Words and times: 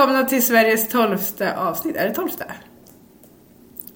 välkomna 0.00 0.28
till 0.28 0.46
Sveriges 0.46 0.88
tolfte 0.88 1.56
avsnitt. 1.56 1.96
Är 1.96 2.08
det 2.08 2.14
tolfte? 2.14 2.44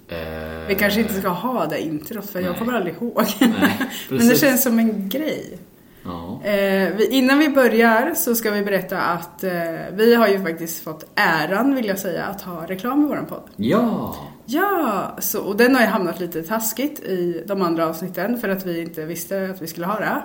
Eh, 0.09 0.67
Vi 0.69 0.75
kanske 0.75 1.01
inte 1.01 1.15
ska 1.15 1.29
ha 1.29 1.67
det 1.67 1.83
introt 1.83 2.31
för 2.31 2.41
jag 2.41 2.51
Nej. 2.51 2.59
kommer 2.59 2.73
aldrig 2.73 2.95
ihåg. 2.95 3.23
Nej, 3.41 3.79
Men 4.09 4.29
det 4.29 4.37
känns 4.37 4.63
som 4.63 4.79
en 4.79 5.09
grej. 5.09 5.59
Ja. 6.05 6.41
Eh, 6.45 6.97
vi, 6.97 7.09
innan 7.11 7.39
vi 7.39 7.49
börjar 7.49 8.15
så 8.15 8.35
ska 8.35 8.51
vi 8.51 8.63
berätta 8.63 9.01
att 9.01 9.45
eh, 9.45 9.53
vi 9.93 10.15
har 10.15 10.29
ju 10.29 10.43
faktiskt 10.43 10.85
fått 10.85 11.05
äran, 11.15 11.75
vill 11.75 11.87
jag 11.87 11.99
säga, 11.99 12.25
att 12.25 12.43
ha 12.43 12.67
reklam 12.67 13.05
i 13.05 13.09
våran 13.09 13.27
podd. 13.27 13.51
ja. 13.57 14.15
Ja, 14.47 15.17
så, 15.19 15.41
och 15.41 15.57
den 15.57 15.75
har 15.75 15.83
ju 15.83 15.89
hamnat 15.89 16.21
lite 16.21 16.43
taskigt 16.43 17.01
i 17.01 17.43
de 17.47 17.63
andra 17.63 17.87
avsnitten 17.89 18.39
för 18.39 18.49
att 18.49 18.67
vi 18.67 18.81
inte 18.81 19.05
visste 19.05 19.51
att 19.55 19.63
vi 19.63 19.67
skulle 19.67 19.87
ha 19.87 19.99
det. 20.01 20.23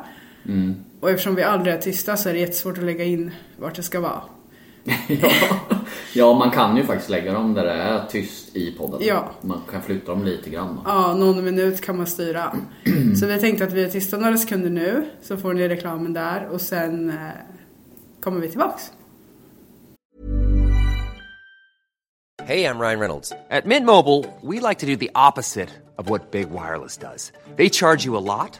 Mm. 0.52 0.76
Och 1.00 1.10
eftersom 1.10 1.36
vi 1.36 1.44
aldrig 1.44 1.76
är 1.76 1.80
tysta 1.82 2.18
så 2.18 2.30
är 2.30 2.34
det 2.34 2.40
jättesvårt 2.40 2.78
att 2.78 2.84
lägga 2.84 3.04
in 3.04 3.32
vart 3.58 3.76
det 3.76 3.84
ska 3.84 4.00
vara. 4.00 4.22
ja. 5.08 5.30
ja, 6.14 6.34
man 6.34 6.52
kan 6.52 6.78
ju 6.78 6.84
faktiskt 6.84 7.10
lägga 7.10 7.34
dem 7.34 7.54
där 7.54 7.66
det 7.66 7.72
är 7.72 8.06
tyst 8.10 8.56
i 8.56 8.72
podden. 8.72 9.00
Ja. 9.02 9.30
Man 9.42 9.62
kan 9.72 9.82
flytta 9.82 10.12
dem 10.12 10.24
lite 10.24 10.50
grann. 10.50 10.76
då. 10.76 10.82
Ja, 10.86 11.14
någon 11.14 11.46
minut 11.46 11.82
kan 11.82 11.98
man 11.98 12.08
styra. 12.08 12.56
Så 13.20 13.26
vi 13.26 13.40
tänkte 13.40 13.64
att 13.64 13.74
vi 13.74 13.84
är 13.84 13.90
tysta 13.90 14.18
några 14.18 14.38
sekunder 14.38 14.70
nu, 14.70 15.06
så 15.22 15.38
får 15.38 15.54
ni 15.54 15.68
reklamen 15.68 16.14
där 16.14 16.48
och 16.52 16.62
sen 16.62 17.10
eh, 17.10 17.16
kommer 18.22 18.42
vi 18.42 18.50
tillbaks. 18.50 18.92
Hey, 22.50 22.64
I'm 22.64 22.80
Ryan 22.80 23.00
Reynolds. 23.00 23.32
At 23.52 23.66
Mint 23.66 23.86
Mobile, 23.86 24.26
we 24.42 24.60
like 24.60 24.80
to 24.80 24.88
do 24.88 24.96
the 24.96 25.12
opposite 25.14 25.70
of 25.98 26.10
what 26.10 26.32
Big 26.32 26.50
Wireless 26.50 26.98
does. 26.98 27.32
They 27.58 27.70
charge 27.70 28.06
you 28.06 28.18
a 28.18 28.26
lot, 28.26 28.60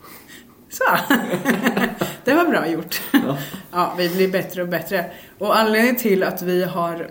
Så. 0.81 1.15
det 2.23 2.33
var 2.33 2.45
bra 2.45 2.67
gjort. 2.67 3.01
Ja. 3.71 3.93
vi 3.97 4.09
blir 4.09 4.31
bättre 4.31 4.61
och 4.61 4.67
bättre. 4.67 5.05
Och 5.37 5.57
anledningen 5.57 5.95
till 5.95 6.23
att 6.23 6.41
vi 6.41 6.63
har 6.63 7.07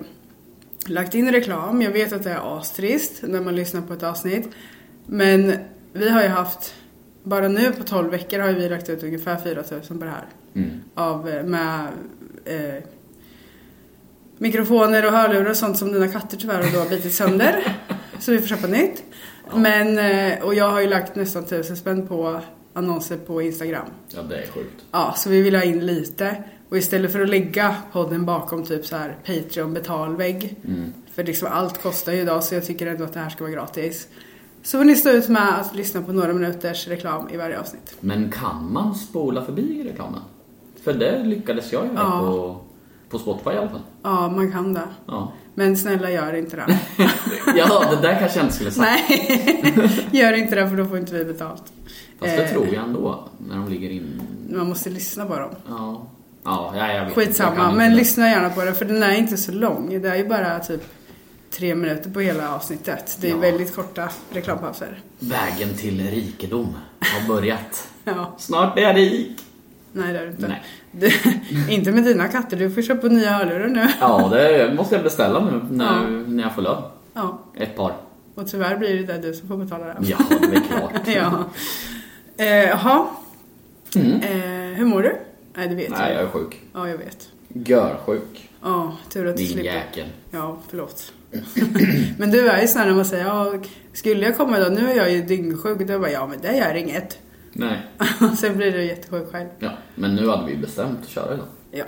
lagt 0.86 1.14
in 1.14 1.32
reklam, 1.32 1.82
jag 1.82 1.90
vet 1.90 2.12
att 2.12 2.22
det 2.22 2.30
är 2.30 2.58
astrist 2.58 3.22
när 3.22 3.40
man 3.40 3.56
lyssnar 3.56 3.80
på 3.80 3.92
ett 3.92 4.02
avsnitt. 4.02 4.48
Men 5.06 5.54
vi 5.92 6.10
har 6.10 6.22
ju 6.22 6.28
haft, 6.28 6.74
bara 7.22 7.48
nu 7.48 7.72
på 7.72 7.82
12 7.82 8.10
veckor 8.10 8.38
har 8.38 8.52
vi 8.52 8.68
lagt 8.68 8.88
ut 8.88 9.02
ungefär 9.02 9.36
4000 9.36 9.98
på 9.98 10.04
det 10.04 10.10
här. 10.10 10.26
Av, 10.94 11.28
eh, 11.28 11.44
med 11.44 11.86
eh, 12.44 12.82
mikrofoner 14.38 15.06
och 15.06 15.12
hörlurar 15.12 15.50
och 15.50 15.56
sånt 15.56 15.78
som 15.78 15.92
dina 15.92 16.08
katter 16.08 16.36
tyvärr 16.36 16.72
då 16.72 16.78
har 16.78 16.88
bitit 16.88 17.14
sönder. 17.14 17.76
så 18.18 18.32
vi 18.32 18.38
får 18.38 18.46
köpa 18.46 18.66
nytt. 18.66 19.02
Men, 19.54 19.98
eh, 19.98 20.42
och 20.42 20.54
jag 20.54 20.70
har 20.70 20.80
ju 20.80 20.86
lagt 20.86 21.14
nästan 21.14 21.44
tusen 21.44 21.76
spänn 21.76 22.06
på 22.06 22.40
annonser 22.72 23.16
på 23.16 23.42
Instagram. 23.42 23.86
Ja, 24.08 24.22
det 24.22 24.36
är 24.36 24.46
sjukt. 24.46 24.84
Ja, 24.90 25.14
så 25.16 25.30
vi 25.30 25.42
vill 25.42 25.54
ha 25.54 25.62
in 25.62 25.86
lite. 25.86 26.44
Och 26.68 26.78
istället 26.78 27.12
för 27.12 27.20
att 27.20 27.28
lägga 27.28 27.76
podden 27.92 28.26
bakom 28.26 28.64
typ 28.64 28.86
så 28.86 28.96
här 28.96 29.16
Patreon 29.26 29.74
betalvägg. 29.74 30.56
För 31.14 31.24
liksom 31.24 31.48
allt 31.52 31.82
kostar 31.82 32.12
ju 32.12 32.20
idag 32.20 32.44
så 32.44 32.54
jag 32.54 32.66
tycker 32.66 32.86
ändå 32.86 33.04
att 33.04 33.12
det 33.12 33.20
här 33.20 33.28
ska 33.30 33.44
vara 33.44 33.52
gratis. 33.52 34.08
Så 34.62 34.78
får 34.78 34.84
ni 34.84 34.94
stå 34.96 35.10
ut 35.10 35.28
med 35.28 35.60
att 35.60 35.74
lyssna 35.74 36.02
på 36.02 36.12
några 36.12 36.32
minuters 36.32 36.88
reklam 36.88 37.28
i 37.28 37.36
varje 37.36 37.60
avsnitt. 37.60 37.96
Men 38.00 38.30
kan 38.30 38.72
man 38.72 38.94
spola 38.94 39.44
förbi 39.44 39.84
reklamen? 39.92 40.20
För 40.84 40.92
det 40.92 41.24
lyckades 41.24 41.72
jag 41.72 41.86
göra 41.86 41.94
Ja. 41.96 42.18
på, 42.20 42.60
på 43.10 43.18
Spotify 43.18 43.50
i 43.50 43.56
alla 43.56 43.68
fall. 43.68 43.80
Ja, 44.02 44.28
man 44.28 44.52
kan 44.52 44.74
det. 44.74 44.88
Ja. 45.06 45.32
Men 45.54 45.76
snälla 45.76 46.10
gör 46.10 46.32
inte 46.34 46.56
det. 46.56 46.78
ja, 47.56 47.84
det 47.90 48.08
där 48.08 48.18
kanske 48.18 48.38
jag 48.38 48.44
inte 48.44 48.54
skulle 48.54 48.70
sagt. 48.70 48.88
Nej, 49.08 50.08
gör 50.12 50.32
inte 50.32 50.54
det 50.54 50.68
för 50.68 50.76
då 50.76 50.84
får 50.84 50.98
inte 50.98 51.14
vi 51.14 51.24
betalt. 51.24 51.62
Fast 52.20 52.36
det 52.36 52.42
Eh, 52.44 52.50
tror 52.52 52.66
jag 52.74 52.84
ändå, 52.84 53.28
när 53.48 53.56
de 53.56 53.68
ligger 53.68 53.90
in... 53.90 54.22
Man 54.50 54.68
måste 54.68 54.90
lyssna 54.90 55.26
på 55.26 55.38
dem. 55.38 55.50
Ja. 55.68 56.06
Ja, 56.44 56.72
ja 56.76 56.92
jag 56.92 57.04
vet. 57.04 57.16
Jag 57.16 57.26
Skitsamma, 57.26 57.56
kan 57.56 57.76
men 57.76 57.96
lyssna 57.96 58.28
gärna 58.28 58.50
på 58.50 58.64
den 58.64 58.74
för 58.74 58.84
den 58.84 59.02
är 59.02 59.14
inte 59.14 59.36
så 59.36 59.52
lång. 59.52 60.00
Det 60.02 60.08
är 60.08 60.16
ju 60.16 60.28
bara 60.28 60.58
typ 60.58 60.82
tre 61.50 61.74
minuter 61.74 62.10
på 62.10 62.20
hela 62.20 62.54
avsnittet. 62.54 63.18
Det 63.20 63.26
är 63.28 63.30
Ja. 63.30 63.36
väldigt 63.38 63.74
korta 63.74 64.08
reklampauser. 64.32 65.00
Vägen 65.18 65.74
till 65.76 66.10
rikedom 66.10 66.76
har 67.00 67.28
börjat. 67.28 67.88
Ja, 68.04 68.34
Snart 68.38 68.78
är 68.78 68.82
jag 68.82 68.96
rik. 68.96 69.40
nej 69.92 70.12
det 70.12 70.18
är 70.18 70.24
det 70.26 70.30
inte. 70.30 70.48
Nej. 70.48 70.62
Du, 70.92 71.10
inte 71.74 71.92
med 71.92 72.04
dina 72.04 72.28
katter, 72.28 72.56
du 72.56 72.70
får 72.70 72.82
köpa 72.82 73.06
nya 73.06 73.30
hörlurar 73.30 73.68
nu. 73.68 73.88
Ja, 74.00 74.28
det 74.32 74.74
måste 74.76 74.94
jag 74.94 75.04
beställa 75.04 75.44
nu 75.44 75.60
när, 75.70 75.84
Ja. 75.84 76.00
när 76.26 76.42
jag 76.42 76.54
får 76.54 76.62
lön. 76.62 76.82
Ja, 77.14 77.38
Ett 77.56 77.76
par. 77.76 77.92
och 78.34 78.48
tyvärr 78.50 78.76
blir 78.76 79.06
det 79.06 79.18
du 79.18 79.34
som 79.34 79.48
får 79.48 79.56
betala 79.56 79.84
det. 79.84 79.96
Ja, 80.00 80.16
det 80.28 80.56
är 80.56 80.60
klart. 80.60 80.92
ja. 81.06 81.44
Eh, 82.40 82.68
Jaha. 82.68 83.06
Mm. 83.96 84.12
Eh, 84.22 84.76
hur 84.78 84.84
mår 84.84 85.02
du? 85.02 85.16
Nej, 85.54 85.68
det 85.68 85.74
vet 85.74 85.90
Nej, 85.90 86.12
jag. 86.12 86.22
jag 86.22 86.28
är 86.28 86.32
sjuk. 86.32 86.60
Ja, 86.74 86.88
jag 86.88 86.98
vet. 86.98 87.28
Görsjuk. 87.48 88.50
Ja, 88.62 88.96
tur 89.12 89.26
att 89.26 89.36
du 89.36 89.42
Din 89.42 89.52
slipper. 89.52 89.74
jäkel. 89.74 90.06
Ja, 90.30 90.58
förlåt. 90.68 91.12
Men 92.18 92.30
du 92.30 92.48
är 92.48 92.62
ju 92.62 92.68
sån 92.68 92.82
när 92.82 92.94
man 92.94 93.04
säger, 93.04 93.24
ja, 93.24 93.54
skulle 93.92 94.26
jag 94.26 94.36
komma 94.36 94.58
idag, 94.58 94.72
nu 94.72 94.90
är 94.90 94.96
jag 94.96 95.12
ju 95.12 95.22
dyngsjuk. 95.22 95.78
Då 95.78 95.98
bara, 95.98 96.10
ja 96.10 96.26
men 96.26 96.38
det 96.40 96.56
gör 96.56 96.74
inget. 96.74 97.18
Nej. 97.52 97.78
Sen 98.38 98.56
blir 98.56 98.72
du 98.72 98.84
jättesjuk 98.84 99.32
själv. 99.32 99.48
Ja, 99.58 99.70
men 99.94 100.14
nu 100.14 100.28
hade 100.28 100.46
vi 100.46 100.56
bestämt 100.56 100.98
att 101.02 101.08
köra 101.08 101.34
idag. 101.34 101.46
Ja, 101.70 101.84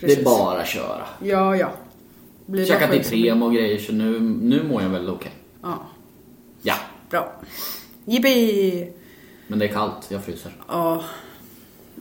Det 0.00 0.12
är 0.20 0.24
bara 0.24 0.60
att 0.60 0.66
köra. 0.68 1.06
Ja, 1.22 1.56
ja. 1.56 1.70
Blir 2.46 2.64
Käkat 2.64 2.94
Ipren 2.94 3.42
och 3.42 3.54
grejer 3.54 3.78
så 3.78 3.92
nu, 3.92 4.20
nu 4.20 4.62
mår 4.62 4.82
jag 4.82 4.88
väl 4.88 5.10
okej. 5.10 5.32
Ja, 5.62 5.86
Ja, 6.62 6.74
bra. 7.10 7.32
Jippi! 8.04 8.92
Men 9.46 9.58
det 9.58 9.64
är 9.68 9.72
kallt. 9.72 10.06
Jag 10.08 10.24
fryser. 10.24 10.52
Ja, 10.68 11.04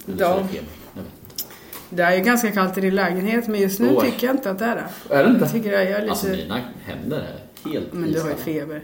Eller 0.08 0.18
så 0.18 0.24
Ja. 0.24 0.34
är 0.40 0.42
det 0.44 0.48
feber. 0.48 0.68
Jag 0.96 1.02
vet 1.04 1.12
inte. 1.32 1.44
det 1.90 2.04
är 2.04 2.16
ju 2.18 2.24
ganska 2.24 2.52
kallt 2.52 2.78
i 2.78 2.82
din 2.82 2.96
lägenhet 2.96 3.48
men 3.48 3.62
just 3.62 3.80
nu 3.80 3.96
Oj. 3.98 4.06
tycker 4.12 4.28
jag 4.28 4.36
inte 4.36 4.52
att 4.52 4.60
det 4.60 4.66
är 4.66 4.76
det. 5.10 5.16
Är 5.16 5.24
det 5.24 5.30
inte? 5.30 5.42
Jag 5.46 5.52
tycker 5.52 5.72
jag 5.72 5.82
är 5.84 6.00
lite... 6.00 6.12
Alltså 6.12 6.28
mina 6.28 6.62
händer 6.84 7.18
är 7.18 7.70
helt 7.70 7.94
men 7.94 8.12
du 8.12 8.20
har 8.22 8.28
ju 8.30 8.36
iskalla. 8.36 8.60
feber. 8.60 8.82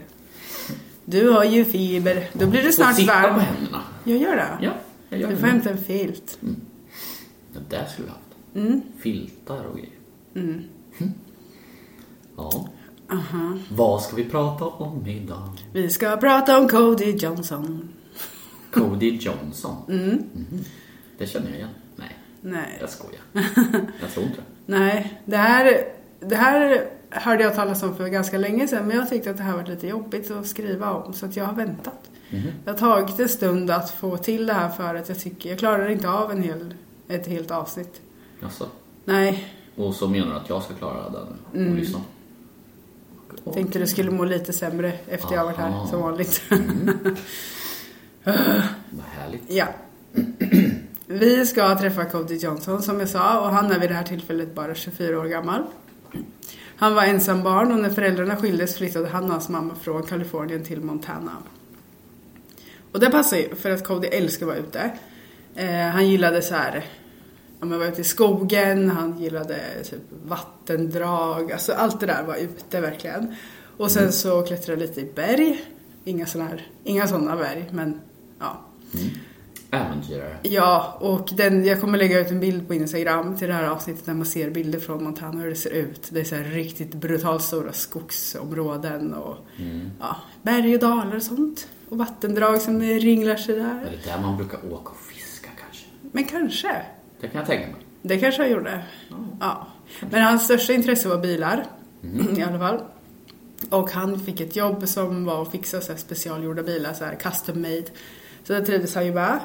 Du 1.04 1.28
har 1.30 1.44
ju 1.44 1.64
feber. 1.64 2.28
Då 2.32 2.46
blir 2.46 2.62
du 2.62 2.72
snart 2.72 2.96
sitta 2.96 3.12
varm. 3.22 3.34
på 3.34 3.40
händerna. 3.40 3.80
Jag 4.04 4.18
gör 4.18 4.36
det. 4.36 4.48
Ja, 4.60 4.70
jag 5.08 5.20
gör 5.20 5.28
Du 5.28 5.34
det. 5.34 5.40
får 5.40 5.46
hämta 5.46 5.70
en 5.70 5.78
filt. 5.84 6.38
Det 7.52 7.60
där 7.76 7.86
skulle 7.86 8.06
vi 8.06 8.12
haft. 8.12 8.66
Mm. 8.68 8.82
Filtar 9.00 9.64
och 9.64 9.76
grejer. 9.76 9.92
Mm. 10.34 10.64
Ja. 12.36 12.68
Vad 13.70 14.02
ska 14.02 14.16
vi 14.16 14.24
prata 14.24 14.64
om 14.64 15.06
idag? 15.06 15.48
Vi 15.72 15.90
ska 15.90 16.16
prata 16.16 16.58
om 16.58 16.68
Cody 16.68 17.10
Johnson. 17.10 17.88
Cody 18.72 19.16
Johnson. 19.20 19.76
Mhm. 19.88 20.24
Det 21.18 21.26
känner 21.26 21.46
jag 21.48 21.56
igen. 21.56 21.68
Nej, 21.96 22.16
Nej. 22.40 22.78
jag 22.80 22.90
skojar. 22.90 23.20
Jag 24.00 24.10
tror 24.10 24.26
inte 24.26 24.36
det. 24.36 24.42
Nej, 24.66 25.20
det 25.24 25.36
här 25.36 25.84
det 26.20 26.36
här 26.36 26.88
hörde 27.10 27.42
jag 27.44 27.54
talas 27.54 27.82
om 27.82 27.96
för 27.96 28.08
ganska 28.08 28.38
länge 28.38 28.68
sedan 28.68 28.86
men 28.86 28.96
jag 28.96 29.08
tyckte 29.10 29.30
att 29.30 29.36
det 29.36 29.42
här 29.42 29.56
var 29.56 29.64
lite 29.66 29.86
jobbigt 29.88 30.30
att 30.30 30.46
skriva 30.46 30.90
om 30.92 31.12
så 31.12 31.26
att 31.26 31.36
jag 31.36 31.44
har 31.44 31.54
väntat. 31.54 32.10
Mhm. 32.30 32.42
Det 32.64 32.70
har 32.70 32.78
tagit 32.78 33.20
en 33.20 33.28
stund 33.28 33.70
att 33.70 33.90
få 33.90 34.16
till 34.16 34.46
det 34.46 34.52
här 34.52 34.68
för 34.68 34.94
att 34.94 35.08
jag 35.08 35.18
tycker 35.20 35.50
jag 35.50 35.58
klarar 35.58 35.88
inte 35.88 36.08
av 36.10 36.30
en 36.30 36.42
hel, 36.42 36.74
ett 37.08 37.26
helt 37.26 37.50
avsnitt. 37.50 38.00
Jaså? 38.40 38.66
Nej, 39.04 39.54
Och 39.76 39.94
så 39.94 40.08
menar 40.08 40.26
du 40.26 40.32
att 40.36 40.48
jag 40.48 40.62
ska 40.62 40.74
klara 40.74 41.10
den 41.10 41.26
Mm. 41.60 41.72
och 41.72 41.78
lyssna? 41.78 42.00
jag 43.44 43.54
tänkte 43.54 43.78
du 43.78 43.86
skulle 43.86 44.10
må 44.10 44.24
lite 44.24 44.52
sämre 44.52 44.92
efter 45.08 45.34
jag 45.34 45.44
varit 45.44 45.56
här 45.56 45.68
Aha. 45.68 45.86
som 45.86 46.00
vanligt. 46.00 46.42
Vad 48.24 49.06
härligt. 49.18 49.42
ja. 49.48 49.66
Vi 51.06 51.46
ska 51.46 51.78
träffa 51.78 52.04
Cody 52.04 52.36
Johnson 52.36 52.82
som 52.82 53.00
jag 53.00 53.08
sa 53.08 53.40
och 53.40 53.54
han 53.54 53.72
är 53.72 53.78
vid 53.78 53.90
det 53.90 53.94
här 53.94 54.04
tillfället 54.04 54.54
bara 54.54 54.74
24 54.74 55.20
år 55.20 55.24
gammal. 55.24 55.62
Han 56.76 56.94
var 56.94 57.02
ensam 57.02 57.42
barn 57.42 57.72
och 57.72 57.78
när 57.78 57.90
föräldrarna 57.90 58.36
skildes 58.36 58.76
flyttade 58.76 59.08
han 59.08 59.24
och 59.24 59.30
hans 59.30 59.48
mamma 59.48 59.74
från 59.74 60.02
Kalifornien 60.02 60.64
till 60.64 60.80
Montana. 60.80 61.32
Och 62.92 63.00
det 63.00 63.10
passar 63.10 63.36
ju 63.36 63.54
för 63.54 63.70
att 63.70 63.84
Cody 63.84 64.08
älskar 64.08 64.46
att 64.46 64.52
vara 64.52 64.58
ute. 64.58 64.90
Eh, 65.54 65.88
han 65.88 66.08
gillade 66.08 66.42
så 66.42 66.54
här, 66.54 66.84
ja 67.60 67.66
men 67.66 67.78
var 67.78 67.86
ute 67.86 68.00
i 68.00 68.04
skogen, 68.04 68.90
han 68.90 69.18
gillade 69.18 69.60
typ 69.84 70.02
vattendrag, 70.24 71.52
alltså 71.52 71.72
allt 71.72 72.00
det 72.00 72.06
där 72.06 72.22
var 72.22 72.36
ute 72.36 72.80
verkligen. 72.80 73.34
Och 73.76 73.90
sen 73.90 74.12
så 74.12 74.42
klättrade 74.42 74.80
lite 74.80 75.00
i 75.00 75.12
berg, 75.14 75.64
inga 76.04 76.26
sådana 76.26 76.50
här, 76.50 76.66
inga 76.84 77.06
sådana 77.06 77.36
berg 77.36 77.68
men 77.72 78.00
ja. 78.42 78.60
Äventyrare. 79.70 80.36
Ja, 80.42 80.98
och 81.00 81.30
den, 81.36 81.64
jag 81.64 81.80
kommer 81.80 81.98
lägga 81.98 82.20
ut 82.20 82.30
en 82.30 82.40
bild 82.40 82.68
på 82.68 82.74
Instagram 82.74 83.36
till 83.36 83.48
det 83.48 83.54
här 83.54 83.68
avsnittet 83.68 84.06
där 84.06 84.14
man 84.14 84.26
ser 84.26 84.50
bilder 84.50 84.80
från 84.80 85.04
Montana 85.04 85.40
hur 85.40 85.50
det 85.50 85.56
ser 85.56 85.70
ut. 85.70 86.08
Det 86.10 86.20
är 86.20 86.24
så 86.24 86.34
här 86.34 86.44
riktigt 86.44 86.94
brutalt 86.94 87.42
stora 87.42 87.72
skogsområden 87.72 89.14
och 89.14 89.36
ja, 90.00 90.16
berg 90.42 90.74
och 90.74 90.80
dalar 90.80 91.16
och 91.16 91.22
sånt. 91.22 91.68
Och 91.88 91.98
vattendrag 91.98 92.60
som 92.60 92.82
ringlar 92.82 93.36
sig 93.36 93.54
Är 93.54 93.58
där. 93.58 93.98
det 94.04 94.10
där 94.10 94.20
man 94.22 94.36
brukar 94.36 94.58
åka 94.72 94.90
och 94.90 95.00
fiska 95.00 95.48
kanske? 95.60 95.86
Men 96.12 96.24
kanske. 96.24 96.82
Det 97.20 97.28
kan 97.28 97.38
jag 97.38 97.46
tänka 97.46 97.66
mig. 97.66 97.76
Det 98.02 98.18
kanske 98.18 98.42
han 98.42 98.50
gjorde. 98.50 98.84
Ja. 99.40 99.66
Men 100.10 100.22
hans 100.22 100.44
största 100.44 100.72
intresse 100.72 101.08
var 101.08 101.18
bilar. 101.18 101.66
I 102.36 102.42
alla 102.42 102.58
fall. 102.58 102.80
Och 103.70 103.90
han 103.90 104.20
fick 104.20 104.40
ett 104.40 104.56
jobb 104.56 104.88
som 104.88 105.24
var 105.24 105.42
att 105.42 105.50
fixa 105.50 105.80
så 105.80 105.92
här 105.92 105.98
specialgjorda 105.98 106.62
bilar, 106.62 106.92
så 106.92 107.04
här 107.04 107.14
custom 107.14 107.62
made. 107.62 107.86
Så 108.44 108.52
det 108.52 108.66
trivdes 108.66 108.94
han 108.94 109.06
ju 109.06 109.14
med. 109.14 109.40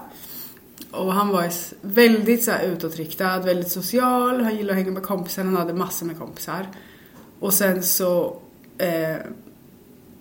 Och 0.92 1.14
han 1.14 1.28
var 1.28 1.54
väldigt 1.82 2.44
så 2.44 2.52
här 2.52 2.64
utåtriktad, 2.64 3.40
väldigt 3.40 3.72
social. 3.72 4.42
Han 4.42 4.56
gillade 4.56 4.72
att 4.72 4.86
hänga 4.86 4.92
med 4.92 5.04
kompisar, 5.04 5.44
han 5.44 5.58
hade 5.58 5.74
massor 5.74 6.06
med 6.06 6.20
kompisar. 6.20 6.68
Och 7.40 7.54
sen 7.54 7.84
så 7.84 8.38
eh, 8.78 9.18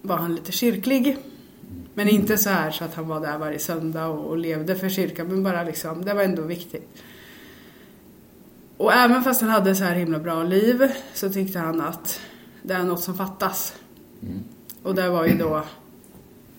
var 0.02 0.16
han 0.16 0.34
lite 0.34 0.52
kyrklig. 0.52 1.18
Men 1.94 2.08
inte 2.08 2.38
så 2.38 2.50
här 2.50 2.70
så 2.70 2.84
att 2.84 2.94
han 2.94 3.08
var 3.08 3.20
där 3.20 3.38
varje 3.38 3.58
söndag 3.58 4.06
och, 4.06 4.26
och 4.26 4.38
levde 4.38 4.74
för 4.74 4.88
kyrkan, 4.88 5.26
men 5.26 5.42
bara 5.42 5.62
liksom, 5.62 6.04
det 6.04 6.14
var 6.14 6.22
ändå 6.22 6.42
viktigt. 6.42 6.88
Och 8.76 8.92
även 8.92 9.22
fast 9.22 9.40
han 9.40 9.50
hade 9.50 9.74
så 9.74 9.84
här 9.84 9.94
himla 9.94 10.18
bra 10.18 10.42
liv 10.42 10.92
så 11.14 11.30
tyckte 11.30 11.58
han 11.58 11.80
att 11.80 12.20
det 12.62 12.74
är 12.74 12.82
något 12.82 13.02
som 13.02 13.16
fattas. 13.16 13.74
Och 14.82 14.94
det 14.94 15.08
var 15.08 15.26
ju 15.26 15.34
då 15.34 15.62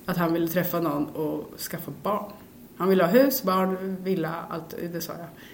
att 0.07 0.17
han 0.17 0.33
ville 0.33 0.47
träffa 0.47 0.79
någon 0.79 1.05
och 1.05 1.59
skaffa 1.59 1.91
barn. 2.03 2.31
Han 2.77 2.89
ville 2.89 3.03
ha 3.03 3.11
hus, 3.11 3.43
barn, 3.43 3.97
villa, 4.03 4.33
allt, 4.49 4.75
det 4.93 5.01
sa 5.01 5.13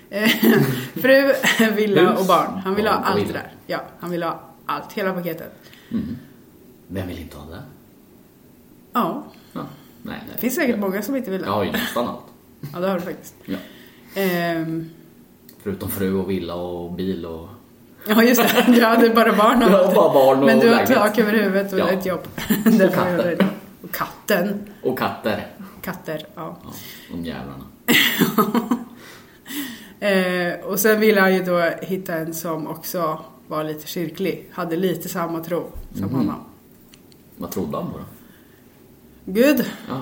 jag. 0.10 0.24
Eh, 0.24 0.30
Fru, 0.94 1.34
villa 1.76 2.14
och 2.18 2.26
barn. 2.26 2.60
Han 2.66 2.76
ville 2.76 2.90
ha 2.90 2.98
och 2.98 3.08
allt 3.10 3.20
det 3.20 3.26
villa. 3.26 3.40
där. 3.40 3.52
Ja, 3.68 3.80
han 4.00 4.12
ville 4.12 4.26
ha 4.26 4.40
allt, 4.66 4.94
hela 4.94 5.14
paketet. 5.14 5.54
Vem 6.88 7.08
vill 7.08 7.20
inte 7.20 7.38
ha 7.38 7.52
det? 7.52 7.62
Ja, 8.94 9.24
Ja. 9.54 9.62
Nej, 10.06 10.16
nej. 10.26 10.30
det 10.36 10.42
finns 10.42 10.56
säkert 10.56 10.80
många 10.80 11.02
som 11.02 11.16
inte 11.16 11.32
vill 11.32 11.42
det. 11.42 11.48
Jag 11.48 11.54
har 11.54 11.64
ju 11.64 11.72
nästan 11.72 12.08
allt. 12.08 12.20
Ja, 12.74 12.80
det 12.80 12.88
har 12.88 12.96
du 12.96 13.02
faktiskt. 13.02 13.36
Ja. 13.46 13.58
Ehm, 14.16 14.90
Förutom 15.64 15.90
fru 15.90 16.14
och 16.14 16.30
villa 16.30 16.56
och 16.56 16.92
bil 16.92 17.26
och... 17.26 17.48
Ja 18.08 18.24
just 18.24 18.42
det, 18.42 18.66
du 18.68 18.84
hade 18.86 19.10
bara 19.10 19.34
barn 19.36 19.64
och 19.64 19.70
Ja, 19.72 19.92
bara 19.96 20.14
barn 20.14 20.40
och 20.40 20.46
Men 20.46 20.60
du 20.60 20.70
har 20.74 20.86
tak 20.86 21.20
över 21.20 21.32
huvudet 21.34 21.74
och 21.74 21.80
Ja. 21.80 21.90
ett 21.90 22.06
jobb. 22.06 22.28
Det 22.64 22.92
får 22.92 23.36
katten. 23.94 24.69
Och 24.84 25.00
katter. 25.00 25.48
Katter, 25.81 26.25
ja. 26.36 26.57
Ja, 26.63 26.69
de 27.12 27.25
jävlarna. 27.25 27.66
Eh, 30.00 30.54
och 30.66 30.80
sen 30.80 31.00
ville 31.00 31.22
han 31.22 31.34
ju 31.36 31.44
då 31.44 31.60
hitta 31.81 32.13
en 32.16 32.34
som 32.34 32.68
också 32.68 33.19
var 33.48 33.63
lite 33.63 33.88
kyrklig. 33.88 34.50
Hade 34.51 34.75
lite 34.75 35.10
samma 35.10 35.40
tro 35.44 35.72
som 35.94 36.06
Mhm. 36.06 36.16
honom. 36.16 36.36
Vad 37.38 37.51
trodde 37.51 37.78
han 37.78 37.92
på 37.92 37.98
då? 37.98 38.04
Gud, 39.25 39.66
Ja, 39.90 40.01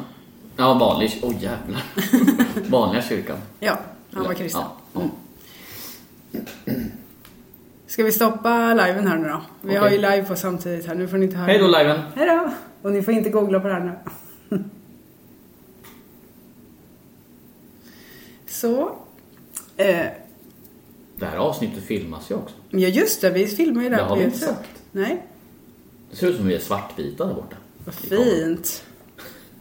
ja 0.57 0.73
vanlig... 0.73 1.19
Åh 1.23 1.29
oh, 1.29 1.43
jävlar. 1.43 1.83
Vanliga 2.71 3.01
kyrkan. 3.01 3.37
ja, 3.59 3.77
han 4.13 4.23
var 4.23 4.33
kristen. 4.33 4.61
Ja, 4.93 5.01
ja. 6.33 6.41
Ska 7.87 8.03
vi 8.03 8.11
stoppa 8.11 8.73
liven 8.73 9.07
här 9.07 9.17
nu 9.17 9.27
då? 9.29 9.41
Vi 9.61 9.69
Okej. 9.69 9.79
har 9.79 9.89
ju 9.89 9.97
live 9.97 10.23
på 10.23 10.35
samtidigt 10.35 10.87
här, 10.87 10.95
nu 10.95 11.07
får 11.07 11.17
ni 11.17 11.25
inte 11.25 11.37
höra. 11.37 11.47
Hej 11.47 11.57
då 11.59 11.67
liven. 11.67 11.99
Hej 12.15 12.27
då! 12.27 12.49
Och 12.81 12.91
ni 12.91 13.01
får 13.01 13.13
inte 13.13 13.29
googla 13.29 13.59
på 13.59 13.67
det 13.67 13.73
här 13.73 13.83
nu. 13.83 13.93
Så. 18.47 18.95
Eh, 19.77 20.05
Det 21.15 21.25
här 21.25 21.37
avsnittet 21.37 21.83
filmas 21.83 22.31
ju 22.31 22.35
också. 22.35 22.55
ja 22.69 22.87
just 22.87 23.21
det, 23.21 23.29
vi 23.29 23.47
filmar 23.47 23.83
ju 23.83 23.89
det 23.89 23.95
Det 23.95 24.01
här 24.01 24.09
har 24.09 24.15
på 24.15 24.19
vi 24.19 24.25
inte 24.25 24.37
sagt. 24.37 24.69
Nej, 24.91 25.23
Det 26.11 26.15
ser 26.15 26.27
ut 26.27 26.35
som 26.37 26.47
vi 26.47 26.55
är 26.55 26.59
svartvita 26.59 27.25
där 27.25 27.33
borta. 27.33 27.55
vad 27.85 27.95
fint. 27.95 28.83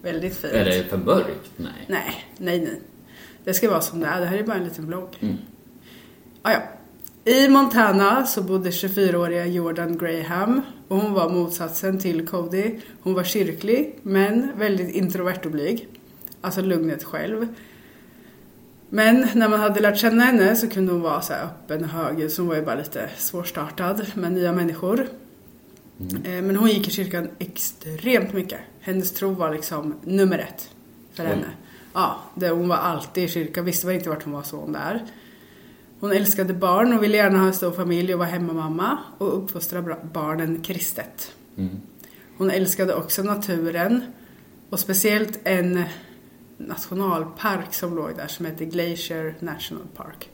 Väldigt 0.03 0.37
fint. 0.37 0.53
Är 0.55 0.65
det 0.65 0.85
för 0.85 0.97
mörkt? 0.99 1.51
Nej. 1.57 1.73
Nej, 1.89 2.25
nej, 2.39 2.61
nej. 2.61 2.81
Det 3.45 3.55
ska 3.55 3.71
vara 3.71 3.81
som 3.81 4.01
det 4.01 4.07
är. 4.07 4.21
Det 4.21 4.27
här 4.27 4.37
är 4.39 4.43
bara 4.43 4.57
en 4.57 4.65
liten 4.65 4.87
vlogg. 4.87 5.17
Mm. 5.21 5.37
Ah, 6.43 6.53
ja. 6.53 6.61
I 7.33 7.49
Montana 7.49 8.27
så 8.27 8.43
bodde 8.43 8.71
24-åriga 8.71 9.47
Jordan 9.47 9.99
Graham 9.99 10.63
och 10.91 10.97
hon 10.97 11.13
var 11.13 11.29
motsatsen 11.31 11.99
till 11.99 12.27
Cody. 12.29 12.75
Hon 13.03 13.15
var 13.15 13.25
kyrklig 13.25 13.99
men 14.03 14.49
väldigt 14.59 14.95
introvert 14.95 15.41
och 15.45 15.51
blyg. 15.51 15.89
Alltså 16.41 16.61
lugnet 16.63 17.05
själv. 17.05 17.47
Men 18.89 19.29
när 19.35 19.49
man 19.49 19.61
hade 19.61 19.81
lärt 19.81 19.99
känna 19.99 20.25
henne 20.25 20.57
så 20.57 20.69
kunde 20.69 20.93
hon 20.93 21.01
vara 21.01 21.21
så 21.21 21.33
här 21.33 21.45
öppen 21.45 21.85
och 21.85 21.91
högljudd 21.91 22.33
så 22.33 22.43
hon 22.43 22.49
var 22.49 22.57
ju 22.57 22.63
bara 22.63 22.75
lite 22.75 23.11
svårstartad 23.17 24.07
med 24.15 24.33
nya 24.33 24.53
människor. 24.53 25.07
Eh, 26.25 26.43
Men 26.43 26.57
hon 26.57 26.69
gick 26.69 26.89
i 26.89 26.91
kyrkan 26.91 27.29
extremt 27.39 28.33
mycket. 28.33 28.61
Hennes 28.81 29.13
tro 29.13 29.31
var 29.31 29.55
liksom 29.55 29.95
nummer 30.05 30.39
ett 30.39 30.71
för 31.13 31.25
henne. 31.25 31.47
Ja, 31.95 32.21
det, 32.35 32.49
hon 32.51 32.69
var 32.69 32.77
alltid 32.77 33.25
i 33.25 33.29
kyrkan, 33.29 33.65
visste 33.65 33.87
väl 33.87 33.97
inte 33.97 34.09
vart 34.09 34.23
hon 34.25 34.33
var 34.33 34.43
så 34.43 34.57
hon 34.57 34.73
där. 34.73 35.03
Hon 36.01 36.13
älskade 36.13 36.55
barn 36.55 36.93
och 36.93 37.03
ville 37.03 37.17
gärna 37.17 37.39
ha 37.39 37.47
en 37.47 37.53
stor 37.53 37.73
familj 37.73 38.13
och 38.13 38.19
vara 38.19 38.29
hemmamamma 38.29 38.99
och 39.19 39.37
uppfostra 39.37 39.97
barnen 40.13 40.63
kristet. 40.63 41.33
Hon 42.39 42.51
älskade 42.51 42.95
också 42.95 43.23
naturen 43.23 44.03
och 44.71 44.81
speciellt 44.81 45.41
en 45.45 45.85
nationalpark 46.57 47.75
som 47.75 47.97
låg 47.97 48.17
där 48.17 48.27
som 48.27 48.47
heter 48.47 48.65
Glacier 48.65 49.35
National 49.41 49.87
Park. 49.97 50.29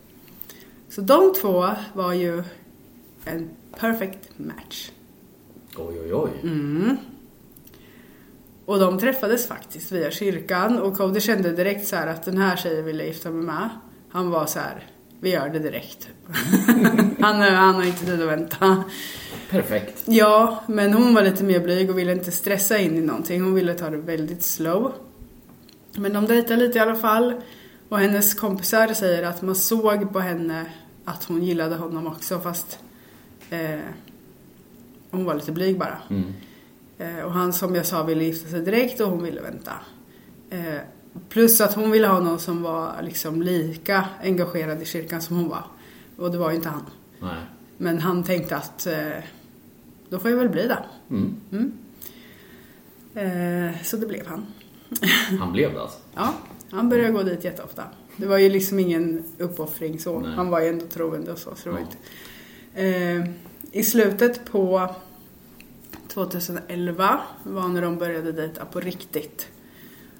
Så 0.88 1.00
de 1.00 1.34
två 1.40 1.70
var 1.94 2.12
ju 2.12 2.42
en 3.24 3.50
perfect 3.78 4.28
match. 4.36 4.90
Oj, 5.76 6.00
oj, 6.00 6.14
oj. 6.14 6.30
Mm. 6.42 6.96
Och 8.64 8.78
de 8.78 8.98
träffades 8.98 9.48
faktiskt 9.48 9.92
via 9.92 10.10
kyrkan 10.10 10.78
och 10.78 10.96
Cody 10.96 11.20
kände 11.20 11.52
direkt 11.52 11.86
så 11.86 11.96
här 11.96 12.06
att 12.06 12.22
den 12.24 12.38
här 12.38 12.56
tjejen 12.56 12.84
vill 12.84 12.98
jag 12.98 13.08
gifta 13.08 13.30
mig 13.30 13.42
med. 13.42 13.68
Han 14.08 14.30
var 14.30 14.46
så 14.46 14.58
här, 14.58 14.86
vi 15.20 15.30
gör 15.30 15.48
det 15.48 15.58
direkt. 15.58 16.08
han, 17.20 17.40
han 17.40 17.74
har 17.74 17.84
inte 17.84 18.06
tid 18.06 18.22
att 18.22 18.28
vänta. 18.28 18.84
Perfekt. 19.50 20.02
Ja, 20.06 20.64
men 20.66 20.92
hon 20.92 21.14
var 21.14 21.22
lite 21.22 21.44
mer 21.44 21.60
blyg 21.60 21.90
och 21.90 21.98
ville 21.98 22.12
inte 22.12 22.32
stressa 22.32 22.78
in 22.78 22.96
i 22.96 23.00
någonting. 23.00 23.42
Hon 23.42 23.54
ville 23.54 23.74
ta 23.74 23.90
det 23.90 23.96
väldigt 23.96 24.42
slow. 24.42 24.92
Men 25.94 26.12
de 26.12 26.26
dejtade 26.26 26.56
lite 26.56 26.78
i 26.78 26.80
alla 26.80 26.96
fall. 26.96 27.34
Och 27.88 27.98
hennes 27.98 28.34
kompisar 28.34 28.94
säger 28.94 29.22
att 29.22 29.42
man 29.42 29.54
såg 29.54 30.12
på 30.12 30.20
henne 30.20 30.66
att 31.04 31.24
hon 31.24 31.42
gillade 31.42 31.76
honom 31.76 32.06
också 32.06 32.40
fast 32.40 32.78
eh, 33.50 33.80
hon 35.10 35.24
var 35.24 35.34
lite 35.34 35.52
blyg 35.52 35.78
bara. 35.78 35.98
Eh, 36.98 37.24
och 37.24 37.32
han 37.32 37.52
som 37.52 37.74
jag 37.74 37.86
sa 37.86 38.02
ville 38.02 38.24
gifta 38.24 38.48
sig 38.48 38.60
direkt 38.60 39.00
och 39.00 39.10
hon 39.10 39.22
ville 39.22 39.40
vänta. 39.40 39.72
Eh, 40.50 40.80
plus 41.28 41.60
att 41.60 41.74
hon 41.74 41.90
ville 41.90 42.06
ha 42.06 42.20
någon 42.20 42.38
som 42.38 42.62
var 42.62 43.02
liksom 43.02 43.42
lika 43.42 44.08
engagerad 44.22 44.82
i 44.82 44.84
kyrkan 44.84 45.22
som 45.22 45.36
hon 45.36 45.48
var. 45.48 45.64
Och 46.16 46.30
det 46.30 46.38
var 46.38 46.50
ju 46.50 46.56
inte 46.56 46.68
han. 46.68 46.82
Nej. 47.20 47.36
Men 47.76 47.98
han 47.98 48.24
tänkte 48.24 48.56
att 48.56 48.86
eh, 48.86 49.22
då 50.08 50.18
får 50.18 50.30
jag 50.30 50.38
väl 50.38 50.48
bli 50.48 50.68
det. 50.68 50.84
Mm. 51.10 51.72
Eh, 53.14 53.82
så 53.82 53.96
det 53.96 54.06
blev 54.06 54.26
han. 54.26 54.46
Han 55.38 55.52
blev 55.52 55.72
det 55.74 55.82
alltså. 55.82 55.98
Ja, 56.14 56.34
han 56.70 56.88
började 56.88 57.12
gå 57.12 57.22
dit 57.22 57.44
jätteofta. 57.44 57.84
Det 58.16 58.26
var 58.26 58.38
ju 58.38 58.48
liksom 58.48 58.78
ingen 58.78 59.24
uppoffring 59.38 59.98
så. 59.98 60.20
Nej. 60.20 60.32
Han 60.34 60.50
var 60.50 60.60
ju 60.60 60.68
ändå 60.68 60.86
troende 60.86 61.32
och 61.32 61.38
så. 61.38 61.54
så 61.54 61.68
Ja. 62.74 62.82
Eh, 62.82 63.24
i 63.72 63.82
slutet 63.82 64.44
på 64.44 64.94
2011 66.08 67.20
var 67.42 67.68
när 67.68 67.82
de 67.82 67.98
började 67.98 68.32
dejta 68.32 68.64
på 68.64 68.80
riktigt. 68.80 69.48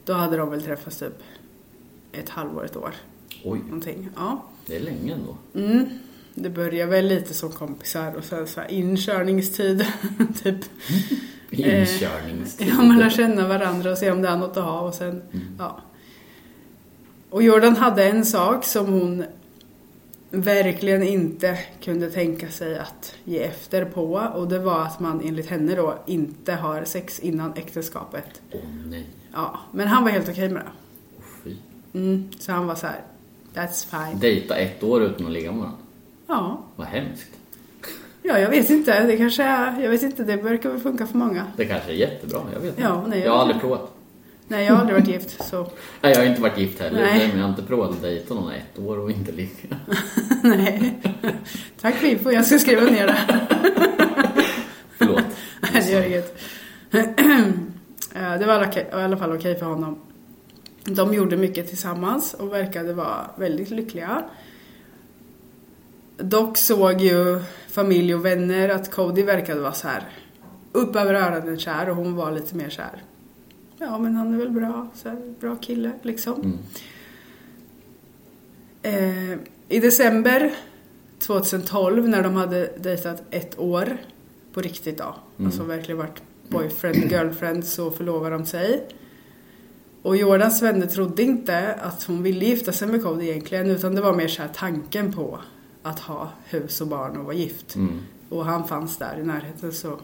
Då 0.06 0.12
hade 0.12 0.36
de 0.36 0.50
väl 0.50 0.62
träffats 0.62 0.98
typ 0.98 1.22
ett 2.12 2.28
halvår, 2.28 2.64
ett 2.64 2.76
år. 2.76 2.94
Oj, 3.44 3.58
Någonting. 3.58 4.08
Ja. 4.16 4.42
det 4.66 4.76
är 4.76 4.80
länge 4.80 5.14
ändå. 5.14 5.36
Mm. 5.54 5.86
Det 6.34 6.50
börjar 6.50 6.86
väl 6.86 7.06
lite 7.06 7.34
som 7.34 7.52
kompisar 7.52 8.14
och 8.14 8.25
sen 8.25 8.46
så 8.46 8.60
här 8.60 8.70
inkörningstid. 8.70 9.86
typ. 10.42 10.56
Inkörningstid. 11.50 12.68
Ja, 12.68 12.82
man 12.82 12.98
lär 12.98 13.10
känna 13.10 13.48
varandra 13.48 13.90
och 13.90 13.98
se 13.98 14.10
om 14.10 14.22
det 14.22 14.28
är 14.28 14.36
något 14.36 14.56
att 14.56 14.64
ha 14.64 14.80
och 14.80 14.94
sen, 14.94 15.22
ja. 15.58 15.80
Och 17.30 17.42
Jordan 17.42 17.76
hade 17.76 18.04
en 18.04 18.25
sak 18.25 18.64
som 18.64 18.86
hon 18.86 19.25
verkligen 20.30 21.02
inte 21.02 21.58
kunde 21.80 22.10
tänka 22.10 22.48
sig 22.48 22.78
att 22.78 23.14
ge 23.25 23.38
efter 23.38 23.84
på 23.84 24.12
och 24.34 24.48
det 24.48 24.58
var 24.58 24.82
att 24.82 25.00
man 25.00 25.20
enligt 25.25 25.46
henne 25.46 25.75
då 25.75 25.98
inte 26.06 26.52
har 26.52 26.84
sex 26.84 27.20
innan 27.20 27.52
äktenskapet. 27.54 28.42
Åh 28.52 28.60
nej. 28.86 29.06
Ja, 29.36 29.60
men 29.72 29.88
han 29.88 30.04
var 30.04 30.10
helt 30.10 30.28
okej 30.28 30.48
med 30.48 30.62
det. 30.62 30.70
Fy. 31.44 31.56
Mm, 31.98 32.28
så 32.38 32.52
han 32.52 32.66
var 32.66 32.74
så 32.74 32.86
här, 32.86 33.00
that's 33.54 33.86
fine. 33.90 34.20
Dejta 34.20 34.56
ett 34.56 34.82
år 34.82 35.02
utan 35.02 35.26
att 35.26 35.32
ligga 35.32 35.50
med 35.52 35.58
varandra. 35.60 35.78
Ja, 36.26 36.60
Vad 36.76 36.86
hemskt. 36.86 37.30
ja, 38.22 38.38
jag 38.38 38.50
vet 38.50 38.70
inte. 38.70 39.04
Det 39.06 39.16
kanske 39.16 39.42
är, 39.42 39.80
jag 39.82 39.90
vet 39.90 40.02
inte, 40.02 40.24
det 40.24 40.36
verkar 40.36 40.70
väl 40.70 40.80
funka 40.80 41.06
för 41.06 41.18
många. 41.18 41.46
Det 41.56 41.64
kanske 41.64 41.90
är 41.90 41.94
jättebra, 41.94 42.40
jag 42.52 42.60
vet 42.60 42.68
inte. 42.70 42.82
Ja, 42.82 43.04
nej, 43.08 43.18
jag 43.20 43.30
har 43.30 43.36
jag- 43.36 43.40
aldrig 43.42 43.60
provat. 43.60 43.92
Nej, 44.48 44.64
jag 44.66 44.72
har 44.72 44.80
aldrig 44.80 44.98
varit 45.00 45.08
gift 45.08 45.44
så, 45.44 45.62
Nej, 46.00 46.12
jag 46.12 46.18
har 46.20 46.26
inte 46.26 46.40
varit 46.42 46.58
gift 46.58 46.80
heller, 46.80 47.00
Nej. 47.00 47.28
men 47.28 47.36
jag 47.36 47.44
har 47.44 47.50
inte 47.50 47.62
provat 47.62 47.90
att 47.90 48.02
dejta 48.02 48.34
någon 48.34 48.52
ett 48.52 48.78
år 48.78 48.98
och 48.98 49.10
inte 49.10 49.32
ligga. 49.32 49.76
nej. 50.42 50.94
Tack 51.80 51.94
Fifo, 51.94 52.30
jag 52.30 52.46
ska 52.46 52.58
skriva 52.58 52.82
ner 52.82 53.06
det. 53.06 53.16
Förlåt. 54.98 55.24
Nej, 55.60 55.82
det 55.86 55.90
gör 55.92 56.06
inget. 56.06 56.38
Eh, 58.16 58.38
Det 58.38 58.46
var 58.46 58.54
alla- 58.54 58.73
i 58.80 58.85
alla 58.90 59.16
fall 59.16 59.32
okej 59.37 59.58
för 59.58 59.66
honom. 59.66 59.99
De 60.85 61.14
gjorde 61.14 61.37
mycket 61.37 61.68
tillsammans 61.68 62.35
och 62.35 62.52
verkade 62.52 62.92
vara 62.92 63.30
väldigt 63.37 63.70
lyckliga. 63.70 64.25
Dock 66.16 66.56
såg 66.56 67.00
ju 67.00 67.40
familj 67.68 68.14
och 68.14 68.25
vänner 68.25 68.68
att 68.68 68.90
Cody 68.90 69.23
verkade 69.23 69.61
vara 69.61 69.73
så 69.73 69.88
här 69.88 70.02
upp 70.73 70.96
över 70.96 71.14
öronen 71.14 71.58
kär 71.58 71.88
och 71.90 71.96
hon 71.96 72.14
var 72.16 72.32
lite 72.32 72.56
mer 72.56 72.68
kär. 72.70 73.02
Ja, 73.78 73.99
men 73.99 74.14
han 74.14 74.35
är 74.35 74.38
väl 74.38 74.50
bra, 74.50 74.88
så 74.94 75.08
här, 75.08 75.35
bra 75.40 75.56
kille 75.56 75.90
liksom. 76.02 76.35
Mm. 76.42 76.58
Eh, 78.82 79.38
I 79.68 79.80
december 79.80 80.52
2012 81.18 82.08
när 82.08 82.23
de 82.23 82.35
hade 82.35 82.66
dejtat 82.78 83.23
ett 83.30 83.58
år 83.58 83.96
på 84.52 84.61
riktigt 84.61 84.99
då, 84.99 85.14
alltså 85.44 85.62
verkligen 85.62 85.99
varit 85.99 86.23
boyfriend, 86.48 87.10
girlfriend, 87.10 87.64
så 87.64 87.90
förlovade 87.90 88.36
de 88.36 88.46
sig. 88.46 88.86
Och 90.02 90.16
Jordans 90.16 90.62
vänner 90.62 90.86
trodde 90.86 91.22
inte 91.22 91.74
att 91.74 92.02
hon 92.02 92.22
ville 92.22 92.44
gifta 92.44 92.72
sig 92.72 92.88
med 92.88 93.02
Cody 93.02 93.28
egentligen 93.28 93.70
utan 93.70 93.94
det 93.94 94.00
var 94.00 94.14
mer 94.14 94.28
så 94.28 94.42
här 94.42 94.50
tanken 94.54 95.12
på 95.12 95.38
att 95.82 96.00
ha 96.00 96.32
hus 96.44 96.80
och 96.80 96.86
barn 96.86 97.16
och 97.16 97.24
vara 97.24 97.34
gift. 97.34 97.74
Mm. 97.74 98.00
Och 98.28 98.44
han 98.44 98.68
fanns 98.68 98.96
där 98.96 99.18
i 99.20 99.22
närheten 99.22 99.72
så 99.72 99.98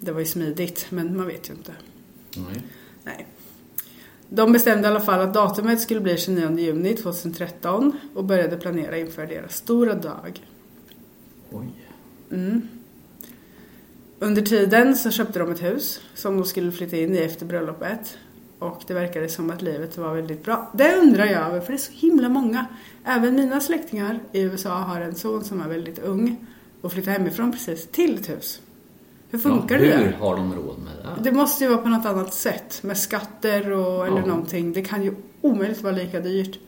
det 0.00 0.12
var 0.12 0.20
ju 0.20 0.26
smidigt 0.26 0.86
men 0.90 1.16
man 1.16 1.26
vet 1.26 1.50
ju 1.50 1.54
inte. 1.54 1.72
Nej. 2.36 2.62
Nej. 3.04 3.26
De 4.28 4.52
bestämde 4.52 4.88
i 4.88 4.90
alla 4.90 5.00
fall 5.00 5.20
att 5.20 5.34
datumet 5.34 5.80
skulle 5.80 6.00
bli 6.00 6.16
29 6.18 6.58
juni 6.58 6.94
2013 6.94 7.92
och 8.14 8.24
började 8.24 8.56
planera 8.56 8.98
inför 8.98 9.26
deras 9.26 9.56
stora 9.56 9.94
dag. 9.94 10.42
Oj. 11.50 11.68
Under 14.18 14.42
tiden 14.42 14.96
så 14.96 15.10
köpte 15.10 15.38
de 15.38 15.50
ett 15.50 15.62
hus 15.62 16.00
som 16.14 16.36
de 16.36 16.44
skulle 16.44 16.72
flytta 16.72 16.96
in 16.96 17.14
i 17.14 17.18
efter 17.18 17.46
bröllopet. 17.46 18.18
Och 18.58 18.82
det 18.86 18.94
verkade 18.94 19.28
som 19.28 19.50
att 19.50 19.62
livet 19.62 19.98
var 19.98 20.14
väldigt 20.14 20.44
bra. 20.44 20.70
Det 20.74 20.96
undrar 20.96 21.26
jag 21.26 21.46
över 21.46 21.60
för 21.60 21.72
det 21.72 21.76
är 21.76 21.78
så 21.78 21.92
himla 21.92 22.28
många. 22.28 22.66
Även 23.04 23.34
mina 23.34 23.60
släktingar 23.60 24.20
i 24.32 24.40
USA 24.40 24.70
har 24.70 25.00
en 25.00 25.14
son 25.14 25.44
som 25.44 25.60
är 25.60 25.68
väldigt 25.68 25.98
ung 25.98 26.46
och 26.80 26.92
flyttar 26.92 27.12
hemifrån 27.12 27.52
precis 27.52 27.86
till 27.86 28.14
ett 28.14 28.28
hus. 28.28 28.60
Hur 29.30 29.38
funkar 29.38 29.78
ja, 29.78 29.82
det 29.82 30.04
Hur 30.04 30.12
har 30.12 30.36
de 30.36 30.54
råd 30.54 30.78
med 30.78 30.92
det? 31.16 31.30
Det 31.30 31.36
måste 31.36 31.64
ju 31.64 31.70
vara 31.70 31.82
på 31.82 31.88
något 31.88 32.06
annat 32.06 32.34
sätt. 32.34 32.82
Med 32.82 32.98
skatter 32.98 33.72
och, 33.72 34.06
eller 34.06 34.18
Ja. 34.18 34.26
någonting. 34.26 34.72
Det 34.72 34.82
kan 34.82 35.02
ju 35.04 35.14
omöjligt 35.40 35.82
vara 35.82 35.94
lika 35.94 36.20
dyrt 36.20 36.58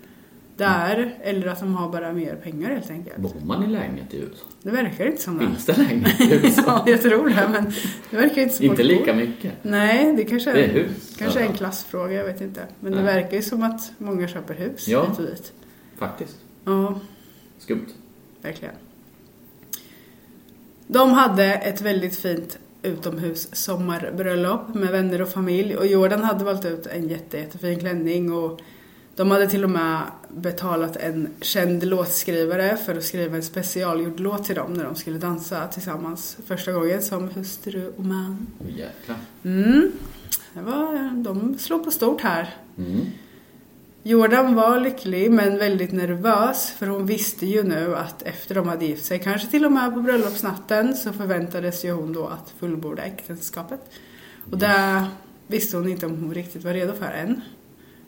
där. 0.58 1.14
Eller 1.22 1.46
att 1.46 1.60
de 1.60 1.74
har 1.74 1.88
bara 1.92 2.12
mer 2.12 2.34
pengar 2.34 2.70
helt 2.70 2.90
enkelt. 2.90 3.16
Bor 3.18 3.32
man 3.44 3.64
i 3.64 3.66
lägenhet 3.66 4.14
i 4.14 4.18
USA? 4.18 4.44
Det 4.62 4.70
verkar 4.70 5.06
inte 5.06 5.22
som 5.22 5.38
det. 5.38 5.46
Finns 5.46 5.66
det 5.66 5.76
lägenhet 5.78 6.20
i 6.20 6.34
USA? 6.46 6.62
ja, 6.66 6.84
jag 6.86 7.02
tror 7.02 7.28
det. 7.28 7.48
Men 7.52 7.72
det 8.10 8.16
verkar 8.16 8.42
inte 8.42 8.54
som 8.54 8.66
inte 8.66 8.82
lika 8.82 9.14
mycket. 9.14 9.52
Nej, 9.62 10.14
det 10.16 10.24
kanske 10.24 10.50
är, 10.50 10.54
Det 10.54 10.64
är 10.64 10.68
hus. 10.68 11.16
kanske 11.18 11.38
är 11.40 11.44
en 11.44 11.50
Ja. 11.50 11.56
klassfråga. 11.56 12.12
Jag 12.12 12.24
vet 12.24 12.40
inte. 12.40 12.60
Men 12.80 12.92
det 12.92 13.02
Nej. 13.02 13.14
verkar 13.14 13.36
ju 13.36 13.42
som 13.42 13.62
att 13.62 13.92
många 13.98 14.28
köper 14.28 14.54
hus 14.54 14.88
Ja. 14.88 15.06
hit 15.08 15.18
och 15.18 15.24
dit. 15.26 15.52
Faktiskt. 15.98 16.36
Ja, 16.64 17.00
Skumt. 17.58 17.86
verkligen. 18.42 18.74
De 20.86 21.10
hade 21.12 21.44
ett 21.54 21.80
väldigt 21.80 22.16
fint 22.16 22.58
utomhus 22.82 23.48
sommarbröllop 23.56 24.74
med 24.74 24.88
vänner 24.90 25.22
och 25.22 25.28
familj 25.28 25.76
och 25.76 25.86
Jordan 25.86 26.22
hade 26.22 26.44
valt 26.44 26.64
ut 26.64 26.86
en 26.86 27.08
jätte, 27.08 27.38
jättefin 27.38 27.78
klänning 27.78 28.32
och 28.32 28.60
de 29.18 29.30
hade 29.30 29.48
till 29.48 29.64
och 29.64 29.70
med 29.70 30.02
betalat 30.28 30.96
en 30.96 31.28
känd 31.40 31.84
låtskrivare 31.84 32.76
för 32.76 32.96
att 32.96 33.04
skriva 33.04 33.36
en 33.36 33.42
specialgjord 33.42 34.20
låt 34.20 34.44
till 34.44 34.54
dem 34.54 34.74
när 34.74 34.84
de 34.84 34.94
skulle 34.94 35.18
dansa 35.18 35.68
tillsammans 35.68 36.36
första 36.46 36.72
gången 36.72 37.02
som 37.02 37.28
hustru 37.28 37.92
och 37.96 38.04
man. 38.04 38.46
Oj 38.58 38.70
jäklar. 38.78 39.16
Mm. 39.44 39.92
Det 40.54 40.60
var, 40.60 41.22
de 41.24 41.58
slog 41.58 41.84
på 41.84 41.90
stort 41.90 42.20
här. 42.20 42.54
Mm. 42.78 43.00
Jordan 44.02 44.54
var 44.54 44.80
lycklig 44.80 45.30
men 45.30 45.58
väldigt 45.58 45.92
nervös 45.92 46.70
för 46.70 46.86
hon 46.86 47.06
visste 47.06 47.46
ju 47.46 47.62
nu 47.62 47.96
att 47.96 48.22
efter 48.22 48.54
de 48.54 48.68
hade 48.68 48.84
gift 48.84 49.04
sig, 49.04 49.18
kanske 49.18 49.48
till 49.48 49.64
och 49.64 49.72
med 49.72 49.94
på 49.94 50.00
bröllopsnatten, 50.00 50.96
så 50.96 51.12
förväntades 51.12 51.84
ju 51.84 51.92
hon 51.92 52.12
då 52.12 52.26
att 52.26 52.54
fullborda 52.58 53.02
äktenskapet. 53.02 53.80
Och 54.50 54.58
det 54.58 55.06
visste 55.46 55.76
hon 55.76 55.88
inte 55.88 56.06
om 56.06 56.22
hon 56.22 56.34
riktigt 56.34 56.64
var 56.64 56.72
redo 56.72 56.92
för 56.92 57.10
än. 57.10 57.40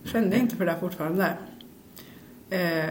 Kände 0.04 0.36
inte 0.36 0.56
för 0.56 0.66
det 0.66 0.76
fortfarande. 0.80 1.36
Eh, 2.50 2.90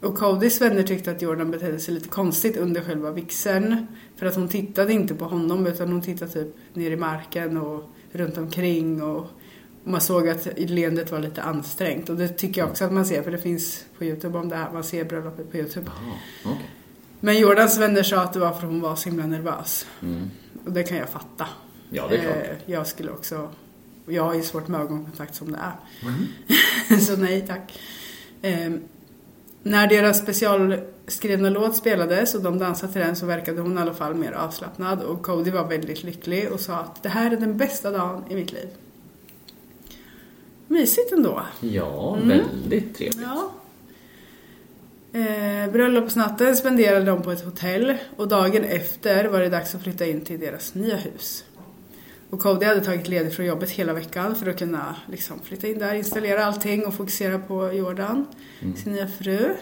och 0.00 0.18
Codys 0.18 0.60
vänner 0.60 0.82
tyckte 0.82 1.10
att 1.10 1.22
Jordan 1.22 1.50
betedde 1.50 1.78
sig 1.78 1.94
lite 1.94 2.08
konstigt 2.08 2.56
under 2.56 2.80
själva 2.80 3.10
vigseln. 3.10 3.86
För 4.16 4.26
att 4.26 4.34
hon 4.34 4.48
tittade 4.48 4.92
inte 4.92 5.14
på 5.14 5.24
honom 5.24 5.66
utan 5.66 5.92
hon 5.92 6.02
tittade 6.02 6.30
typ 6.30 6.54
ner 6.72 6.90
i 6.90 6.96
marken 6.96 7.56
och 7.56 7.90
runt 8.12 8.38
omkring 8.38 9.02
och 9.02 9.26
man 9.84 10.00
såg 10.00 10.28
att 10.28 10.48
leendet 10.56 11.12
var 11.12 11.18
lite 11.18 11.42
ansträngt 11.42 12.08
och 12.08 12.16
det 12.16 12.28
tycker 12.28 12.60
jag 12.60 12.70
också 12.70 12.84
att 12.84 12.92
man 12.92 13.06
ser 13.06 13.22
för 13.22 13.30
det 13.30 13.38
finns 13.38 13.84
på 13.98 14.04
Youtube 14.04 14.38
om 14.38 14.48
det 14.48 14.56
här. 14.56 14.72
Man 14.72 14.84
ser 14.84 15.04
bröllopet 15.04 15.50
på 15.50 15.56
Youtube. 15.56 15.86
Jaha, 15.86 16.14
okej. 16.54 16.70
Men 17.20 17.38
Jordans 17.38 17.78
vänner 17.78 18.02
sa 18.02 18.20
att 18.20 18.32
det 18.32 18.38
var 18.38 18.50
för 18.50 18.58
att 18.58 18.64
hon 18.64 18.80
var 18.80 18.96
så 18.96 19.08
himla 19.08 19.26
nervös. 19.26 19.86
Mm. 20.02 20.30
Och 20.64 20.72
det 20.72 20.82
kan 20.82 20.96
jag 20.96 21.08
fatta. 21.08 21.46
Ja, 21.90 22.06
det 22.08 22.16
är 22.16 22.22
klart. 22.22 22.36
Eh, 22.36 22.56
Jag 22.72 22.86
skulle 22.86 23.10
också... 23.10 23.48
Jag 24.06 24.22
har 24.24 24.34
ju 24.34 24.42
svårt 24.42 24.68
med 24.68 24.80
ögonkontakt 24.80 25.34
som 25.34 25.52
det 25.52 25.58
är. 25.58 25.72
Mm. 26.08 27.00
så 27.00 27.16
nej 27.16 27.44
tack. 27.46 27.78
Eh, 28.42 28.72
när 29.62 29.86
deras 29.86 30.18
specialskrivna 30.22 31.50
låt 31.50 31.76
spelades 31.76 32.34
och 32.34 32.42
de 32.42 32.58
dansade 32.58 32.92
till 32.92 33.00
den 33.02 33.16
så 33.16 33.26
verkade 33.26 33.60
hon 33.60 33.78
i 33.78 33.80
alla 33.80 33.94
fall 33.94 34.14
mer 34.14 34.32
avslappnad 34.32 35.02
och 35.02 35.22
Cody 35.22 35.50
var 35.50 35.68
väldigt 35.68 36.02
lycklig 36.02 36.52
och 36.52 36.60
sa 36.60 36.74
att 36.76 37.02
det 37.02 37.08
här 37.08 37.30
är 37.30 37.36
den 37.36 37.56
bästa 37.56 37.90
dagen 37.90 38.24
i 38.30 38.34
mitt 38.34 38.52
liv. 38.52 38.68
Mysigt 40.68 41.12
ändå. 41.12 41.42
Ja, 41.60 42.16
Mm. 42.16 42.28
väldigt 42.28 42.96
trevligt. 42.96 43.20
Ja. 43.22 43.50
Eh, 45.20 45.70
bröllopsnatten 45.72 46.56
spenderade 46.56 47.04
de 47.04 47.22
på 47.22 47.32
ett 47.32 47.44
hotell 47.44 47.94
och 48.16 48.28
dagen 48.28 48.64
efter 48.64 49.24
var 49.24 49.40
det 49.40 49.48
dags 49.48 49.74
att 49.74 49.82
flytta 49.82 50.06
in 50.06 50.20
till 50.20 50.40
deras 50.40 50.74
nya 50.74 50.96
hus. 50.96 51.44
Och 52.34 52.40
Cody 52.40 52.66
hade 52.66 52.80
tagit 52.80 53.08
ledigt 53.08 53.34
från 53.34 53.46
jobbet 53.46 53.70
hela 53.70 53.92
veckan 53.92 54.34
för 54.34 54.46
att 54.46 54.58
kunna 54.58 54.96
liksom, 55.10 55.40
flytta 55.44 55.66
in 55.68 55.78
där, 55.78 55.94
installera 55.94 56.44
allting 56.44 56.86
och 56.86 56.94
fokusera 56.94 57.38
på 57.38 57.72
Jordan, 57.72 58.26
sin 58.76 58.92
nya 58.92 59.08
fru. 59.08 59.54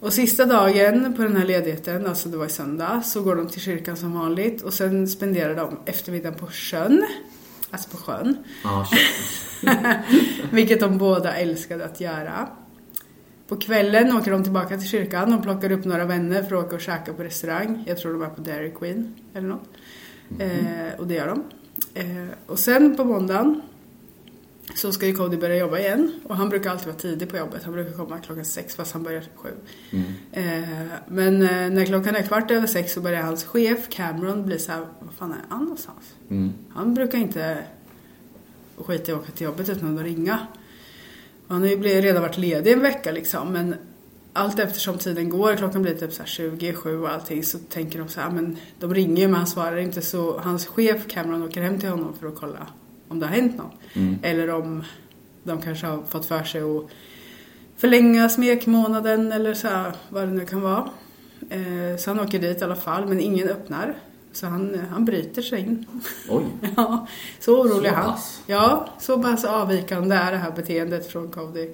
Och 0.00 0.12
sista 0.12 0.46
dagen 0.46 1.14
på 1.16 1.22
den 1.22 1.36
här 1.36 1.46
ledigheten, 1.46 2.06
alltså 2.06 2.28
det 2.28 2.36
var 2.36 2.46
i 2.46 2.48
söndag, 2.48 3.02
så 3.04 3.22
går 3.22 3.36
de 3.36 3.48
till 3.48 3.60
kyrkan 3.60 3.96
som 3.96 4.12
vanligt 4.12 4.62
och 4.62 4.74
sen 4.74 5.08
spenderar 5.08 5.56
de 5.56 5.78
eftermiddagen 5.84 6.38
på 6.38 6.46
sjön. 6.46 7.06
Alltså 7.70 7.90
på 7.90 7.96
sjön. 7.96 8.36
Kör. 8.62 10.02
Vilket 10.50 10.80
de 10.80 10.98
båda 10.98 11.36
älskade 11.36 11.84
att 11.84 12.00
göra. 12.00 12.48
På 13.48 13.56
kvällen 13.56 14.16
åker 14.16 14.30
de 14.30 14.42
tillbaka 14.42 14.78
till 14.78 14.88
kyrkan 14.88 15.34
och 15.34 15.42
plockar 15.42 15.72
upp 15.72 15.84
några 15.84 16.04
vänner 16.04 16.42
för 16.42 16.56
att 16.56 16.64
åka 16.64 16.74
och 16.76 16.80
käka 16.80 17.12
på 17.12 17.22
restaurang. 17.22 17.84
Jag 17.86 17.98
tror 17.98 18.12
de 18.12 18.22
är 18.22 18.28
på 18.28 18.40
Dairy 18.40 18.70
Queen 18.70 19.14
eller 19.34 19.48
något. 19.48 19.68
Eh, 20.38 20.98
och 20.98 21.06
det 21.06 21.14
gör 21.14 21.26
de. 21.26 21.44
Eh, 21.94 22.28
och 22.46 22.58
sen 22.58 22.96
på 22.96 23.04
måndagen 23.04 23.62
så 24.74 24.92
ska 24.92 25.06
ju 25.06 25.14
Cody 25.14 25.36
börja 25.36 25.56
jobba 25.56 25.78
igen 25.78 26.12
och 26.24 26.36
han 26.36 26.48
brukar 26.48 26.70
alltid 26.70 26.86
vara 26.86 26.96
tidig 26.96 27.28
på 27.28 27.36
jobbet. 27.36 27.64
Han 27.64 27.72
brukar 27.72 27.92
komma 27.92 28.18
klockan 28.18 28.44
sex 28.44 28.76
fast 28.76 28.92
han 28.92 29.02
börjar 29.02 29.20
typ 29.20 29.36
sju. 29.36 29.48
Eh, 30.32 30.44
men 31.08 31.42
eh, 31.42 31.70
när 31.70 31.84
klockan 31.84 32.16
är 32.16 32.22
kvart 32.22 32.50
över 32.50 32.66
sex 32.66 32.92
så 32.92 33.00
börjar 33.00 33.22
hans 33.22 33.44
chef 33.44 33.88
Cameron 33.88 34.46
bli 34.46 34.58
så 34.58 34.72
här, 34.72 34.80
vad 35.00 35.14
fan 35.14 35.32
är 35.32 35.38
han 35.48 35.62
någonstans? 35.62 36.14
Han 36.74 36.94
brukar 36.94 37.18
inte 37.18 37.64
skita 38.76 39.12
i 39.12 39.14
att 39.14 39.20
åka 39.20 39.32
till 39.32 39.44
jobbet 39.44 39.68
utan 39.68 39.98
att 39.98 40.04
ringa. 40.04 40.38
Och 41.46 41.54
han 41.54 41.62
har 41.62 41.68
ju 41.68 41.82
redan 41.82 42.22
varit 42.22 42.38
ledig 42.38 42.72
en 42.72 42.80
vecka 42.80 43.12
liksom 43.12 43.52
men 43.52 43.74
allt 44.32 44.58
eftersom 44.58 44.98
tiden 44.98 45.28
går, 45.28 45.56
klockan 45.56 45.82
blir 45.82 45.94
typ 45.94 46.12
så 46.12 46.22
här 46.22 46.26
27 46.28 47.02
och 47.02 47.08
allting 47.10 47.42
så 47.44 47.58
tänker 47.58 47.98
de 47.98 48.08
så 48.08 48.20
här, 48.20 48.30
men 48.30 48.56
de 48.78 48.94
ringer 48.94 49.22
ju 49.22 49.28
men 49.28 49.36
han 49.36 49.46
svarar 49.46 49.76
inte 49.76 50.02
så 50.02 50.38
hans 50.38 50.66
chef 50.66 51.06
Cameron 51.08 51.42
åker 51.42 51.62
hem 51.62 51.78
till 51.80 51.88
honom 51.88 52.14
för 52.20 52.26
att 52.28 52.36
kolla 52.36 52.66
om 53.08 53.20
det 53.20 53.26
har 53.26 53.34
hänt 53.34 53.56
något. 53.56 53.72
Eller 54.22 54.50
om 54.50 54.84
de 55.42 55.60
kanske 55.62 55.86
har 55.86 56.02
fått 56.08 56.26
för 56.26 56.44
sig 56.44 56.60
att 56.62 56.84
förlänga 57.76 58.28
smekmånaden 58.28 59.32
eller 59.32 59.54
så 59.54 59.68
här, 59.68 59.92
vad 60.08 60.22
det 60.28 60.32
nu 60.34 60.46
kan 60.46 60.60
vara. 60.60 60.90
Eh, 61.50 61.96
så 61.98 62.10
han 62.10 62.20
åker 62.20 62.38
dit 62.38 62.60
i 62.60 62.64
alla 62.64 62.76
fall 62.76 63.06
men 63.06 63.20
ingen 63.20 63.48
öppnar. 63.48 63.94
Så 64.32 64.46
han, 64.46 64.80
han 64.90 65.04
bryter 65.04 65.42
sig 65.42 65.60
in. 65.60 65.86
Oj. 66.28 66.44
Ja, 66.76 67.06
så 67.40 67.60
orolig 67.60 67.90
Så 67.90 67.96
han. 67.96 68.10
pass? 68.12 68.40
Ja, 68.46 68.88
så 68.98 69.22
pass 69.22 69.44
avvikande 69.44 70.14
är 70.16 70.32
det 70.32 70.38
här 70.38 70.50
beteendet 70.50 71.12
från 71.12 71.30
Cody. 71.30 71.68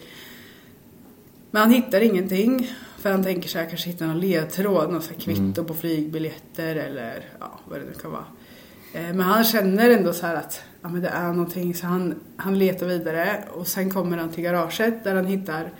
Men 1.56 1.62
han 1.62 1.70
hittar 1.72 2.00
ingenting. 2.00 2.70
För 2.98 3.10
han 3.10 3.24
tänker 3.24 3.48
sig 3.48 3.62
att 3.62 3.68
kanske 3.68 3.90
hitta 3.90 4.06
någon 4.06 4.20
ledtråd, 4.20 4.92
något 4.92 5.04
så 5.04 5.10
här 5.12 5.20
kvitto 5.20 5.64
på 5.64 5.74
flygbiljetter 5.74 6.76
eller 6.76 7.24
ja, 7.40 7.60
vad 7.64 7.80
det 7.80 7.84
nu 7.84 7.92
kan 7.92 8.10
vara. 8.10 8.24
Eh, 8.92 9.02
Men 9.02 9.20
han 9.20 9.44
känner 9.44 9.90
ändå 9.90 10.12
så 10.12 10.26
här 10.26 10.34
att 10.34 10.60
ja, 10.82 10.88
men 10.88 11.02
det 11.02 11.08
är 11.08 11.28
någonting 11.32 11.74
så 11.74 11.86
han, 11.86 12.14
han 12.36 12.58
letar 12.58 12.86
vidare 12.86 13.44
och 13.52 13.66
sen 13.66 13.90
kommer 13.90 14.16
han 14.18 14.28
till 14.30 14.44
garaget 14.44 15.04
där 15.04 15.14
han 15.14 15.26
hittar 15.26 15.70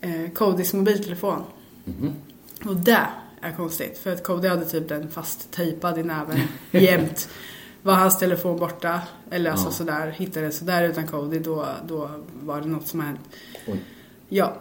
eh, 0.00 0.30
Codys 0.34 0.72
mobiltelefon. 0.74 1.42
Och 2.64 2.76
det 2.76 3.06
är 3.40 3.52
konstigt 3.52 3.98
för 3.98 4.12
att 4.12 4.24
Cody 4.24 4.48
hade 4.48 4.64
typ 4.64 4.88
den 4.88 5.10
fast 5.10 5.50
tejpad 5.52 5.98
i 5.98 6.02
näven 6.02 6.38
jämt. 6.70 7.28
Var 7.82 7.94
hans 7.94 8.18
telefon 8.18 8.58
borta 8.58 9.00
eller 9.30 9.50
alltså 9.50 9.66
Ja. 9.66 9.72
sådär, 9.72 10.10
hittade 10.10 10.46
den 10.46 10.52
sådär 10.52 10.82
utan 10.88 11.06
Cody 11.06 11.38
då, 11.38 11.66
då 11.88 12.10
var 12.42 12.60
det 12.60 12.66
något 12.66 12.86
som 12.86 13.00
hänt. 13.00 13.20
Oj. 13.66 13.80
Ja. 14.28 14.56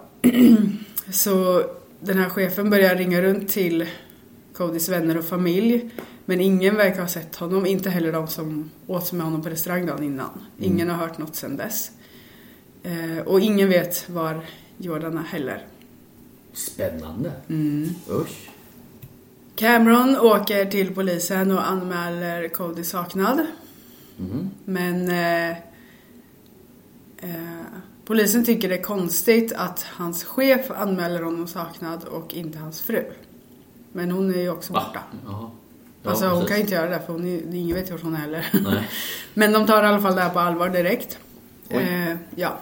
Så 1.11 1.63
den 1.99 2.17
här 2.17 2.29
chefen 2.29 2.69
börjar 2.69 2.95
ringa 2.95 3.21
runt 3.21 3.49
till 3.49 3.87
Codys 4.53 4.89
vänner 4.89 5.17
och 5.17 5.25
familj. 5.25 5.89
Men 6.25 6.41
ingen 6.41 6.75
verkar 6.75 7.01
ha 7.01 7.07
sett 7.07 7.35
honom, 7.35 7.65
inte 7.65 7.89
heller 7.89 8.11
de 8.11 8.27
som 8.27 8.71
åt 8.87 9.11
med 9.11 9.25
honom 9.25 9.43
på 9.43 9.49
restaurang 9.49 9.85
dagen 9.85 10.03
innan. 10.03 10.29
Ingen 10.59 10.89
har 10.89 10.97
hört 10.97 11.17
något 11.17 11.35
sedan 11.35 11.57
dess. 11.57 11.91
Eh, 12.83 13.19
och 13.25 13.39
ingen 13.39 13.69
vet 13.69 14.09
var 14.09 14.45
Jordan 14.77 15.17
är 15.17 15.23
heller. 15.23 15.65
Spännande. 16.53 17.31
Mm. 17.49 17.89
Usch. 18.09 18.49
Cameron 19.55 20.17
åker 20.17 20.65
till 20.65 20.95
polisen 20.95 21.51
och 21.51 21.67
anmäler 21.69 22.47
Cody 22.47 22.83
saknad. 22.83 23.45
Men 24.65 25.09
eh, 25.09 25.57
eh, 27.17 27.64
polisen 28.05 28.45
tycker 28.45 28.69
det 28.69 28.75
är 28.77 28.83
konstigt 28.83 29.53
att 29.53 29.83
hans 29.83 30.23
chef 30.23 30.71
anmäler 30.71 31.21
honom 31.21 31.47
saknad 31.47 32.03
och 32.03 32.33
inte 32.33 32.57
hans 32.57 32.81
fru. 32.81 33.03
Men 33.91 34.11
hon 34.11 34.35
är 34.35 34.39
ju 34.39 34.49
också 34.49 34.73
borta. 34.73 34.99
Ja, 35.25 35.51
Alltså 36.03 36.25
hon 36.27 36.33
precis. 36.33 36.47
kan 36.47 36.57
ju 36.57 36.61
inte 36.63 36.75
göra 36.75 36.89
det 36.89 36.99
för 37.05 37.13
hon 37.13 37.25
är, 37.25 37.55
ingen 37.55 37.75
vet 37.75 37.91
hur 37.91 37.97
hon 37.97 38.15
är 38.15 38.19
heller. 38.19 38.47
Nej. 38.53 38.89
Men 39.33 39.51
de 39.51 39.65
tar 39.65 39.83
i 39.83 39.87
alla 39.87 40.01
fall 40.01 40.15
det 40.15 40.21
här 40.21 40.29
på 40.29 40.39
allvar 40.39 40.69
direkt. 40.69 41.19
Eh, 41.69 42.15
ja. 42.35 42.59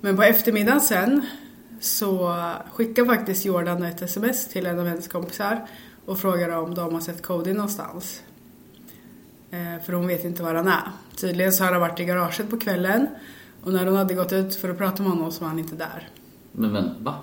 Men 0.00 0.16
på 0.16 0.22
eftermiddagen 0.22 0.80
sen 0.80 1.26
så 1.80 2.36
skickar 2.72 3.04
faktiskt 3.04 3.44
Jordan 3.44 3.82
ett 3.82 4.02
sms 4.02 4.48
till 4.48 4.66
en 4.66 4.78
av 4.78 4.86
hennes 4.86 5.08
kompisar 5.08 5.66
och 6.06 6.18
frågar 6.18 6.48
om 6.48 6.74
de 6.74 6.94
har 6.94 7.00
sett 7.00 7.22
Cody 7.22 7.52
någonstans. 7.52 8.22
Eh, 9.50 9.84
för 9.86 9.92
hon 9.92 10.06
vet 10.06 10.24
inte 10.24 10.42
var 10.42 10.54
han 10.54 10.68
är. 10.68 10.90
Tydligen 11.16 11.52
så 11.52 11.64
har 11.64 11.72
han 11.72 11.80
varit 11.80 12.00
i 12.00 12.04
garaget 12.04 12.50
på 12.50 12.58
kvällen 12.58 13.06
och 13.64 13.72
när 13.72 13.86
hon 13.86 13.96
hade 13.96 14.14
gått 14.14 14.32
ut 14.32 14.54
för 14.54 14.68
att 14.68 14.78
prata 14.78 15.02
med 15.02 15.12
honom 15.12 15.32
så 15.32 15.40
var 15.40 15.48
han 15.48 15.58
inte 15.58 15.76
där. 15.76 16.08
Men, 16.52 16.72
men 16.72 17.04
va? 17.04 17.14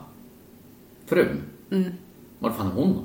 Frun? 1.05 1.41
Mm. 1.71 1.91
Var 2.39 2.51
fan 2.51 2.67
är 2.67 2.71
hon 2.71 2.93
då? 2.93 3.01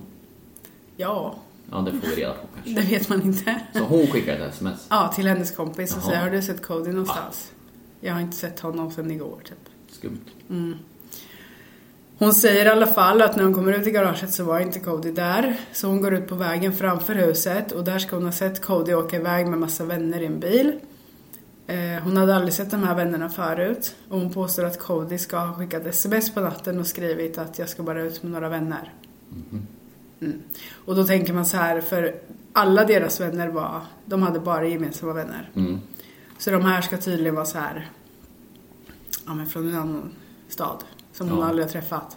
Ja, 0.96 1.34
Ja, 1.70 1.78
det 1.78 1.90
får 1.92 2.08
vi 2.08 2.14
reda 2.14 2.32
på 2.32 2.46
kanske. 2.54 2.74
det 2.82 2.86
vet 2.90 3.08
man 3.08 3.22
inte. 3.22 3.60
Så 3.72 3.78
hon 3.84 4.06
skickar 4.06 4.34
ett 4.34 4.54
sms? 4.54 4.86
Ja, 4.90 5.12
till 5.14 5.26
hennes 5.26 5.56
kompis 5.56 5.92
och 5.96 6.02
Jaha. 6.02 6.10
säger 6.10 6.22
har 6.22 6.30
du 6.30 6.42
sett 6.42 6.62
Cody 6.62 6.90
någonstans? 6.90 7.52
Jag 8.00 8.14
har 8.14 8.20
inte 8.20 8.36
sett 8.36 8.60
honom 8.60 8.90
sedan 8.90 9.10
igår 9.10 9.38
typ. 9.44 9.58
Skumt. 9.90 10.78
Hon 12.18 12.34
säger 12.34 12.66
i 12.66 12.68
alla 12.68 12.86
fall 12.86 13.22
att 13.22 13.36
när 13.36 13.44
hon 13.44 13.54
kommer 13.54 13.72
ut 13.72 13.86
i 13.86 13.90
garaget 13.90 14.32
så 14.32 14.44
var 14.44 14.60
inte 14.60 14.80
Cody 14.80 15.12
där. 15.12 15.60
Så 15.72 15.86
hon 15.86 16.00
går 16.00 16.14
ut 16.14 16.28
på 16.28 16.34
vägen 16.34 16.72
framför 16.72 17.14
huset 17.14 17.72
och 17.72 17.84
där 17.84 17.98
ska 17.98 18.16
hon 18.16 18.24
ha 18.24 18.32
sett 18.32 18.62
Cody 18.62 18.94
åka 18.94 19.16
iväg 19.16 19.46
med 19.46 19.58
massa 19.58 19.84
vänner 19.84 20.20
i 20.20 20.26
en 20.26 20.40
bil. 20.40 20.72
Eh, 21.66 22.02
Hon 22.02 22.16
hade 22.16 22.34
aldrig 22.36 22.54
sett 22.54 22.70
de 22.70 22.82
här 22.82 22.94
vännerna 22.94 23.28
förut 23.28 23.96
och 24.08 24.20
hon 24.20 24.32
påstår 24.32 24.64
att 24.64 24.78
Cody 24.78 25.18
ska 25.18 25.38
ha 25.38 25.54
skickat 25.54 25.86
sms 25.86 26.34
på 26.34 26.40
natten 26.40 26.78
och 26.80 26.86
skrivit 26.86 27.38
att 27.38 27.58
jag 27.58 27.68
ska 27.68 27.82
bara 27.82 28.02
ut 28.02 28.22
med 28.22 28.32
några 28.32 28.48
vänner. 28.48 28.92
Mm. 30.20 30.42
Och 30.84 30.96
då 30.96 31.04
tänker 31.04 31.32
man 31.32 31.46
så 31.46 31.56
här, 31.56 31.80
för 31.80 32.14
alla 32.52 32.84
deras 32.84 33.20
vänner 33.20 33.48
var, 33.48 33.80
de 34.04 34.22
hade 34.22 34.40
bara 34.40 34.66
gemensamma 34.66 35.12
vänner. 35.12 35.50
Mm. 35.54 35.80
Så 36.38 36.50
de 36.50 36.62
här 36.62 36.82
ska 36.82 36.96
tydligen 36.98 37.34
vara 37.34 37.44
så 37.44 37.58
här, 37.58 37.90
ja 39.26 39.34
men 39.34 39.46
från 39.46 39.68
en 39.68 39.74
annan 39.76 40.10
stad 40.48 40.84
som 41.12 41.28
hon 41.28 41.38
Ja. 41.38 41.44
aldrig 41.46 41.66
har 41.66 41.72
träffat. 41.72 42.16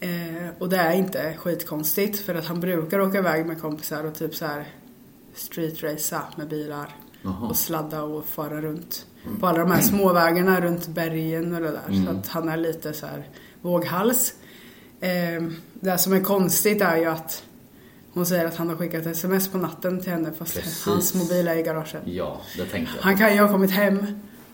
Eh, 0.00 0.48
och 0.58 0.68
det 0.68 0.76
är 0.76 0.92
inte 0.92 1.34
skitkonstigt 1.38 2.18
för 2.18 2.34
att 2.34 2.46
han 2.46 2.60
brukar 2.60 3.00
åka 3.00 3.18
iväg 3.18 3.46
med 3.46 3.60
kompisar 3.60 4.04
och 4.04 4.14
typ 4.14 4.34
så 4.34 4.46
här 4.46 4.64
streetracea 5.34 6.22
med 6.36 6.48
bilar. 6.48 6.94
Jaha. 7.22 7.46
Och 7.48 7.56
sladda 7.56 8.02
och 8.02 8.24
fara 8.24 8.60
runt 8.60 9.06
på 9.40 9.46
alla 9.46 9.58
de 9.58 9.70
här 9.70 9.80
småvägarna 9.80 10.60
runt 10.60 10.88
bergen 10.88 11.54
och 11.54 11.60
det 11.60 11.70
där. 11.70 12.04
Så 12.04 12.10
att 12.10 12.28
han 12.28 12.48
är 12.48 12.56
lite 12.56 12.92
så 12.92 13.06
här 13.06 13.28
våghals. 13.60 14.34
Eh, 15.00 15.42
det 15.74 15.98
som 15.98 16.12
är 16.12 16.20
konstigt 16.20 16.82
är 16.82 16.96
ju 16.96 17.04
att 17.06 17.42
hon 18.12 18.26
säger 18.26 18.44
att 18.44 18.56
han 18.56 18.68
har 18.68 18.76
skickat 18.76 19.06
sms 19.06 19.48
på 19.48 19.58
natten 19.58 20.00
till 20.00 20.12
henne 20.12 20.32
fast 20.38 20.54
Precis. 20.54 20.84
hans 20.86 21.14
mobil 21.14 21.48
är 21.48 21.56
i 21.56 21.62
garaget. 21.62 22.02
Ja, 22.04 22.40
det 22.56 22.66
tänkte 22.66 22.94
jag. 22.96 23.02
Han 23.02 23.16
kan 23.16 23.34
ju 23.34 23.40
ha 23.40 23.48
kommit 23.48 23.70
hem 23.70 24.06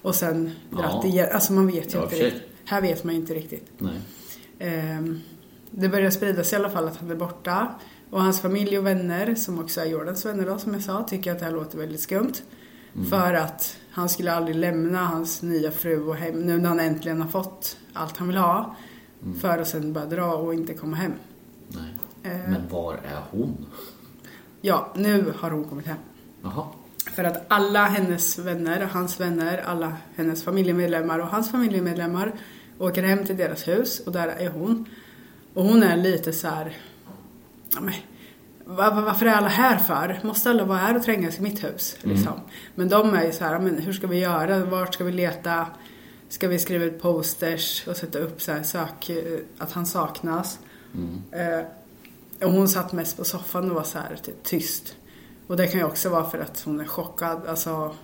och 0.03 0.15
sen 0.15 0.51
dratt 0.71 0.91
Ja. 1.03 1.07
igen. 1.09 1.29
Alltså 1.33 1.53
man 1.53 1.67
vet 1.67 1.95
ju 1.95 1.99
Ja, 1.99 2.05
inte 2.05 2.17
riktigt. 2.17 2.43
Här 2.65 2.81
vet 2.81 3.05
man 3.05 3.15
ju 3.15 3.21
inte 3.21 3.35
riktigt. 3.35 3.67
Nej. 3.79 4.01
Ehm, 4.59 5.21
det 5.71 5.89
börjar 5.89 6.11
spridas 6.11 6.53
i 6.53 6.57
alla 6.57 6.71
fall 6.71 6.89
att 6.89 6.97
han 6.97 7.11
är 7.11 7.15
borta. 7.15 7.75
Och 8.11 8.23
hans 8.23 8.41
familj 8.41 8.79
och 8.79 8.87
vänner, 8.87 9.35
som 9.35 9.59
också 9.59 9.81
är 9.81 9.85
Jordans 9.85 10.27
vänner 10.27 10.47
då, 10.47 10.59
som 10.59 10.75
jag 10.75 10.83
sa, 10.83 11.03
tycker 11.03 11.33
att 11.33 11.39
det 11.39 11.45
här 11.45 11.53
låter 11.53 11.79
väldigt 11.79 12.01
skumt. 12.01 12.33
För 13.11 13.35
att 13.35 13.77
han 13.91 14.09
skulle 14.09 14.33
aldrig 14.33 14.57
lämna 14.57 15.07
hans 15.07 15.43
nya 15.43 15.71
fru 15.71 16.03
och 16.09 16.17
hem, 16.17 16.41
nu 16.41 16.59
när 16.59 16.69
han 16.69 16.81
äntligen 16.81 17.23
har 17.23 17.29
fått 17.29 17.77
allt 17.93 18.17
han 18.17 18.29
vill 18.29 18.37
ha. 18.37 18.77
För 19.41 19.59
att 19.59 19.69
sen 19.69 19.93
bara 19.93 20.07
dra 20.07 20.35
och 20.35 20.55
inte 20.55 20.75
komma 20.75 20.97
hem. 20.97 21.13
Nej. 21.69 21.95
Eh. 22.23 22.51
Men 22.51 22.69
var 22.69 22.95
är 22.95 23.23
hon? 23.31 23.67
Ja, 24.61 24.93
nu 24.97 25.33
har 25.39 25.51
hon 25.51 25.65
kommit 25.65 25.87
hem. 25.87 25.97
Jaha. 26.43 26.67
För 27.13 27.25
att 27.25 27.45
alla 27.49 27.85
hennes 27.85 28.39
vänner, 28.39 28.81
hans 28.81 29.21
vänner, 29.21 29.59
alla 29.59 29.93
hennes 30.17 30.45
familjemedlemmar 30.45 31.19
och 31.19 31.29
hans 31.29 31.51
familjemedlemmar 31.51 32.33
åker 32.79 33.03
hem 33.03 33.27
till 33.27 33.37
deras 33.37 33.69
hus 33.69 34.01
och 34.01 34.13
där 34.13 34.29
är 34.29 34.51
hon. 34.51 34.85
Och 35.55 35.65
hon 35.65 35.83
är 35.83 35.97
lite 35.97 36.33
så 36.33 36.49
här, 36.49 36.77
ja, 37.75 37.81
men, 37.81 37.95
varför 38.77 39.27
är 39.27 39.33
alla 39.33 39.49
här 39.49 39.79
för? 39.79 40.21
Måste 40.23 40.51
alla 40.51 40.65
vara 40.65 40.79
här 40.79 40.97
och 40.97 41.03
trängas 41.03 41.39
i 41.39 41.43
mitt 41.43 41.65
hus? 41.65 41.97
Liksom. 42.03 42.33
Men 42.75 42.89
de 42.89 43.15
är 43.15 43.25
ju 43.25 43.33
så 43.33 43.45
här, 43.45 43.59
men 43.59 43.79
hur 43.79 43.93
ska 43.93 44.07
vi 44.07 44.19
göra? 44.19 44.65
Vart 44.65 44.95
ska 44.95 45.05
vi 45.05 45.13
leta? 45.13 45.67
Ska 46.29 46.49
vi 46.49 46.59
skriva 46.59 46.85
ut 46.85 47.03
posters 47.03 47.87
och 47.87 47.97
sätta 47.97 48.19
upp 48.19 48.43
så 48.43 48.53
här 48.53 48.63
sök, 48.63 49.11
eh, 49.11 49.39
att 49.59 49.73
han 49.73 49.87
saknas? 49.87 50.59
Eh, 51.33 51.67
och 52.47 52.53
hon 52.53 52.69
satt 52.69 52.93
mest 52.93 53.17
på 53.17 53.25
soffan 53.25 53.71
och 53.71 53.77
var 53.77 53.83
så 53.83 53.99
här 53.99 54.17
typ, 54.23 54.45
tyst. 54.45 54.97
Och 55.47 55.57
det 55.57 55.67
kan 55.67 55.81
ju 55.81 55.87
också 55.87 56.09
vara 56.09 56.31
för 56.31 56.39
att 56.39 56.63
hon 56.65 56.81
är 56.81 56.85
chockad. 56.85 57.47
Alltså, 57.47 57.95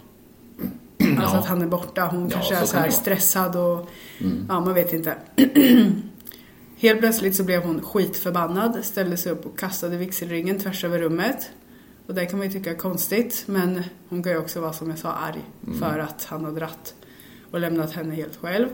alltså 1.18 1.36
att 1.36 1.46
han 1.46 1.62
är 1.62 1.66
borta. 1.66 2.06
Hon 2.06 2.28
Ja, 2.28 2.34
kanske 2.34 2.48
så 2.48 2.54
är 2.54 2.58
kan 2.58 2.66
så 2.66 2.76
här 2.76 2.90
stressad 2.90 3.56
och 3.56 3.88
ja, 4.48 4.60
man 4.60 4.74
vet 4.74 4.92
inte. 4.92 5.16
Helt 6.84 7.00
plötsligt 7.00 7.36
så 7.36 7.44
blev 7.44 7.62
hon 7.62 7.82
skitförbannad, 7.82 8.84
ställde 8.84 9.16
sig 9.16 9.32
upp 9.32 9.46
och 9.46 9.58
kastade 9.58 9.96
vigselringen 9.96 10.58
tvärs 10.58 10.84
över 10.84 10.98
rummet. 10.98 11.50
Och 12.06 12.14
det 12.14 12.26
kan 12.26 12.38
man 12.38 12.46
ju 12.46 12.52
tycka 12.52 12.70
är 12.70 12.74
konstigt, 12.74 13.44
men 13.46 13.82
hon 14.08 14.22
kan 14.22 14.32
ju 14.32 14.38
också 14.38 14.60
vara 14.60 14.72
som 14.72 14.90
jag 14.90 14.98
sa 14.98 15.12
arg 15.12 15.40
för 15.78 15.98
att 15.98 16.24
han 16.24 16.44
har 16.44 16.52
dratt 16.52 16.94
och 17.50 17.60
lämnat 17.60 17.92
henne 17.92 18.14
helt 18.14 18.36
själv. 18.36 18.68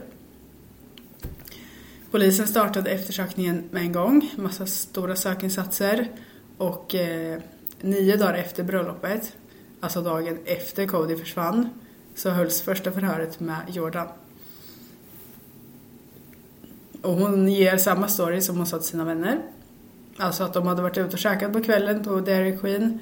Polisen 2.11 2.47
startade 2.47 2.89
eftersökningen 2.89 3.63
med 3.71 3.81
en 3.81 3.91
gång, 3.91 4.31
massa 4.35 4.65
stora 4.65 5.15
sökinsatser 5.15 6.11
och 6.57 6.95
eh, 6.95 7.39
nio 7.81 8.17
dagar 8.17 8.33
efter 8.33 8.63
bröllopet, 8.63 9.35
alltså 9.79 10.01
dagen 10.01 10.37
efter 10.45 10.87
Cody 10.87 11.17
försvann, 11.17 11.69
så 12.15 12.29
hölls 12.29 12.61
första 12.61 12.91
förhöret 12.91 13.39
med 13.39 13.61
Jordan. 13.69 14.07
Och 17.01 17.13
hon 17.13 17.47
ger 17.47 17.77
samma 17.77 18.07
story 18.07 18.41
som 18.41 18.57
hon 18.57 18.65
sa 18.65 18.77
till 18.77 18.87
sina 18.87 19.05
vänner. 19.05 19.41
Alltså 20.17 20.43
att 20.43 20.53
de 20.53 20.67
hade 20.67 20.81
varit 20.81 20.97
ute 20.97 21.13
och 21.13 21.19
käkat 21.19 21.53
på 21.53 21.63
kvällen 21.63 22.03
på 22.03 22.19
Dairy 22.19 22.57
Queen. 22.57 22.99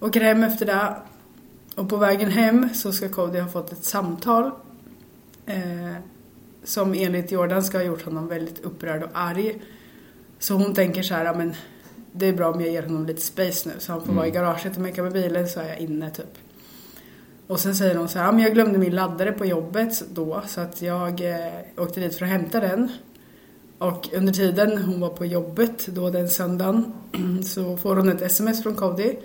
Åker 0.00 0.20
hem 0.20 0.42
efter 0.42 0.66
det. 0.66 0.96
Och 1.74 1.88
på 1.88 1.96
vägen 1.96 2.30
hem 2.30 2.68
så 2.74 2.92
ska 2.92 3.08
Cody 3.08 3.38
ha 3.38 3.48
fått 3.48 3.72
ett 3.72 3.84
samtal. 3.84 4.50
Eh, 5.46 5.94
som 6.64 6.94
enligt 6.94 7.32
Jordan 7.32 7.62
ska 7.62 7.78
ha 7.78 7.84
gjort 7.84 8.04
honom 8.04 8.28
väldigt 8.28 8.64
upprörd 8.64 9.02
och 9.02 9.10
arg. 9.12 9.62
Så 10.38 10.54
hon 10.54 10.74
tänker 10.74 11.02
så 11.02 11.14
här, 11.14 11.34
men 11.34 11.54
det 12.12 12.26
är 12.26 12.32
bra 12.32 12.52
om 12.52 12.60
jag 12.60 12.70
ger 12.70 12.82
honom 12.82 13.06
lite 13.06 13.20
space 13.20 13.68
nu. 13.68 13.74
Så 13.78 13.92
han 13.92 14.06
får 14.06 14.12
vara 14.12 14.26
i 14.26 14.30
garaget 14.30 14.76
och 14.76 14.82
mecka 14.82 15.02
med 15.02 15.12
bilen 15.12 15.48
så 15.48 15.60
är 15.60 15.68
jag 15.68 15.78
inne 15.78 16.10
typ. 16.10 16.38
Och 17.46 17.60
sen 17.60 17.74
säger 17.74 17.94
hon 17.94 18.08
så 18.08 18.18
här, 18.18 18.32
men 18.32 18.42
jag 18.42 18.54
glömde 18.54 18.78
min 18.78 18.94
laddare 18.94 19.32
på 19.32 19.46
jobbet 19.46 20.02
då. 20.10 20.42
Så 20.46 20.60
att 20.60 20.82
jag 20.82 21.20
eh, 21.20 21.52
åkte 21.76 22.00
dit 22.00 22.14
för 22.14 22.24
att 22.24 22.32
hämta 22.32 22.60
den. 22.60 22.92
Och 23.80 24.08
under 24.14 24.32
tiden 24.32 24.78
hon 24.82 25.00
var 25.00 25.08
på 25.08 25.26
jobbet, 25.26 25.86
då 25.86 26.10
den 26.10 26.28
söndagen, 26.28 26.92
så 27.44 27.76
får 27.76 27.96
hon 27.96 28.08
ett 28.08 28.22
sms 28.22 28.62
från 28.62 28.74
Cody. 28.74 29.16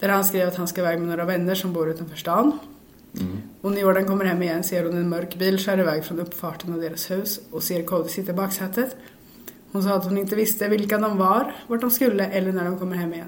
Där 0.00 0.08
han 0.08 0.24
skrev 0.24 0.48
att 0.48 0.56
han 0.56 0.68
ska 0.68 0.80
iväg 0.80 0.98
med 0.98 1.08
några 1.08 1.24
vänner 1.24 1.54
som 1.54 1.72
bor 1.72 1.90
utanför 1.90 2.16
stan. 2.16 2.58
Och 3.60 3.72
när 3.72 3.80
Jordan 3.80 4.04
kommer 4.04 4.24
hem 4.24 4.42
igen 4.42 4.64
ser 4.64 4.84
hon 4.84 4.96
en 4.96 5.08
mörk 5.08 5.38
bil 5.38 5.58
köra 5.58 5.80
iväg 5.80 6.04
från 6.04 6.20
uppfarten 6.20 6.72
av 6.74 6.80
deras 6.80 7.10
hus 7.10 7.40
och 7.50 7.62
ser 7.62 7.82
Cody 7.84 8.08
sitta 8.08 8.32
i 8.32 8.34
baksätet. 8.34 8.96
Hon 9.72 9.82
sa 9.82 9.90
att 9.94 10.04
hon 10.04 10.18
inte 10.18 10.36
visste 10.36 10.68
vilka 10.68 10.98
de 10.98 11.18
var, 11.18 11.54
vart 11.66 11.80
de 11.80 11.90
skulle 11.90 12.26
eller 12.26 12.52
när 12.52 12.64
de 12.64 12.78
kommer 12.78 12.96
hem 12.96 13.14
igen. 13.14 13.26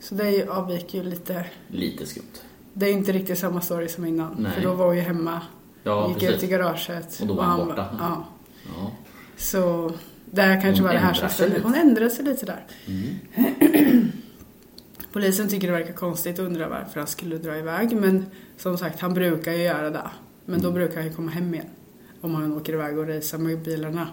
Så 0.00 0.14
det 0.14 0.48
avviker 0.48 0.98
ju 0.98 1.04
lite. 1.04 1.44
Lite 1.68 2.06
skumt. 2.06 2.24
Det 2.72 2.86
är 2.86 2.92
inte 2.92 3.12
riktigt 3.12 3.38
samma 3.38 3.60
story 3.60 3.88
som 3.88 4.04
innan. 4.04 4.36
Nej. 4.38 4.52
För 4.52 4.62
då 4.62 4.74
var 4.74 4.86
hon 4.86 4.96
ju 4.96 5.02
hemma, 5.02 5.40
Ja, 5.82 6.08
gick 6.08 6.18
precis. 6.18 6.36
ut 6.36 6.42
i 6.42 6.46
garaget. 6.46 7.18
Och 7.20 7.26
då 7.26 7.34
var 7.34 7.44
han 7.44 7.68
borta. 7.68 7.86
Ja. 7.98 8.24
Så 9.40 9.92
det 10.30 10.42
här 10.42 10.60
kanske 10.60 10.82
Hon 10.82 10.86
var 10.86 10.92
det 10.94 10.98
här 11.00 11.14
som 11.14 11.28
ställde. 11.28 11.60
Hon 11.60 11.74
ändrade 11.74 12.10
sig 12.10 12.24
lite 12.24 12.46
där. 12.46 12.64
Polisen 15.12 15.48
tycker 15.48 15.66
det 15.66 15.72
verkar 15.72 15.92
konstigt 15.92 16.38
och 16.38 16.44
undrar 16.44 16.68
varför 16.68 17.00
han 17.00 17.06
skulle 17.06 17.38
dra 17.38 17.56
iväg. 17.58 17.96
Men 17.96 18.26
som 18.56 18.78
sagt, 18.78 19.00
han 19.00 19.14
brukar 19.14 19.52
ju 19.52 19.62
göra 19.62 19.90
det. 19.90 20.10
Men 20.44 20.54
Mm. 20.60 20.62
då 20.62 20.72
brukar 20.72 20.96
han 20.96 21.04
ju 21.06 21.12
komma 21.12 21.30
hem 21.30 21.54
igen. 21.54 21.66
Om 22.20 22.34
han 22.34 22.52
åker 22.56 22.72
iväg 22.72 22.98
och 22.98 23.08
racear 23.08 23.38
med 23.40 23.58
bilarna. 23.58 24.08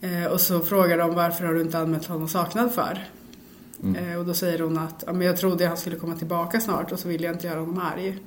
Eh, 0.00 0.24
och 0.24 0.40
så 0.40 0.60
frågar 0.60 0.98
de 0.98 1.14
varför 1.14 1.44
har 1.44 1.54
du 1.54 1.60
inte 1.60 1.78
anmält 1.78 2.06
honom 2.06 2.28
saknad 2.28 2.72
för? 2.72 3.04
Mm. 3.82 3.96
Eh, 4.12 4.18
och 4.18 4.24
då 4.26 4.34
säger 4.34 4.58
hon 4.58 4.78
att 4.78 5.04
ja, 5.06 5.12
men 5.12 5.26
jag 5.26 5.36
trodde 5.36 5.66
han 5.66 5.76
skulle 5.76 5.96
komma 5.96 6.16
tillbaka 6.16 6.60
snart 6.60 6.92
och 6.92 6.98
så 6.98 7.08
vill 7.08 7.22
jag 7.22 7.34
inte 7.34 7.46
göra 7.46 7.60
honom 7.60 7.78
arg. 7.78 8.18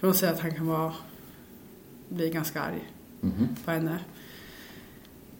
För 0.00 0.06
hon 0.06 0.14
säger 0.14 0.32
att 0.32 0.40
han 0.40 0.54
kan 0.54 0.66
vara, 0.66 0.92
bli 2.08 2.30
ganska 2.30 2.60
arg 2.60 2.90
Mhm. 3.20 3.48
på 3.64 3.70
henne. 3.70 3.98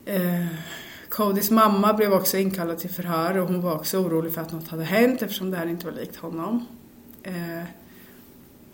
Eh, 0.05 0.47
Codys 1.09 1.51
mamma 1.51 1.93
blev 1.95 2.13
också 2.13 2.37
inkallad 2.37 2.79
till 2.79 2.91
förhör 2.91 3.39
och 3.39 3.49
hon 3.49 3.61
var 3.61 3.75
också 3.75 3.99
orolig 3.99 4.35
för 4.35 4.41
att 4.43 4.53
något 4.53 4.69
hade 4.69 4.85
hänt 4.85 5.23
eftersom 5.23 5.51
det 5.51 5.57
här 5.57 5.67
inte 5.67 5.87
var 5.87 5.93
likt 5.93 6.17
honom. 6.17 6.67
Eh, 7.23 7.65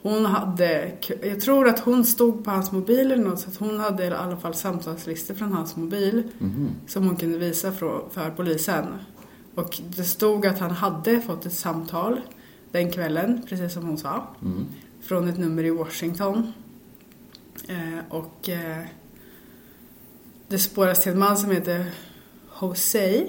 hon 0.03 0.25
hade, 0.27 0.93
jag 1.23 1.41
tror 1.41 1.69
att 1.69 1.79
hon 1.79 2.05
stod 2.05 2.45
på 2.45 2.51
hans 2.51 2.73
mobil 2.73 3.13
eller 3.13 3.25
något 3.25 3.41
så 3.41 3.49
att 3.51 3.57
hon 3.57 3.81
hade 3.81 4.05
i 4.05 4.11
alla 4.11 4.37
fall 4.37 4.55
samtalslistor 4.55 5.35
från 5.35 5.53
hans 5.53 5.77
mobil 5.77 6.23
Mhm. 6.39 6.69
som 6.87 7.07
hon 7.07 7.17
kunde 7.17 7.39
visa 7.39 7.73
för, 7.73 8.03
för 8.11 8.31
polisen. 8.31 8.85
Och 9.55 9.81
det 9.97 10.05
stod 10.05 10.47
att 10.47 10.59
han 10.59 10.71
hade 10.71 11.21
fått 11.21 11.47
ett 11.47 11.53
samtal 11.53 12.21
den 12.73 12.93
kvällen, 12.93 13.43
precis 13.49 13.73
som 13.73 13.85
hon 13.87 13.99
sa, 13.99 14.27
Mm. 14.43 14.67
från 15.03 15.29
ett 15.29 15.39
nummer 15.39 15.65
i 15.65 15.71
Washington. 15.71 16.53
Eh, 17.69 17.99
och 18.09 18.49
eh, 18.49 18.85
det 20.51 20.59
spåras 20.59 21.01
till 21.01 21.13
en 21.13 21.19
man 21.19 21.37
som 21.37 21.51
heter 21.51 21.87
Jose. 22.61 23.27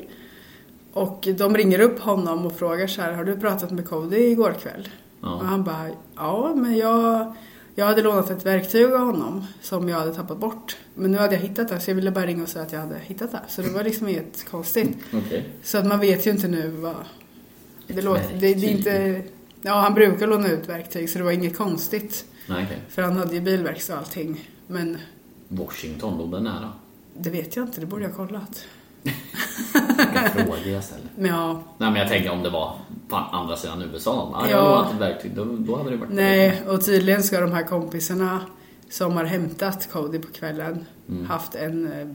Och 0.94 1.28
de 1.38 1.58
ringer 1.58 1.80
upp 1.80 2.00
honom 2.00 2.46
och 2.46 2.58
frågar 2.58 2.88
så 2.88 3.02
här, 3.02 3.14
har 3.14 3.24
du 3.24 3.38
pratat 3.38 3.72
med 3.72 3.88
Cody 3.90 4.18
igår 4.18 4.56
kväll? 4.62 4.90
Ja. 5.22 5.34
Och 5.34 5.46
han 5.46 5.64
bara, 5.64 5.90
ja 6.16 6.54
men 6.56 6.78
jag, 6.78 7.36
jag 7.76 7.86
hade 7.86 8.02
lånat 8.02 8.30
ett 8.30 8.46
verktyg 8.46 8.86
av 8.86 9.00
honom 9.00 9.48
som 9.62 9.90
jag 9.90 9.98
hade 10.00 10.14
tappat 10.14 10.38
bort. 10.38 10.78
Men 10.96 11.12
nu 11.12 11.18
hade 11.18 11.36
jag 11.36 11.42
hittat 11.42 11.70
det 11.70 11.80
så 11.80 11.90
jag 11.90 11.96
ville 11.96 12.12
bara 12.12 12.26
ringa 12.26 12.44
och 12.44 12.50
säga 12.50 12.66
att 12.66 12.72
jag 12.72 12.80
hade 12.80 13.00
hittat 13.00 13.32
det. 13.32 13.42
Så 13.48 13.62
det 13.62 13.70
var 13.70 13.84
liksom 13.84 14.08
inget 14.08 14.50
konstigt. 14.50 14.98
Okej. 15.14 15.50
Så 15.64 15.78
att 15.78 15.86
man 15.86 16.00
vet 16.00 16.28
ju 16.28 16.32
inte 16.32 16.48
nu 16.48 16.68
vad... 16.68 16.96
Det 17.88 18.02
låter, 18.02 18.34
det, 18.34 18.40
det 18.40 18.48
är 18.48 18.56
verktyg? 18.56 18.78
inte... 18.78 19.24
Ja, 19.62 19.74
han 19.74 19.94
brukar 19.94 20.28
låna 20.28 20.48
ut 20.48 20.70
verktyg 20.70 21.10
så 21.10 21.18
det 21.18 21.24
var 21.24 21.32
inget 21.32 21.58
konstigt. 21.58 22.26
Nej, 22.48 22.64
okej. 22.66 22.78
För 22.90 23.02
han 23.02 23.18
hade 23.18 23.36
ju 23.36 23.42
bilverkstad 23.42 23.94
och 23.94 24.00
allting. 24.00 24.50
Men 24.68 24.98
Washington, 25.48 26.18
låg 26.18 26.32
den 26.32 26.44
nära? 26.44 26.70
Det 27.18 27.30
vet 27.30 27.56
jag 27.56 27.66
inte, 27.66 27.80
det 27.80 27.86
borde 27.86 28.04
jag 28.04 28.10
ha 28.10 28.28
kollat. 28.28 28.66
Vilka 29.04 30.30
frågor 30.30 30.68
jag 30.68 30.84
ställer. 30.84 31.06
Ja, 31.18 31.54
Nej, 31.78 31.92
men 31.92 31.96
jag 31.96 32.08
tänker 32.10 32.32
om 32.32 32.44
det 32.44 32.50
var 32.50 32.76
på 33.08 33.16
andra 33.16 33.58
sidan 33.58 33.82
USA. 33.82 34.46
Ja. 34.50 34.62
Lånat 34.76 34.94
ett 34.94 35.00
verktyg. 35.02 35.32
Då, 35.36 35.46
då 35.46 35.78
hade 35.78 35.90
det 35.90 35.98
varit... 35.98 36.10
nej. 36.12 36.64
Och 36.68 36.86
tydligen 36.86 37.24
ska 37.24 37.42
de 37.42 37.52
här 37.52 37.64
kompisarna 37.64 38.40
som 38.90 39.14
har 39.14 39.26
hämtat 39.26 39.90
Cody 39.92 40.20
på 40.20 40.32
kvällen 40.34 40.86
haft 41.28 41.56
en, 41.56 41.92
eh, 41.92 42.08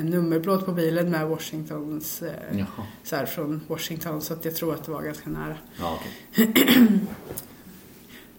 en 0.00 0.06
nummerplåt 0.06 0.66
på 0.66 0.72
bilen 0.72 1.10
med 1.10 1.28
Washingtons... 1.28 2.22
eh, 2.22 2.58
Jaha. 2.58 2.66
Så 3.04 3.16
här 3.16 3.26
från 3.26 3.60
Washington. 3.68 4.20
Så 4.20 4.32
att 4.34 4.44
jag 4.44 4.56
tror 4.56 4.74
att 4.74 4.84
det 4.84 4.90
var 4.92 5.02
ganska 5.02 5.30
nära. 5.30 5.56
Ja, 5.80 5.98
okej. 6.00 6.52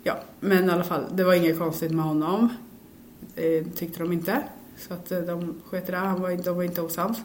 Ja, 0.04 0.20
men 0.40 0.70
i 0.70 0.72
alla 0.72 0.84
fall, 0.84 1.06
det 1.14 1.24
var 1.24 1.34
inget 1.34 1.60
konstigt 1.60 1.92
med 1.92 2.06
honom. 2.06 2.50
Det 3.36 3.64
tyckte 3.64 4.00
de 4.00 4.12
inte. 4.14 4.44
Så 4.88 4.94
att 4.94 5.12
eh, 5.12 5.20
de 5.20 5.56
sket 5.66 5.88
det. 5.88 5.98
Han 5.98 6.22
var, 6.22 6.30
inte- 6.30 6.44
de 6.50 6.56
var 6.56 6.64
inte 6.64 6.82
osams. 6.82 7.18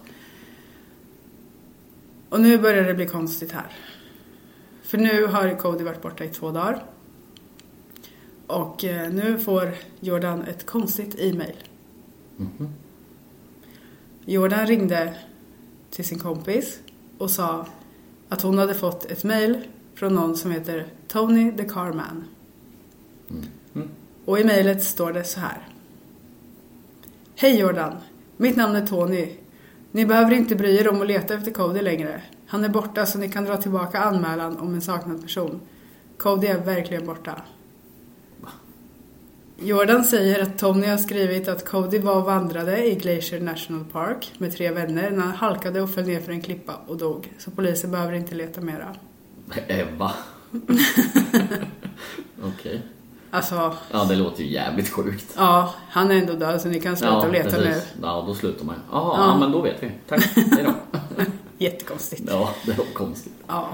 Och 2.29 2.41
nu 2.41 2.59
börjar 2.59 2.85
det 2.85 2.95
bli 2.95 3.07
konstigt 3.07 3.53
här. 3.53 3.73
För 4.83 4.99
nu 4.99 5.27
har 5.27 5.55
Cody 5.59 5.85
varit 5.85 6.03
borta 6.03 6.25
i 6.25 6.29
två 6.29 6.51
dagar. 6.51 6.85
Och 8.47 8.85
eh, 8.85 9.11
nu 9.13 9.39
får 9.39 9.75
Jordan 10.01 10.43
ett 10.43 10.67
konstigt 10.67 11.15
e-mail. 11.19 11.57
Jordan 14.25 14.67
ringde 14.67 15.15
till 15.91 16.05
sin 16.05 16.19
kompis 16.19 16.79
och 17.19 17.31
sa 17.31 17.67
att 18.29 18.43
hon 18.43 18.59
hade 18.59 18.75
fått 18.75 19.05
ett 19.05 19.25
mail 19.25 19.69
från 19.95 20.15
någon 20.15 20.37
som 20.37 20.51
heter 20.51 20.87
Tony 21.09 21.53
the 21.57 21.65
Carman. 21.65 22.25
Och 24.25 24.39
i 24.41 24.45
mejlet 24.45 24.85
står 24.85 25.13
det 25.13 25.25
så 25.25 25.41
här. 25.41 25.69
Hej 27.45 27.59
Jordan, 27.59 27.93
mitt 28.37 28.57
namn 28.57 28.77
är 28.77 28.87
Tony. 28.87 29.29
Ni 29.93 30.07
behöver 30.07 30.33
inte 30.33 30.55
bry 30.55 30.77
er 30.77 30.89
om 30.89 31.01
att 31.01 31.07
leta 31.07 31.35
efter 31.35 31.51
Cody 31.51 31.83
längre. 31.83 32.23
Han 32.47 32.65
är 32.65 32.69
borta 32.69 33.07
så 33.07 33.19
ni 33.19 33.29
kan 33.29 33.45
dra 33.45 33.57
tillbaka 33.57 33.99
anmälan 33.99 34.57
om 34.57 34.75
en 34.75 34.81
saknad 34.81 35.23
person. 35.23 35.61
Cody 36.17 36.47
är 36.47 36.59
verkligen 36.59 37.07
borta. 37.07 37.43
Jordan 39.59 40.05
säger 40.05 40.43
att 40.43 40.59
Tony 40.59 40.87
har 40.87 40.97
skrivit 40.97 41.49
att 41.49 41.65
Cody 41.65 41.99
var 41.99 42.17
och 42.17 42.25
vandrade 42.25 42.87
i 42.87 42.95
Glacier 42.95 43.41
National 43.41 43.85
Park 43.85 44.33
med 44.39 44.53
tre 44.53 44.71
vänner 44.71 45.11
när 45.11 45.23
han 45.23 45.35
halkade 45.35 45.83
och 45.83 45.91
föll 45.91 46.07
ner 46.07 46.21
för 46.21 46.33
en 46.33 46.43
klippa 46.43 46.73
och 46.87 46.97
dog. 46.97 47.33
Så 47.39 47.51
polisen 47.51 47.91
behöver 47.91 48.13
inte 48.13 48.35
leta 48.35 48.61
mera. 48.61 48.97
Eva. 49.69 50.13
Okej. 52.45 52.83
Alltså, 53.35 53.75
Ja, 53.93 54.05
det 54.05 54.15
låter 54.17 54.43
ju 54.45 54.51
jävligt 54.51 54.89
sjukt. 54.91 55.35
ja, 55.37 55.75
han 55.89 56.11
är 56.11 56.15
ändå 56.15 56.33
död 56.33 56.61
så 56.61 56.69
ni 56.69 56.81
kan 56.81 56.97
sluta 56.97 57.13
Ja, 57.15 57.27
leta 57.33 57.57
nu. 57.59 57.65
precis. 57.65 57.93
Ja, 58.03 58.25
då 58.27 58.35
slutar 58.35 58.65
man 58.65 58.75
ju. 58.75 58.81
Jaha, 58.93 59.15
ja. 59.31 59.39
men 59.39 59.53
då 59.53 59.61
vet 59.61 59.83
vi. 59.83 59.91
Tack. 60.09 60.25
Hej 60.37 60.65
då. 60.65 60.99
Jättekonstigt. 61.59 62.23
Ja, 62.29 62.51
det 62.67 62.73
var 62.79 62.85
konstigt. 62.95 63.33
Ja. 63.47 63.69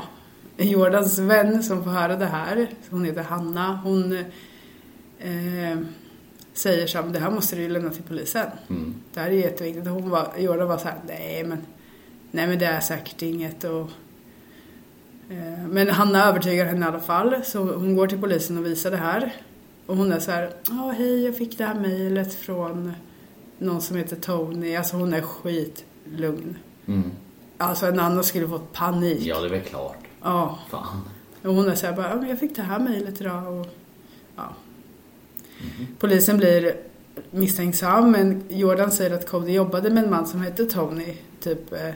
Jordans 0.57 1.19
vän 1.19 1.63
som 1.63 1.85
får 1.85 1.91
höra 1.91 2.17
det 2.17 2.27
här, 2.27 2.69
hon 2.91 3.05
heter 3.05 3.23
Hanna, 3.23 3.81
hon 3.85 4.13
eh, 5.19 5.79
säger 6.53 6.87
så 6.87 6.99
här, 6.99 7.05
"Men 7.05 7.13
det 7.13 7.19
här 7.19 7.31
måste 7.31 7.57
du 7.57 7.63
ju 7.63 7.69
lämna 7.69 7.91
till 7.91 8.03
polisen. 8.03 8.47
Mm. 8.71 8.95
Det 9.15 9.21
här 9.21 9.27
är 9.29 9.33
jätteviktigt. 9.33 9.87
Hon 9.89 10.11
var, 10.11 10.29
Jordan 10.39 10.69
var 10.69 10.79
så 10.79 10.85
här, 10.89 10.97
nej 11.07 11.45
men, 11.45 11.59
nej 12.31 12.47
men 12.47 12.59
det 12.59 12.67
är 12.67 12.81
säkert 12.81 13.23
inget. 13.23 13.65
Och, 13.65 13.91
eh, 15.31 15.67
men 15.69 15.89
Hanna 15.91 16.25
övertygar 16.25 16.67
henne 16.67 16.87
i 16.87 16.89
alla 16.89 17.01
fall, 17.01 17.35
så 17.45 17.59
hon 17.59 17.97
går 17.97 18.07
till 18.07 18.21
polisen 18.21 18.59
och 18.59 18.67
visar 18.67 18.91
det 18.91 18.97
här. 18.97 19.33
Och 19.91 19.97
hon 19.97 20.13
är 20.13 20.21
så 20.21 20.31
här, 20.31 20.51
ja 20.69 20.95
hej 20.99 21.25
jag 21.25 21.37
fick 21.37 21.59
det 21.59 21.65
här 21.65 21.75
mejlet 21.75 22.35
från 22.35 22.93
någon 23.59 23.81
som 23.83 23.97
heter 23.97 24.17
Tony. 24.17 24.77
Alltså 24.77 24.97
hon 24.97 25.13
är 25.15 25.21
skitlugn. 25.23 26.57
Mm. 26.87 27.11
Alltså 27.59 27.87
en 27.87 28.01
annan 28.01 28.25
skulle 28.25 28.49
fått 28.49 28.73
panik. 28.73 29.21
Ja, 29.23 29.41
det 29.41 29.47
är 29.47 29.51
väl 29.51 29.61
klart. 29.61 29.99
Ja. 30.23 30.59
Fan. 30.71 31.01
Och 31.43 31.55
hon 31.55 31.69
är 31.69 31.75
så 31.75 31.87
här 31.87 31.93
bara, 31.93 32.09
"Ja, 32.09 32.29
jag 32.29 32.39
fick 32.41 32.57
det 32.57 32.63
här 32.63 32.79
mejlet 32.79 33.21
idag 33.21 33.61
och 33.61 33.67
ja. 34.37 34.55
Polisen 35.99 36.37
blir 36.39 36.77
misstänksam 37.31 38.11
men 38.11 38.43
Jordan 38.49 38.91
säger 38.91 39.15
att 39.15 39.29
Cody 39.29 39.53
jobbade 39.53 39.91
med 39.91 40.05
en 40.05 40.11
man 40.11 40.27
som 40.27 40.41
hette 40.41 40.67
Tony. 40.67 41.17
Typ 41.41 41.73
eh, 41.73 41.95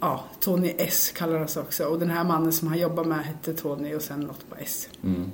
Ja, 0.00 0.24
Tony 0.40 0.74
S 0.78 1.12
kallar 1.16 1.38
han 1.38 1.48
sig 1.48 1.62
också. 1.62 1.84
Och 1.84 1.98
den 1.98 2.10
här 2.10 2.24
mannen 2.24 2.52
som 2.52 2.68
han 2.68 2.78
jobbar 2.78 3.04
med 3.04 3.24
hette 3.24 3.54
Tony 3.54 3.94
och 3.94 4.02
sen 4.02 4.20
något 4.20 4.48
på 4.50 4.56
S. 4.58 4.88
Mm. 5.02 5.30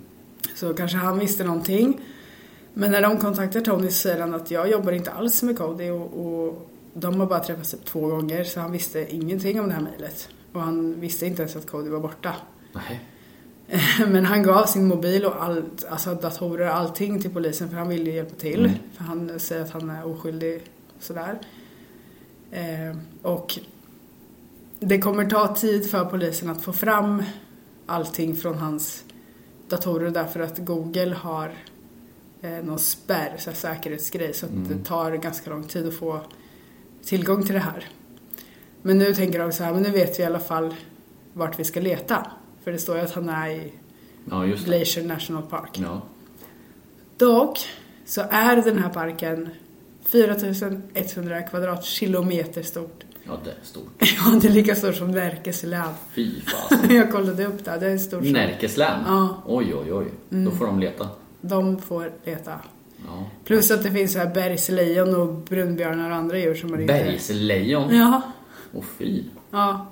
Så 0.60 0.74
kanske 0.74 0.96
han 0.98 1.18
visste 1.18 1.44
någonting. 1.44 2.00
Men 2.74 2.90
när 2.90 3.02
de 3.02 3.18
kontaktar 3.18 3.60
Tony 3.60 3.88
så 3.88 3.92
säger 3.92 4.20
han 4.20 4.34
att 4.34 4.50
jag 4.50 4.70
jobbar 4.70 4.92
inte 4.92 5.10
alls 5.10 5.42
med 5.42 5.58
Cody 5.58 5.90
och, 5.90 6.26
och 6.26 6.70
de 6.94 7.20
har 7.20 7.26
bara 7.26 7.44
träffats 7.44 7.70
typ 7.70 7.84
två 7.84 8.06
gånger 8.06 8.44
så 8.44 8.60
han 8.60 8.72
visste 8.72 9.14
ingenting 9.14 9.60
om 9.60 9.68
det 9.68 9.74
här 9.74 9.82
mejlet. 9.82 10.28
Och 10.52 10.60
han 10.60 11.00
visste 11.00 11.26
inte 11.26 11.42
ens 11.42 11.56
att 11.56 11.66
Cody 11.70 11.90
var 11.90 12.00
borta. 12.00 12.34
Nej. 12.72 13.00
Men 14.08 14.24
han 14.24 14.42
gav 14.42 14.66
sin 14.66 14.88
mobil 14.88 15.24
och 15.24 15.42
allt, 15.42 15.84
alltså 15.90 16.14
datorer 16.14 16.68
och 16.68 16.76
allting 16.76 17.22
till 17.22 17.30
polisen 17.30 17.70
för 17.70 17.76
han 17.76 17.88
ville 17.88 18.10
ju 18.10 18.16
hjälpa 18.16 18.34
till. 18.34 18.64
Mm. 18.64 18.76
För 18.96 19.04
han 19.04 19.40
säger 19.40 19.62
att 19.62 19.70
han 19.70 19.90
är 19.90 20.06
oskyldig 20.06 20.62
sådär. 20.98 21.38
Eh, 22.50 22.96
och 23.22 23.58
det 24.80 24.98
kommer 24.98 25.24
ta 25.24 25.54
tid 25.54 25.90
för 25.90 26.04
polisen 26.04 26.50
att 26.50 26.62
få 26.62 26.72
fram 26.72 27.22
allting 27.86 28.36
från 28.36 28.54
hans 28.54 29.04
datorer 29.70 30.10
därför 30.10 30.40
att 30.40 30.58
Google 30.58 31.14
har 31.14 31.52
eh, 32.42 32.50
någon 32.50 32.78
spärr, 32.78 33.34
så 33.38 33.50
här 33.50 33.56
säkerhetsgrej. 33.56 34.34
Så 34.34 34.46
Mm. 34.46 34.68
det 34.68 34.84
tar 34.84 35.12
ganska 35.12 35.50
lång 35.50 35.64
tid 35.64 35.86
att 35.88 35.94
få 35.94 36.20
tillgång 37.04 37.42
till 37.44 37.54
det 37.54 37.60
här. 37.60 37.84
Men 38.82 38.98
nu 38.98 39.14
tänker 39.14 39.38
de 39.38 39.52
så 39.52 39.64
här, 39.64 39.72
men 39.74 39.82
nu 39.82 39.90
vet 39.90 40.18
vi 40.18 40.22
i 40.22 40.26
alla 40.26 40.40
fall 40.40 40.74
vart 41.32 41.58
vi 41.58 41.64
ska 41.64 41.80
leta. 41.80 42.26
För 42.64 42.72
det 42.72 42.78
står 42.78 42.96
ju 42.96 43.02
att 43.02 43.12
han 43.14 43.28
är 43.28 43.48
i 43.50 43.72
Ja. 44.30 44.44
Glacier 44.44 45.04
National 45.04 45.42
Park. 45.42 45.78
Ja. 45.82 46.02
Dock 47.16 47.58
så 48.06 48.20
är 48.30 48.56
den 48.56 48.78
här 48.78 48.88
parken 48.90 49.48
4100 50.04 51.42
kvadratkilometer 51.42 52.62
stort. 52.62 53.04
Ja, 53.30 53.38
det 53.44 53.50
är 53.50 53.56
stort. 53.62 53.86
Ja, 53.98 54.38
det 54.42 54.48
är 54.48 54.52
lika 54.52 54.74
stort 54.74 54.94
som 54.96 55.10
Närkeslän. 55.10 55.92
Fy 56.14 56.40
fasen. 56.46 56.94
Jag 56.96 57.12
kollade 57.12 57.46
upp 57.46 57.64
det, 57.64 57.78
det 57.80 57.86
är 57.90 57.98
stort 57.98 58.22
som... 58.24 58.32
Närkeslän? 58.32 59.00
Ja. 59.06 59.18
Mm. 59.22 59.34
Oj, 59.46 59.74
oj, 59.74 59.92
oj. 59.92 60.06
Då 60.44 60.50
får 60.50 60.66
de 60.66 60.80
leta. 60.80 61.08
De 61.40 61.78
får 61.80 62.12
leta. 62.24 62.60
Ja. 63.06 63.26
Plus 63.44 63.70
att 63.70 63.82
det 63.82 63.90
finns 63.90 64.12
så 64.12 64.18
här 64.18 64.34
bergslejon 64.34 65.14
och 65.14 65.34
brunbjörnar 65.34 66.10
och 66.10 66.16
andra 66.16 66.38
djur 66.38 66.54
som 66.54 66.70
man 66.70 66.80
inte... 66.80 66.92
Bergslejon? 66.92 67.94
Ja, 67.96 68.22
Åh 68.72 68.84
fy. 68.98 69.22
ja. 69.50 69.86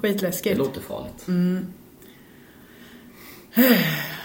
Det 0.00 0.08
Skitläskigt. 0.08 0.58
låter 0.58 0.80
farligt. 0.80 1.28
Mm. 1.28 1.66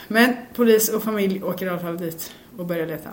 Men 0.08 0.34
polis 0.56 0.90
och 0.90 1.04
familj 1.04 1.44
åker 1.44 1.66
i 1.66 1.70
alla 1.70 1.80
fall 1.80 1.98
dit 1.98 2.32
och 2.58 2.66
börjar 2.66 2.88
leta. 2.88 3.10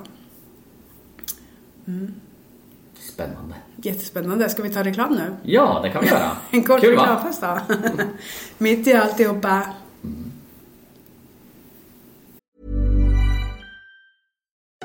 Spännande. 3.12 3.54
Jättespännande. 3.76 4.48
Ska 4.48 4.62
vi 4.62 4.70
ta 4.70 4.82
reklam 4.82 5.14
nu? 5.14 5.36
Ja, 5.42 5.80
det 5.82 5.90
kan 5.90 6.02
vi 6.02 6.08
göra. 6.08 6.36
En 6.50 6.64
kort 6.64 6.80
Kul 6.80 6.90
reklamfest 6.90 7.40
då. 7.40 7.58
Mitt 8.58 8.86
i 8.86 8.92
alltihopa. 8.92 9.62
Mm. 10.04 10.32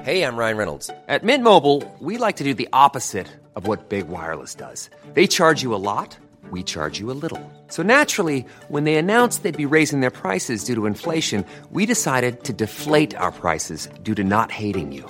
Hey, 0.02 0.22
I'm 0.24 0.38
Ryan 0.38 0.58
Reynolds. 0.58 0.90
At 1.08 1.24
Mint 1.24 1.44
Mobile, 1.44 1.84
we 2.00 2.18
like 2.18 2.38
to 2.38 2.44
do 2.44 2.54
the 2.54 2.70
opposite 2.74 3.28
of 3.56 3.68
what 3.68 3.90
Big 3.90 4.08
Wireless 4.08 4.56
does. 4.56 4.90
They 5.14 5.28
charge 5.28 5.64
you 5.64 5.76
a 5.76 5.84
lot, 5.84 6.18
we 6.52 6.64
charge 6.64 7.00
you 7.00 7.12
a 7.12 7.18
little. 7.22 7.42
So 7.68 7.84
naturally, 7.84 8.46
when 8.70 8.84
they 8.86 8.96
announced 8.96 9.44
they'd 9.44 9.70
be 9.70 9.76
raising 9.76 10.02
their 10.02 10.12
prices 10.12 10.64
due 10.64 10.76
to 10.76 10.86
inflation, 10.86 11.44
we 11.72 11.86
decided 11.86 12.44
to 12.44 12.54
deflate 12.54 13.16
our 13.18 13.32
prices 13.32 13.90
due 14.04 14.16
to 14.16 14.24
not 14.24 14.52
hating 14.52 14.94
you. 14.94 15.10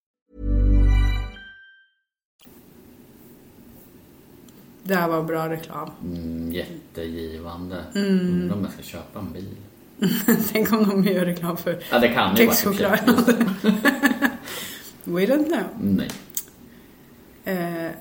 Det 4.83 4.95
här 4.95 5.07
var 5.07 5.23
bra 5.23 5.49
reklam. 5.49 5.89
Mm, 6.03 6.53
jättegivande. 6.53 7.83
Mm. 7.95 8.09
Undrar 8.09 8.55
om 8.55 8.63
jag 8.63 8.73
ska 8.73 8.83
köpa 8.83 9.19
en 9.19 9.33
bil. 9.33 9.55
Tänk 10.51 10.73
om 10.73 10.89
de 10.89 11.03
gör 11.03 11.25
reklam 11.25 11.57
för 11.57 11.83
Ja, 11.91 11.99
det 11.99 12.07
kan 12.07 12.35
kexchoklad. 12.35 12.99
We 15.03 15.25
don't 15.25 15.45
know. 15.45 15.63
Nej. 15.81 16.09
Eh, 17.43 17.91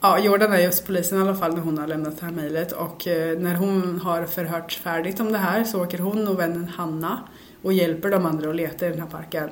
ja, 0.00 0.18
Jordan 0.18 0.52
är 0.52 0.58
just 0.58 0.86
polisen 0.86 1.18
i 1.18 1.20
alla 1.20 1.34
fall 1.34 1.54
när 1.54 1.60
hon 1.60 1.78
har 1.78 1.86
lämnat 1.86 2.20
det 2.20 2.26
här 2.26 2.32
mejlet 2.32 2.72
och 2.72 3.06
eh, 3.06 3.38
när 3.38 3.54
hon 3.54 4.00
har 4.00 4.24
förhört 4.24 4.72
färdigt 4.72 5.20
om 5.20 5.32
det 5.32 5.38
här 5.38 5.64
så 5.64 5.82
åker 5.82 5.98
hon 5.98 6.28
och 6.28 6.38
vännen 6.38 6.68
Hanna 6.68 7.18
och 7.62 7.72
hjälper 7.72 8.10
de 8.10 8.26
andra 8.26 8.50
att 8.50 8.56
leta 8.56 8.86
i 8.86 8.90
den 8.90 9.00
här 9.00 9.08
parken. 9.08 9.50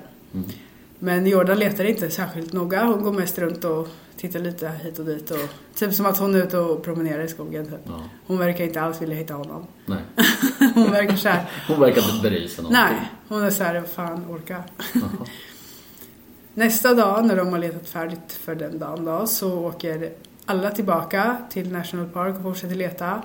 Men 0.99 1.27
Jordan 1.27 1.59
letar 1.59 1.85
inte 1.85 2.11
särskilt 2.11 2.53
noga. 2.53 2.85
Hon 2.85 3.03
går 3.03 3.13
mest 3.13 3.39
runt 3.39 3.65
och 3.65 3.89
tittar 4.17 4.41
lite 4.41 4.69
hit 4.69 4.99
och 4.99 5.05
dit. 5.05 5.31
Och, 5.31 5.39
typ 5.75 5.95
som 5.95 6.07
att 6.07 6.19
hon 6.19 6.35
är 6.35 6.39
ute 6.43 6.59
och 6.59 6.85
promenerar 6.85 7.25
i 7.25 7.29
skogen. 7.29 7.67
Typ. 7.67 7.81
Ja. 7.85 8.03
Hon 8.27 8.39
verkar 8.39 8.65
inte 8.65 8.81
alls 8.81 9.03
vilja 9.03 9.17
hitta 9.17 9.35
honom. 9.35 9.67
Nej. 9.87 9.99
Hon 10.75 10.91
verkar 10.91 11.17
så 11.17 11.29
här. 11.29 11.51
Hon 11.69 11.81
verkar 11.81 12.15
inte 12.15 12.29
bry 12.31 12.49
sig 12.49 12.65
någonting. 12.65 12.83
Nej, 12.83 13.11
hon 13.29 13.43
är 13.43 13.51
så 13.51 13.65
här, 13.65 13.83
fan 13.83 14.25
orka. 14.31 14.65
Nästa 16.55 16.95
dag 16.95 17.27
när 17.27 17.37
de 17.37 17.49
har 17.49 17.59
letat 17.59 17.89
färdigt 17.89 18.33
för 18.33 18.55
den 18.55 18.79
dagen 18.79 19.05
då, 19.05 19.27
så 19.27 19.59
åker 19.59 20.13
alla 20.45 20.71
tillbaka 20.71 21.37
till 21.51 21.73
National 21.73 22.09
Park 22.09 22.37
och 22.37 22.43
fortsätter 22.43 22.75
leta. 22.75 23.23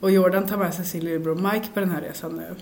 Och 0.00 0.10
Jordan 0.10 0.46
tar 0.46 0.56
med 0.56 0.74
sig 0.74 0.84
sin 0.84 1.04
lillebror 1.04 1.34
Mike 1.34 1.66
på 1.74 1.80
den 1.80 1.90
här 1.90 2.00
resan 2.00 2.36
nu. 2.36 2.54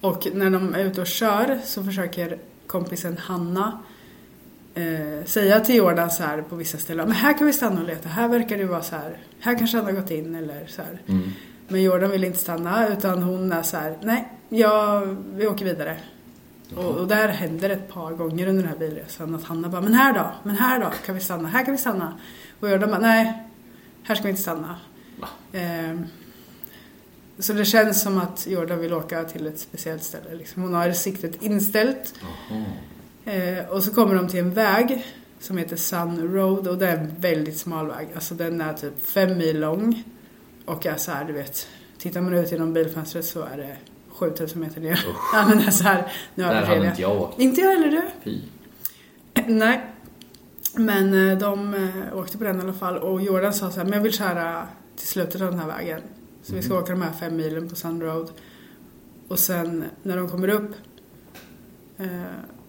Och 0.00 0.26
när 0.34 0.50
de 0.50 0.74
är 0.74 0.84
ute 0.84 1.00
och 1.00 1.06
kör 1.06 1.60
så 1.64 1.84
försöker 1.84 2.38
kompisen 2.66 3.18
Hanna 3.18 3.78
eh, 4.76 5.24
säga 5.24 5.60
till 5.60 5.74
Jordan 5.74 6.10
så 6.10 6.22
här 6.22 6.42
på 6.42 6.56
vissa 6.56 6.78
ställen, 6.78 7.08
men 7.08 7.16
här 7.16 7.38
kan 7.38 7.46
vi 7.46 7.52
stanna 7.52 7.80
och 7.80 7.86
leta, 7.86 8.08
här 8.08 8.28
verkar 8.28 8.56
det 8.56 8.64
vara 8.64 8.82
så 8.82 8.96
här, 8.96 9.18
här 9.40 9.58
kanske 9.58 9.76
han 9.76 9.86
har 9.86 9.92
gått 9.92 10.10
in 10.10 10.34
eller 10.34 10.66
så 10.66 10.82
här. 10.82 11.00
Mm. 11.06 11.32
Men 11.68 11.82
Jordan 11.82 12.10
vill 12.10 12.24
inte 12.24 12.38
stanna 12.38 12.88
utan 12.88 13.22
hon 13.22 13.52
är 13.52 13.62
så 13.62 13.76
här, 13.76 13.98
nej, 14.02 14.28
jag, 14.48 15.16
vi 15.34 15.46
åker 15.46 15.64
vidare. 15.64 15.96
Och, 16.76 16.84
och 16.84 17.08
där 17.08 17.28
händer 17.28 17.70
ett 17.70 17.88
par 17.88 18.12
gånger 18.12 18.46
under 18.46 18.62
den 18.62 18.72
här 18.72 18.78
bilresan 18.78 19.34
att 19.34 19.44
Hanna 19.44 19.68
bara, 19.68 19.80
men 19.80 19.94
här 19.94 20.12
då, 20.14 20.32
men 20.42 20.56
här 20.56 20.80
då, 20.80 20.90
kan 21.06 21.14
vi 21.14 21.20
stanna, 21.20 21.48
här 21.48 21.64
kan 21.64 21.72
vi 21.72 21.78
stanna. 21.78 22.18
Och 22.60 22.70
Jordan 22.70 22.90
bara, 22.90 23.00
nej, 23.00 23.42
här 24.02 24.14
ska 24.14 24.24
vi 24.24 24.30
inte 24.30 24.42
stanna. 24.42 24.76
Ehm, 25.52 26.06
så 27.38 27.52
det 27.52 27.64
känns 27.64 28.02
som 28.02 28.18
att 28.18 28.46
Jordan 28.46 28.78
vill 28.78 28.92
åka 28.92 29.24
till 29.24 29.46
ett 29.46 29.58
speciellt 29.58 30.02
ställe. 30.02 30.34
Liksom. 30.34 30.62
Hon 30.62 30.74
har 30.74 30.92
siktet 30.92 31.42
inställt. 31.42 32.14
Jaha. 32.50 32.64
Eh, 33.26 33.68
och 33.68 33.82
så 33.82 33.94
kommer 33.94 34.14
de 34.14 34.28
till 34.28 34.40
en 34.40 34.50
väg 34.50 35.04
som 35.40 35.58
heter 35.58 35.76
Sun 35.76 36.32
Road 36.32 36.68
och 36.68 36.78
det 36.78 36.86
är 36.86 36.96
en 36.96 37.14
väldigt 37.20 37.58
smal 37.58 37.86
väg. 37.86 38.08
Alltså 38.14 38.34
den 38.34 38.60
är 38.60 38.72
typ 38.72 39.06
fem 39.06 39.38
mil 39.38 39.60
lång. 39.60 40.02
Och 40.64 40.86
är 40.86 40.96
så 40.96 41.10
här, 41.10 41.24
du 41.24 41.32
vet. 41.32 41.68
Tittar 41.98 42.20
man 42.20 42.34
ut 42.34 42.52
genom 42.52 42.72
bilfönstret 42.72 43.24
så 43.24 43.42
är 43.42 43.56
det 43.56 43.76
7000 44.08 44.60
meter 44.60 44.80
ner. 44.80 45.04
ja 45.32 45.46
men 45.48 45.58
det 45.58 45.64
är 45.64 45.70
så 45.70 45.84
här. 45.84 46.12
Nu 46.34 46.42
Där 46.42 46.62
hade 46.62 46.86
inte 46.86 47.02
jag 47.02 47.20
åkt. 47.20 47.40
Inte 47.40 47.60
jag 47.60 47.70
heller 47.70 47.90
du. 47.90 48.02
Fy. 48.24 48.40
Nej. 49.46 49.86
Men 50.74 51.30
eh, 51.30 51.38
de 51.38 51.74
eh, 51.74 52.18
åkte 52.18 52.38
på 52.38 52.44
den 52.44 52.58
i 52.58 52.60
alla 52.60 52.72
fall 52.72 52.98
och 52.98 53.22
Jordan 53.22 53.52
sa 53.52 53.70
så 53.70 53.76
här, 53.76 53.84
men 53.84 53.92
jag 53.92 54.00
vill 54.00 54.12
köra 54.12 54.66
till 54.96 55.08
slutet 55.08 55.40
av 55.40 55.50
den 55.50 55.60
här 55.60 55.66
vägen. 55.66 56.00
Så 56.42 56.54
vi 56.54 56.62
ska 56.62 56.78
åka 56.78 56.92
de 56.92 57.02
här 57.02 57.12
fem 57.12 57.36
milen 57.36 57.68
på 57.68 57.76
Sun 57.76 58.02
Road. 58.02 58.30
Och 59.28 59.38
sen 59.38 59.84
när 60.02 60.16
de 60.16 60.28
kommer 60.28 60.48
upp 60.48 60.74
Eh, 61.98 62.06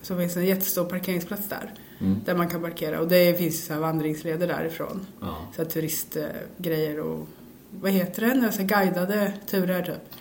så 0.08 0.18
finns 0.18 0.34
det 0.34 0.40
en 0.40 0.46
jättestor 0.46 0.86
parkeringsplats 0.86 1.50
där. 1.50 1.74
Mm. 2.00 2.22
Där 2.26 2.36
man 2.36 2.50
kan 2.50 2.62
parkera 2.62 3.00
och 3.00 3.08
det 3.08 3.38
finns 3.38 3.66
så 3.66 3.74
här 3.74 3.80
vandringsleder 3.80 4.48
därifrån. 4.48 5.08
Ja. 5.22 5.38
Så 5.56 5.62
här 5.62 5.70
turistgrejer 5.70 7.00
och 7.00 7.28
vad 7.72 7.92
heter 7.92 8.22
det? 8.22 8.46
Alltså 8.46 8.64
guidade 8.64 9.34
turer 9.46 9.84
typ. 9.84 10.20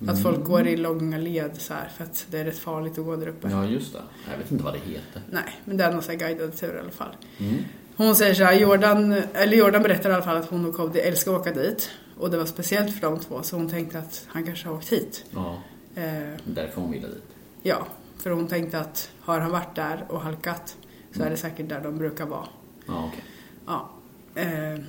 Mm. 0.00 0.14
Att 0.14 0.22
folk 0.22 0.44
går 0.44 0.66
i 0.66 0.76
långa 0.76 1.18
led 1.18 1.50
så 1.58 1.74
här 1.74 1.88
för 1.96 2.04
att 2.04 2.26
det 2.30 2.38
är 2.38 2.44
rätt 2.44 2.58
farligt 2.58 2.98
att 2.98 3.04
gå 3.04 3.16
där 3.16 3.28
uppe. 3.28 3.48
Ja, 3.50 3.64
just 3.64 3.92
det. 3.92 4.02
Jag 4.30 4.38
vet 4.38 4.50
inte 4.50 4.64
vad 4.64 4.74
det 4.74 4.78
heter. 4.78 5.22
Nej, 5.30 5.60
men 5.64 5.76
det 5.76 5.84
är 5.84 5.92
någon 5.92 6.02
sån 6.02 6.10
här 6.10 6.18
guidad 6.18 6.56
tur 6.56 6.76
i 6.76 6.78
alla 6.78 6.90
fall. 6.90 7.16
Mm. 7.38 7.56
Hon 7.96 8.16
säger 8.16 8.34
så 8.34 8.44
här, 8.44 8.54
Jordan, 8.54 9.12
eller 9.34 9.56
Jordan 9.56 9.82
berättar 9.82 10.10
i 10.10 10.12
alla 10.12 10.22
fall 10.22 10.36
att 10.36 10.50
hon 10.50 10.66
och 10.66 10.74
Cody 10.74 10.98
älskar 10.98 11.34
att 11.34 11.40
åka 11.40 11.52
dit. 11.52 11.90
Och 12.18 12.30
det 12.30 12.38
var 12.38 12.46
speciellt 12.46 12.94
för 12.94 13.00
de 13.00 13.20
två 13.20 13.42
så 13.42 13.56
hon 13.56 13.68
tänkte 13.68 13.98
att 13.98 14.24
han 14.28 14.44
kanske 14.44 14.68
har 14.68 14.74
åkt 14.74 14.92
hit. 14.92 15.24
Ja, 15.30 15.62
eh, 15.94 16.02
därför 16.44 16.80
hon 16.80 16.90
ville 16.90 17.06
dit. 17.06 17.24
Ja, 17.62 17.86
för 18.22 18.30
hon 18.30 18.48
tänkte 18.48 18.80
att 18.80 19.10
har 19.20 19.40
han 19.40 19.50
varit 19.50 19.74
där 19.74 20.06
och 20.08 20.20
halkat 20.20 20.76
så 21.10 21.16
mm. 21.16 21.26
är 21.26 21.30
det 21.30 21.36
säkert 21.36 21.68
där 21.68 21.80
de 21.80 21.98
brukar 21.98 22.26
vara. 22.26 22.46
Ja, 22.86 23.06
okay. 23.06 23.20
ja 23.66 23.90
eh, 24.34 24.80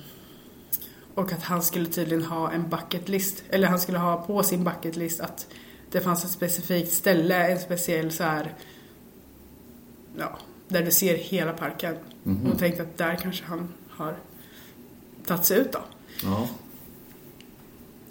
och 1.14 1.32
att 1.32 1.42
han 1.42 1.62
skulle 1.62 1.86
tydligen 1.86 2.24
ha 2.24 2.50
en 2.50 2.68
bucket 2.68 3.08
list, 3.08 3.44
eller 3.50 3.68
han 3.68 3.80
skulle 3.80 3.98
ha 3.98 4.16
på 4.16 4.42
sin 4.42 4.64
bucket 4.64 4.96
list 4.96 5.20
att 5.20 5.46
det 5.90 6.00
fanns 6.00 6.24
ett 6.24 6.30
specifikt 6.30 6.92
ställe, 6.92 7.46
en 7.46 7.60
speciell 7.60 8.12
så 8.12 8.24
här, 8.24 8.54
ja, 10.16 10.38
där 10.68 10.82
du 10.82 10.90
ser 10.90 11.16
hela 11.16 11.52
parken. 11.52 11.96
Mm 12.24 12.38
-hmm. 12.38 12.48
Hon 12.48 12.56
tänkte 12.56 12.82
att 12.82 12.98
där 12.98 13.16
kanske 13.16 13.44
han 13.44 13.68
har 13.88 14.16
tagit 15.26 15.44
sig 15.44 15.58
ut 15.58 15.72
då. 15.72 15.80
Ja. 16.22 16.48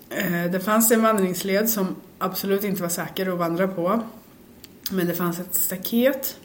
Eh, 0.10 0.52
det 0.52 0.60
fanns 0.60 0.92
en 0.92 1.02
vandringsled 1.02 1.70
som 1.70 1.96
absolut 2.18 2.64
inte 2.64 2.82
var 2.82 2.90
säker 2.90 3.32
att 3.32 3.38
vandra 3.38 3.68
på. 3.68 4.02
Men 4.92 5.08
det 5.08 5.14
fanns 5.14 5.40
ett 5.40 5.56
staket. 5.56 6.38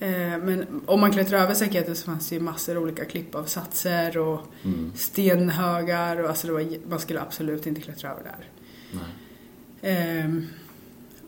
Eh, 0.00 0.38
men 0.38 0.82
om 0.86 1.00
man 1.00 1.12
klättrar 1.12 1.38
över 1.38 1.54
staketet 1.54 1.98
så 1.98 2.04
fanns 2.04 2.28
det 2.28 2.34
ju 2.34 2.40
massor 2.40 2.78
olika 2.78 3.04
klippavsatser 3.04 4.18
och 4.18 4.40
mm. 4.64 4.92
stenhögar. 4.96 6.22
Och 6.22 6.28
alltså 6.28 6.52
var, 6.52 6.88
man 6.88 7.00
skulle 7.00 7.20
absolut 7.20 7.66
inte 7.66 7.80
klättra 7.80 8.10
över 8.10 8.22
där. 8.22 8.48
Ehm, 9.82 10.46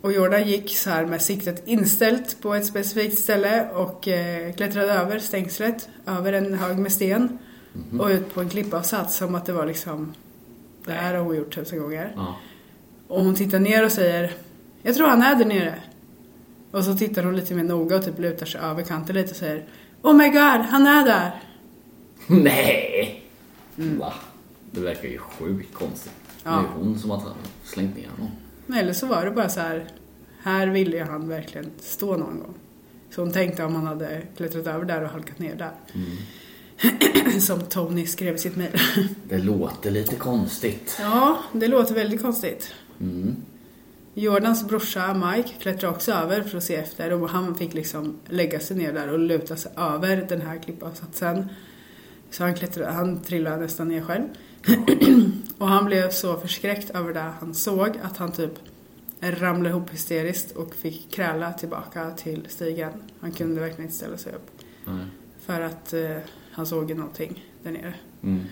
och 0.01 0.13
Jordan 0.13 0.49
gick 0.49 0.77
så 0.77 0.91
här 0.91 1.07
med 1.07 1.23
siktet 1.23 1.63
inställt 1.67 2.41
på 2.41 2.55
ett 2.55 2.67
specifikt 2.67 3.19
ställe 3.19 3.69
och 3.71 4.09
eh, 4.09 4.53
klättrade 4.55 4.93
över 4.93 5.19
stängslet, 5.19 5.89
över 6.07 6.33
en 6.33 6.55
hög 6.55 6.79
med 6.79 6.93
sten 6.93 7.39
mm. 7.75 8.01
och 8.01 8.09
ut 8.09 8.35
på 8.35 8.41
en 8.41 8.49
klippavsats 8.49 9.17
som 9.17 9.35
att 9.35 9.47
det 9.47 9.53
var 9.53 9.67
liksom, 9.67 10.15
det 10.85 10.93
här 10.93 11.15
har 11.15 11.25
hon 11.25 11.37
gjort 11.37 11.55
tusen 11.55 11.79
gånger. 11.79 12.13
Ja. 12.17 12.37
Och 13.09 13.25
hon 13.25 13.35
tittar 13.35 13.59
ner 13.59 13.85
och 13.85 13.93
säger, 13.93 14.33
jag 14.83 14.95
tror 14.95 15.09
han 15.09 15.23
är 15.23 15.35
där 15.35 15.45
nere. 15.45 15.75
Och 16.77 16.85
så 16.85 16.95
tittar 16.95 17.23
hon 17.25 17.37
lite 17.37 17.55
mer 17.55 17.65
noga 17.65 17.97
och 17.97 18.05
typ 18.05 18.19
lutar 18.19 18.47
sig 18.47 18.61
över 18.61 18.83
kanten 18.83 19.17
lite 19.17 19.31
och 19.31 19.37
säger, 19.37 19.65
Oh 20.03 20.17
my 20.17 20.29
god, 20.29 20.61
han 20.61 20.87
är 20.87 21.05
där! 21.05 21.43
Nej! 22.27 23.23
Mm. 23.79 23.99
Va? 23.99 24.13
Det 24.71 24.81
verkar 24.81 25.09
ju 25.09 25.19
sjukt 25.19 25.75
konstigt. 25.75 26.13
Ja. 26.45 26.51
Det 26.51 26.57
är 26.57 26.85
hon 26.85 26.99
som 26.99 27.11
har 27.11 27.23
slängt 27.65 27.97
ner 27.97 28.09
honom. 28.09 28.31
Eller 28.81 28.93
så 28.93 29.07
var 29.07 29.25
det 29.25 29.31
bara 29.31 29.49
så 29.49 29.61
här, 29.61 29.89
här 30.43 30.67
ville 30.67 30.97
ju 30.97 31.03
han 31.03 31.29
verkligen 31.29 31.71
stå 31.81 32.17
någon 32.17 32.41
gång. 32.41 32.55
Så 33.11 33.21
hon 33.21 33.33
tänkte 33.33 33.65
om 33.65 33.75
han 33.75 33.87
hade 33.87 34.23
klättrat 34.37 34.67
över 34.67 34.85
där 34.85 35.03
och 35.03 35.11
halkat 35.11 35.39
ner 35.39 35.55
där. 35.55 35.73
Mm. 35.95 37.41
Som 37.41 37.61
Tony 37.61 38.07
skrev 38.07 38.35
i 38.35 38.39
sitt 38.39 38.57
mejl. 38.57 38.81
det 39.29 39.39
låter 39.39 39.91
lite 39.91 40.17
konstigt. 40.17 40.97
Ja, 41.01 41.39
det 41.53 41.69
låter 41.69 41.95
väldigt 41.95 42.23
konstigt. 42.23 42.75
Mm. 43.01 43.37
Jordans 44.19 44.69
brorsa 44.69 45.15
Mike 45.15 45.49
klättrade 45.61 45.95
också 45.95 46.13
över 46.13 46.43
för 46.43 46.59
att 46.59 46.65
se 46.65 46.75
efter 46.75 47.13
och 47.13 47.29
han 47.29 47.55
fick 47.55 47.75
liksom 47.75 48.19
lägga 48.27 48.61
sig 48.61 48.77
ner 48.77 48.93
där 48.93 49.13
och 49.13 49.19
luta 49.19 49.57
sig 49.57 49.73
över 49.77 50.27
den 50.29 50.41
här 50.41 50.59
klippavsatsen. 50.59 51.49
Så 52.31 52.45
han, 52.45 52.55
klättrade, 52.55 52.93
han 52.93 53.23
trillade 53.23 53.57
nästan 53.57 53.89
ner 53.89 54.03
själv. 54.03 54.25
och 55.59 55.69
han 55.69 55.85
blev 55.85 56.11
så 56.11 56.37
förskräckt 56.37 56.91
över 56.91 57.15
det 57.15 57.33
han 57.41 57.55
såg 57.55 57.99
att 58.03 58.17
han 58.17 58.33
typ 58.33 58.53
ramlade 59.21 59.71
ihop 59.71 59.93
hysteriskt 59.93 60.57
och 60.57 60.75
fick 60.75 61.11
kräla 61.11 61.53
tillbaka 61.53 62.11
till 62.11 62.47
stigen. 62.49 62.93
Han 63.21 63.33
kunde 63.33 63.61
verkligen 63.61 63.85
inte 63.85 63.97
ställa 63.97 64.17
sig 64.17 64.33
upp. 64.33 64.51
Mm. 64.87 65.07
För 65.47 65.61
att 65.61 65.93
eh, 65.93 66.17
han 66.53 66.67
såg 66.67 66.97
någonting 66.97 67.45
där 67.63 67.71
nere. 67.71 67.95
Mm. 68.23 68.45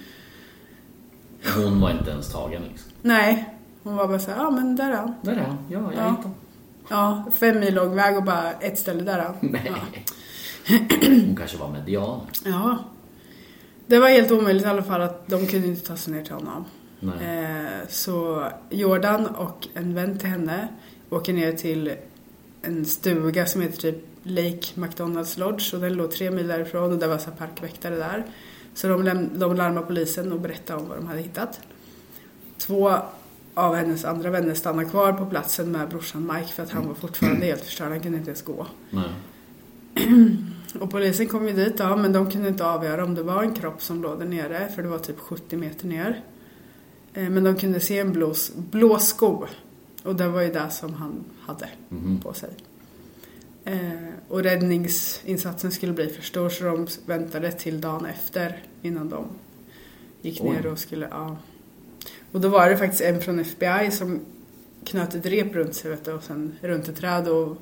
Hon 1.57 1.81
var 1.81 1.91
inte 1.91 2.11
ens 2.11 2.33
tagen 2.33 2.63
liksom? 2.63 2.91
Nej, 3.03 3.55
hon 3.85 3.97
var 3.97 4.09
bara 4.09 4.19
såhär, 4.19 4.39
ja 4.39 4.51
men 4.51 4.77
där 4.77 4.91
är 4.91 4.97
han. 4.97 5.15
Där 5.23 5.33
är 5.33 5.41
han, 5.41 5.59
ja 5.69 5.93
jag 5.95 6.05
ja. 6.05 6.11
hittade 6.11 6.35
Ja, 6.89 7.25
fem 7.35 7.61
mil 7.61 7.75
lång 7.75 7.95
väg 7.95 8.17
och 8.17 8.23
bara 8.23 8.53
ett 8.53 8.79
ställe 8.79 9.03
där 9.03 9.19
är 9.19 9.23
han. 9.23 9.35
Nej. 9.41 9.63
Ja. 9.67 10.77
Hon 11.27 11.37
kanske 11.37 11.59
var 11.59 11.69
median. 11.69 12.21
Ja, 12.45 12.79
det 13.87 13.99
var 13.99 14.09
helt 14.09 14.31
omöjligt 14.31 14.65
i 14.65 14.69
alla 14.69 14.83
fall 14.83 15.03
att 15.03 15.27
de 15.29 15.47
kunde 15.47 15.69
inte 15.69 15.87
ta 15.87 15.97
sig 15.97 16.15
ner 16.15 16.25
till 16.25 16.35
honom. 16.35 16.65
Eh, 17.03 17.89
så 17.89 18.49
Jordan 18.71 19.27
och 19.27 19.69
en 19.75 19.95
vän 19.95 20.19
till 20.19 20.29
henne 20.29 20.69
åker 21.11 21.33
ner 21.33 21.53
till 21.53 21.95
en 22.63 22.85
stuga 22.85 23.47
som 23.47 23.61
heter 23.61 23.77
typ 23.77 24.05
Lake 24.23 24.67
McDonalds 24.75 25.37
Lodge 25.37 25.75
och 25.75 25.81
den 25.81 25.93
låg 25.93 26.11
tre 26.11 26.31
mil 26.31 26.49
därifrån 26.49 26.93
och 26.93 26.99
det 26.99 27.07
var 27.07 27.19
så 27.19 27.31
parkväktare 27.31 27.97
där. 27.97 28.25
Så 28.75 28.89
de, 28.89 29.29
de 29.39 29.57
larmade 29.57 29.87
polisen 29.87 30.33
och 30.33 30.41
berättade 30.41 30.81
om 30.81 30.89
vad 30.89 30.99
de 30.99 31.07
hade 31.07 31.21
hittat. 31.21 31.61
Två 32.59 32.99
av 33.55 33.75
hennes 33.75 34.05
andra 34.05 34.31
vänner 34.31 34.55
stannade 34.55 34.89
kvar 34.89 35.13
på 35.13 35.27
platsen 35.27 35.73
med 35.73 35.89
brorsan 35.89 36.33
Mike 36.35 36.53
för 36.53 36.63
att 36.63 36.71
han 36.71 36.89
var 36.89 36.95
fortfarande 36.95 37.47
helt 37.47 37.63
förstörd. 37.63 37.89
Han 37.89 38.01
kunde 38.01 38.19
inte 38.19 38.31
ens 38.31 38.43
gå. 38.43 38.67
Nej. 38.91 39.11
Och 40.81 40.91
polisen 40.91 41.27
kom 41.27 41.49
ju 41.49 41.53
dit 41.55 41.75
ja, 41.79 41.97
men 41.97 42.13
de 42.13 42.31
kunde 42.31 42.49
inte 42.49 42.67
avgöra 42.67 43.05
om 43.05 43.15
det 43.15 43.23
var 43.23 43.43
en 43.43 43.55
kropp 43.55 43.83
som 43.83 44.03
låg 44.03 44.19
där 44.19 44.27
nere 44.27 44.69
för 44.75 44.83
det 44.83 44.89
var 44.89 44.99
typ 44.99 45.19
70 45.19 45.57
meter 45.57 45.87
ner. 45.87 46.23
Eh, 47.15 47.31
men 47.31 47.45
de 47.45 47.57
kunde 47.57 47.81
se 47.81 47.99
en 47.99 48.13
blå, 48.13 48.35
blå 48.57 48.99
sko 48.99 49.47
och 50.03 50.17
det 50.17 50.29
var 50.29 50.43
ju 50.43 50.53
det 50.53 50.71
som 50.71 50.95
han 50.95 51.25
hade 51.41 51.69
mm. 51.91 52.21
på 52.21 52.33
sig. 52.33 52.51
Eh, 53.65 54.09
och 54.29 54.43
räddningsinsatsen 54.43 55.73
skulle 55.73 55.93
bli 55.93 56.09
för 56.09 56.23
stor 56.23 56.49
så 56.49 56.65
de 56.65 56.87
väntade 57.07 57.53
till 57.53 57.81
dagen 57.81 58.07
efter 58.07 58.63
innan 58.83 59.09
de 59.09 59.25
gick 60.23 60.41
Oj. 60.43 60.51
ner 60.51 60.67
och 60.67 60.79
skulle, 60.79 61.09
ja. 61.11 61.37
Och 62.35 62.41
då 62.41 62.49
var 62.49 62.71
det 62.71 62.77
faktiskt 62.77 63.03
en 63.03 63.21
från 63.21 63.39
FBI 63.39 63.91
som 63.91 64.21
knöt 64.85 65.15
ett 65.15 65.27
rep 65.27 65.55
runt 65.55 65.75
sig 65.75 65.91
vet 65.91 66.05
du, 66.05 66.13
och 66.13 66.23
sen 66.23 66.53
runt 66.61 66.89
ett 66.89 66.97
träd 66.97 67.29
och 67.29 67.57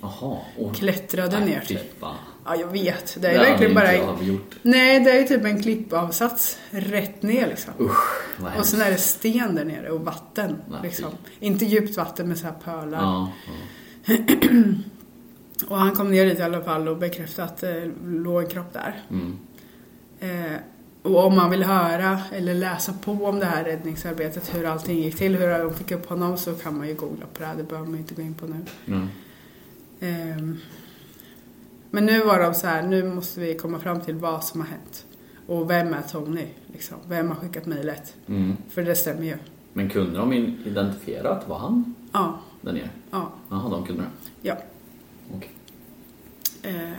Aha, 0.00 0.44
och 0.58 0.74
klättrade 0.76 1.40
ner 1.40 1.60
typ. 1.60 1.80
Ja, 2.00 2.56
jag 2.56 2.66
vet. 2.66 3.16
Det 3.20 3.28
är 3.28 3.32
det 3.32 3.38
verkligen 3.38 3.74
bara... 3.74 4.22
Gjort. 4.22 4.56
Nej, 4.62 5.00
det 5.00 5.10
är 5.10 5.20
ju 5.20 5.28
typ 5.28 5.44
en 5.44 5.62
klippavsats 5.62 6.58
rätt 6.70 7.22
ner 7.22 7.46
liksom. 7.46 7.72
Usch, 7.80 8.40
vad 8.40 8.56
Och 8.58 8.66
sen 8.66 8.80
är 8.80 8.90
det 8.90 8.96
sten 8.96 9.54
där 9.54 9.64
nere 9.64 9.90
och 9.90 10.00
vatten. 10.00 10.56
Nej, 10.70 10.80
liksom. 10.82 11.10
Inte 11.40 11.64
djupt 11.64 11.96
vatten 11.96 12.28
med 12.28 12.38
så 12.38 12.46
här 12.46 12.54
pölar. 12.64 12.98
Ja, 12.98 13.32
ja. 14.06 14.14
och 15.68 15.78
han 15.78 15.92
kom 15.92 16.10
ner 16.10 16.26
dit 16.26 16.38
i 16.38 16.42
alla 16.42 16.62
fall 16.62 16.88
och 16.88 16.96
bekräftade 16.96 17.48
att 17.48 17.58
det 17.58 17.90
låg 18.04 18.42
en 18.42 18.48
kropp 18.48 18.72
där. 18.72 19.02
Mm. 19.10 19.38
Eh, 20.20 20.58
och 21.08 21.24
om 21.24 21.36
man 21.36 21.50
vill 21.50 21.62
höra 21.62 22.20
eller 22.32 22.54
läsa 22.54 22.92
på 22.92 23.12
om 23.12 23.38
det 23.38 23.46
här 23.46 23.64
räddningsarbetet, 23.64 24.54
hur 24.54 24.64
allting 24.64 24.98
gick 24.98 25.16
till, 25.16 25.36
hur 25.36 25.58
de 25.58 25.74
fick 25.74 25.90
upp 25.90 26.06
honom, 26.06 26.36
så 26.36 26.54
kan 26.54 26.78
man 26.78 26.88
ju 26.88 26.94
googla 26.94 27.26
på 27.34 27.42
det. 27.42 27.54
Det 27.56 27.62
behöver 27.62 27.88
man 27.88 27.98
inte 27.98 28.14
gå 28.14 28.22
in 28.22 28.34
på 28.34 28.46
nu. 28.46 28.64
Mm. 28.86 29.08
Um, 30.00 30.58
men 31.90 32.06
nu 32.06 32.22
var 32.22 32.40
de 32.40 32.54
så 32.54 32.66
här, 32.66 32.82
nu 32.82 33.14
måste 33.14 33.40
vi 33.40 33.54
komma 33.54 33.78
fram 33.78 34.00
till 34.00 34.14
vad 34.14 34.44
som 34.44 34.60
har 34.60 34.68
hänt. 34.68 35.06
Och 35.46 35.70
vem 35.70 35.94
är 35.94 36.02
Tony? 36.02 36.46
Liksom? 36.72 36.96
Vem 37.08 37.28
har 37.28 37.34
skickat 37.34 37.66
mejlet? 37.66 38.16
Mm. 38.26 38.56
För 38.70 38.82
det 38.82 38.94
stämmer 38.94 39.22
ju. 39.22 39.36
Men 39.72 39.90
kunde 39.90 40.18
de 40.18 40.32
identifiera 40.32 41.30
att 41.30 41.40
det 41.40 41.48
var 41.48 41.58
han? 41.58 41.94
Ja. 42.12 42.40
Där 42.60 42.72
nere? 42.72 42.90
Ja. 43.10 43.32
Jaha, 43.50 43.70
de 43.70 43.86
kunde 43.86 44.02
det? 44.02 44.08
Ja. 44.48 44.56
Okej. 45.36 45.50
Okay. 46.62 46.74
Eh. 46.74 46.92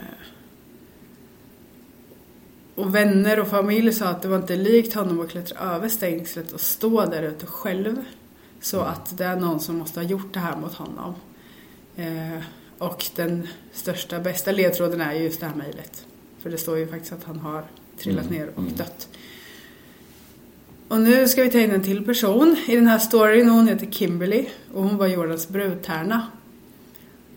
Och 2.80 2.94
vänner 2.94 3.40
och 3.40 3.48
familj 3.48 3.92
sa 3.92 4.06
att 4.06 4.22
det 4.22 4.28
var 4.28 4.36
inte 4.36 4.56
likt 4.56 4.94
honom 4.94 5.20
att 5.20 5.30
klättra 5.30 5.58
över 5.58 5.88
stängslet 5.88 6.52
och 6.52 6.60
stå 6.60 7.06
där 7.06 7.22
ute 7.22 7.46
själv. 7.46 8.04
Så 8.60 8.80
att 8.80 9.18
det 9.18 9.24
är 9.24 9.36
någon 9.36 9.60
som 9.60 9.78
måste 9.78 10.00
ha 10.00 10.04
gjort 10.04 10.34
det 10.34 10.40
här 10.40 10.56
mot 10.56 10.74
honom. 10.74 11.14
Eh. 11.96 12.42
Och 12.78 13.04
den 13.16 13.48
största, 13.72 14.20
bästa 14.20 14.52
ledtråden 14.52 15.00
är 15.00 15.12
just 15.12 15.40
det 15.40 15.46
här 15.46 15.54
mejlet. 15.54 16.06
För 16.42 16.50
det 16.50 16.58
står 16.58 16.78
ju 16.78 16.86
faktiskt 16.86 17.12
att 17.12 17.24
han 17.24 17.38
har 17.38 17.64
trillat 17.98 18.26
mm. 18.26 18.38
ner 18.38 18.48
och 18.54 18.62
mm. 18.62 18.76
dött. 18.76 19.08
Och 20.88 21.00
nu 21.00 21.28
ska 21.28 21.42
vi 21.42 21.50
ta 21.50 21.58
in 21.58 21.70
en 21.70 21.82
till 21.82 22.04
person 22.04 22.56
i 22.66 22.76
den 22.76 22.86
här 22.86 22.98
storyn. 22.98 23.48
Hon 23.48 23.68
heter 23.68 23.86
Kimberly 23.90 24.46
och 24.74 24.82
hon 24.82 24.96
var 24.96 25.06
Jordans 25.06 25.48
brudtärna. 25.48 26.26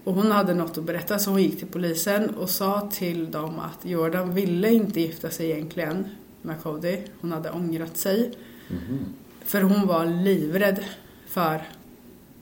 Och 0.04 0.14
hon 0.14 0.32
hade 0.32 0.54
något 0.54 0.78
att 0.78 0.84
berätta 0.84 1.20
så 1.20 1.30
hon 1.32 1.42
gick 1.44 1.58
till 1.60 1.68
polisen 1.68 2.30
och 2.30 2.50
sa 2.50 2.90
till 2.94 3.32
dem 3.32 3.60
att 3.60 3.86
Jordan 3.86 4.34
ville 4.36 4.70
inte 4.74 5.02
gifta 5.02 5.30
sig 5.30 5.52
egentligen 5.52 6.06
med 6.42 6.62
Cody. 6.64 6.98
Hon 7.22 7.32
hade 7.32 7.52
ångrat 7.52 7.98
sig. 7.98 8.32
Mm. 8.70 9.06
För 9.46 9.62
hon 9.62 9.88
var 9.88 10.06
livrädd 10.06 10.84
för 11.28 11.68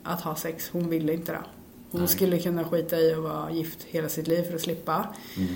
att 0.02 0.20
ha 0.20 0.36
sex. 0.36 0.68
Hon 0.72 0.88
ville 0.88 1.12
inte 1.12 1.32
det. 1.32 1.42
Hon 1.90 2.00
Nej. 2.00 2.08
skulle 2.08 2.38
kunna 2.38 2.64
skita 2.64 2.98
i 3.00 3.12
att 3.14 3.18
vara 3.22 3.50
gift 3.50 3.82
hela 3.82 4.08
sitt 4.08 4.26
liv 4.28 4.42
för 4.42 4.54
att 4.54 4.60
slippa. 4.60 5.06
Mm. 5.36 5.48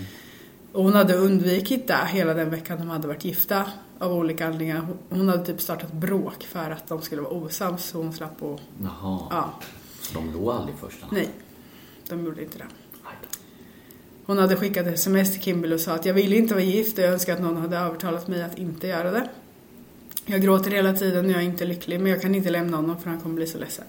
Och 0.73 0.85
hon 0.85 0.93
hade 0.93 1.17
undvikit 1.17 1.87
det 1.87 1.99
hela 2.07 2.35
den 2.35 2.51
veckan 2.51 2.79
de 2.79 2.89
hade 2.91 3.09
varit 3.09 3.25
gifta 3.25 3.65
av 3.99 4.13
olika 4.13 4.47
anledningar. 4.47 4.87
Hon- 5.09 5.29
hade 5.29 5.47
typ 5.47 5.61
startat 5.61 5.93
bråk 5.93 6.45
för 6.45 6.71
att 6.71 6.89
de 6.89 7.03
skulle 7.03 7.23
vara 7.23 7.33
osams 7.33 7.85
så 7.85 7.99
hon 7.99 8.13
slapp 8.13 8.43
att... 8.43 8.61
Jaha. 8.83 9.21
Ja, 9.31 9.51
Så 10.03 10.15
de 10.15 10.33
låg 10.33 10.49
aldrig 10.55 10.77
först? 10.79 10.99
nej. 11.11 11.29
De 12.09 12.25
gjorde 12.25 12.43
inte 12.43 12.59
det. 12.59 12.67
Hon 14.27 14.39
hade 14.39 14.57
skickat 14.57 14.87
sms 14.87 15.33
till 15.33 15.43
Kimberly 15.43 15.75
och 15.75 15.81
sa 15.81 15.95
att 15.95 16.05
jag 16.05 16.15
ville 16.15 16.37
inte 16.37 16.55
vara 16.55 16.65
gift 16.65 16.99
och 16.99 17.05
jag 17.05 17.13
önskar 17.13 17.33
att 17.33 17.41
någon 17.41 17.57
hade 17.57 17.77
övertalat 17.77 18.29
mig 18.29 18.43
att 18.43 18.59
inte 18.59 18.87
göra 18.87 19.11
det. 19.11 19.29
Jag 20.27 20.43
gråter 20.43 20.71
hela 20.71 20.93
tiden 20.93 21.25
och 21.25 21.31
jag 21.31 21.39
är 21.39 21.45
inte 21.45 21.65
lycklig 21.65 22.01
men 22.01 22.13
jag 22.13 22.23
kan 22.23 22.35
inte 22.35 22.51
lämna 22.51 22.77
honom 22.77 23.01
för 23.01 23.11
han 23.11 23.21
kommer 23.21 23.35
bli 23.35 23.47
så 23.47 23.59
ledsen. 23.59 23.85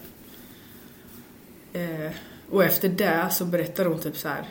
Eh, 1.73 2.11
och 2.49 2.63
efter 2.63 2.89
det 2.89 3.29
så 3.31 3.45
berättar 3.45 3.85
hon 3.85 3.99
typ 3.99 4.17
så 4.17 4.27
här 4.27 4.49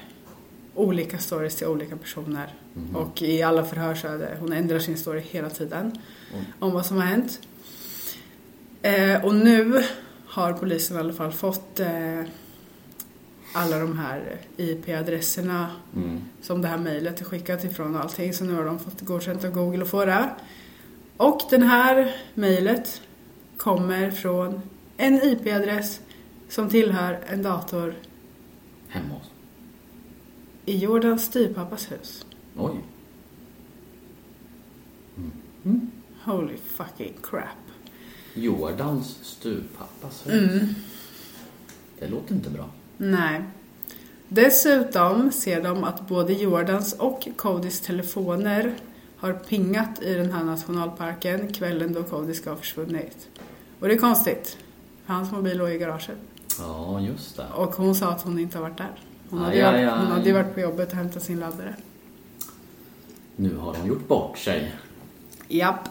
olika 0.75 1.19
stories 1.19 1.57
till 1.57 1.67
olika 1.67 1.97
personer. 1.97 2.55
Och 2.95 3.23
i 3.23 3.43
alla 3.43 3.65
förhör 3.65 3.95
så 3.95 4.09
är 4.09 4.19
det, 4.19 4.37
hon 4.41 4.53
ändrar 4.53 4.79
sin 4.79 4.97
story 4.97 5.21
hela 5.21 5.51
tiden 5.51 5.99
om 6.59 6.73
vad 6.73 6.87
som 6.87 6.97
har 6.97 7.05
hänt. 7.05 7.41
Eh, 8.83 9.25
och 9.25 9.35
nu 9.35 9.85
har 10.27 10.53
polisen 10.53 10.97
i 10.97 11.01
alla 11.01 11.13
fall 11.13 11.33
fått 11.33 11.81
eh, 11.81 12.23
alla 13.57 13.79
de 13.79 13.99
här 13.99 14.41
IP-adresserna 14.57 15.71
Mm. 15.97 16.21
som 16.43 16.63
det 16.63 16.69
här 16.69 16.79
mejlet 16.79 17.21
är 17.21 17.25
skickat 17.25 17.65
ifrån 17.65 17.95
och 17.95 18.01
allting. 18.01 18.33
Så 18.35 18.45
nu 18.45 18.55
har 18.55 18.65
de 18.65 18.79
fått 18.79 19.01
godkänt 19.01 19.45
av 19.45 19.51
Google 19.51 19.83
att 19.83 19.89
få 19.91 20.05
det. 20.05 20.31
Och 21.17 21.41
den 21.51 21.63
här 21.63 22.17
mejlet 22.35 23.03
kommer 23.57 24.11
från 24.11 24.61
en 24.97 25.15
IP-adress 25.23 26.01
som 26.49 26.71
tillhör 26.71 27.21
en 27.27 27.43
dator 27.43 27.95
Hemma 28.89 29.15
hos? 29.15 29.31
i 30.65 30.77
Jordans 30.79 31.25
styvpappas 31.25 31.93
hus. 31.93 32.27
Oj. 32.57 32.75
Holy 36.25 36.57
fucking 36.57 37.13
crap. 37.23 37.57
Jordans 38.35 39.19
stuvpappas 39.23 40.27
hus. 40.27 40.53
Mm. 40.53 40.75
Det 41.99 42.09
låter 42.09 42.35
inte 42.35 42.51
bra. 42.51 42.69
Nej. 42.97 43.43
Dessutom 44.29 45.33
ser 45.33 45.63
de 45.63 45.85
att 45.85 46.09
både 46.09 46.33
Jordans 46.33 46.93
och 46.93 47.29
Codys 47.37 47.81
telefoner 47.81 48.75
har 49.17 49.33
pingat 49.33 50.03
i 50.03 50.15
den 50.15 50.33
här 50.33 50.45
nationalparken 50.45 51.53
kvällen 51.53 51.93
då 51.93 52.03
Cody 52.03 52.35
ska 52.35 52.51
ha 52.51 52.57
försvunnit. 52.57 53.29
Och 53.81 53.89
det 53.89 53.95
är 53.95 53.99
konstigt. 53.99 54.57
För 55.07 55.15
hans 55.15 55.33
mobil 55.33 55.59
låg 55.59 55.71
i 55.71 55.79
garaget. 55.79 56.17
Ja, 56.59 57.01
just 57.01 57.37
det. 57.37 57.47
Och 57.55 57.75
hon 57.75 57.95
sa 57.95 58.09
att 58.09 58.23
hon 58.23 58.39
inte 58.39 58.59
har 58.59 58.63
varit 58.63 58.79
där. 58.79 58.91
Hon, 59.31 59.39
hade, 59.39 59.51
Aj, 59.53 59.59
ju 59.59 59.65
aj, 59.65 59.87
varit, 59.87 59.99
hon 59.99 60.07
aj. 60.07 60.19
hade 60.19 60.33
varit 60.33 60.55
på 60.55 60.61
jobbet 60.61 60.91
och 60.91 60.97
hämtat 60.97 61.23
sin 61.23 61.41
laddare. 61.41 61.75
Nu 63.37 63.57
har 63.57 63.75
de 63.75 63.89
gjort 63.89 64.09
bort 64.09 64.39
sig. 64.39 64.75
Japp. 65.49 65.89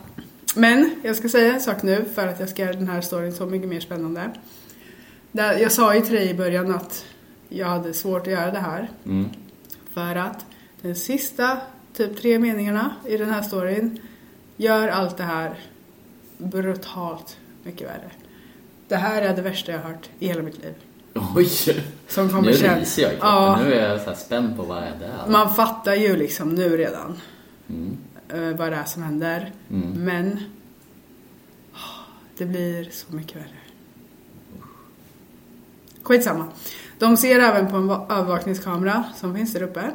Men 0.56 0.90
jag 1.04 1.16
ska 1.16 1.30
säga 1.30 1.54
en 1.54 1.62
sak 1.62 1.84
nu 1.84 2.06
för 2.16 2.28
att 2.28 2.40
jag 2.40 2.50
ska 2.50 2.62
göra 2.62 2.74
den 2.74 2.88
här 2.88 3.02
storyn 3.02 3.34
så 3.34 3.46
mycket 3.46 3.70
mer 3.70 3.80
spännande. 3.80 4.32
Jag 5.38 5.72
sa 5.72 5.96
ju 5.96 6.02
till 6.02 6.14
dig 6.16 6.30
i 6.30 6.34
början 6.34 6.76
att 6.76 7.06
jag 7.50 7.68
hade 7.68 7.94
svårt 7.94 8.22
att 8.22 8.34
göra 8.34 8.52
det 8.52 8.60
här. 8.60 8.90
Mm. 9.06 9.30
För 9.94 10.16
att 10.16 10.46
den 10.82 10.96
sista 10.96 11.58
typ 11.94 12.22
tre 12.22 12.40
meningarna 12.40 12.96
i 13.08 13.18
den 13.18 13.30
här 13.30 13.42
storyn 13.42 14.00
gör 14.58 14.88
allt 14.88 15.18
det 15.18 15.24
här 15.24 15.60
brutalt 16.38 17.38
mycket 17.64 17.88
värre. 17.88 18.12
Det 18.88 18.96
här 18.96 19.22
är 19.22 19.36
det 19.36 19.42
värsta 19.42 19.72
jag 19.72 19.80
har 19.80 19.90
hört 19.90 20.10
i 20.20 20.28
hela 20.28 20.42
mitt 20.44 20.58
liv. 20.64 20.74
Oj! 21.36 21.50
Som 22.08 22.30
kommer 22.30 22.42
nu 22.42 22.52
ryser 22.52 23.02
jag 23.04 23.12
Ja. 23.20 23.60
Nu 23.64 23.74
är 23.74 23.90
jag 23.90 24.02
så 24.02 24.14
spänd 24.16 24.58
på 24.58 24.64
vad 24.64 24.78
är 24.78 24.92
det 25.00 25.06
är. 25.06 25.32
Man 25.32 25.56
fattar 25.56 25.96
ju 25.96 26.16
liksom 26.18 26.56
nu 26.56 26.78
redan 26.78 27.18
Mm. 27.70 27.98
eh, 28.30 28.58
vad 28.58 28.72
det 28.72 28.76
är 28.76 28.84
som 28.84 29.04
händer. 29.04 29.52
Mm. 29.70 29.90
Men 30.06 30.40
ah, 31.74 31.78
det 32.38 32.46
blir 32.46 32.90
så 32.92 33.16
mycket 33.16 33.36
värre. 33.36 33.60
Skitsamma. 36.06 36.46
De 37.00 37.18
ser 37.18 37.40
även 37.40 37.68
på 37.72 37.78
en 37.78 37.88
va- 37.88 38.06
övervakningskamera 38.10 39.04
som 39.16 39.36
finns 39.36 39.54
där 39.54 39.64
uppe 39.64 39.92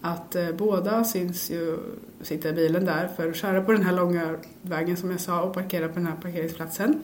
att 0.00 0.36
eh, 0.36 0.48
båda 0.52 1.04
syns 1.04 1.50
ju 1.50 1.78
sitta 2.22 2.48
i 2.48 2.52
bilen 2.52 2.84
där 2.84 3.08
för 3.16 3.30
att 3.30 3.36
köra 3.36 3.60
på 3.62 3.72
den 3.72 3.82
här 3.84 3.92
långa 3.92 4.36
vägen 4.62 4.96
som 4.96 5.10
jag 5.10 5.20
sa 5.20 5.42
och 5.42 5.54
parkera 5.54 5.88
på 5.88 5.94
den 5.94 6.06
här 6.06 6.16
parkeringsplatsen. 6.22 7.02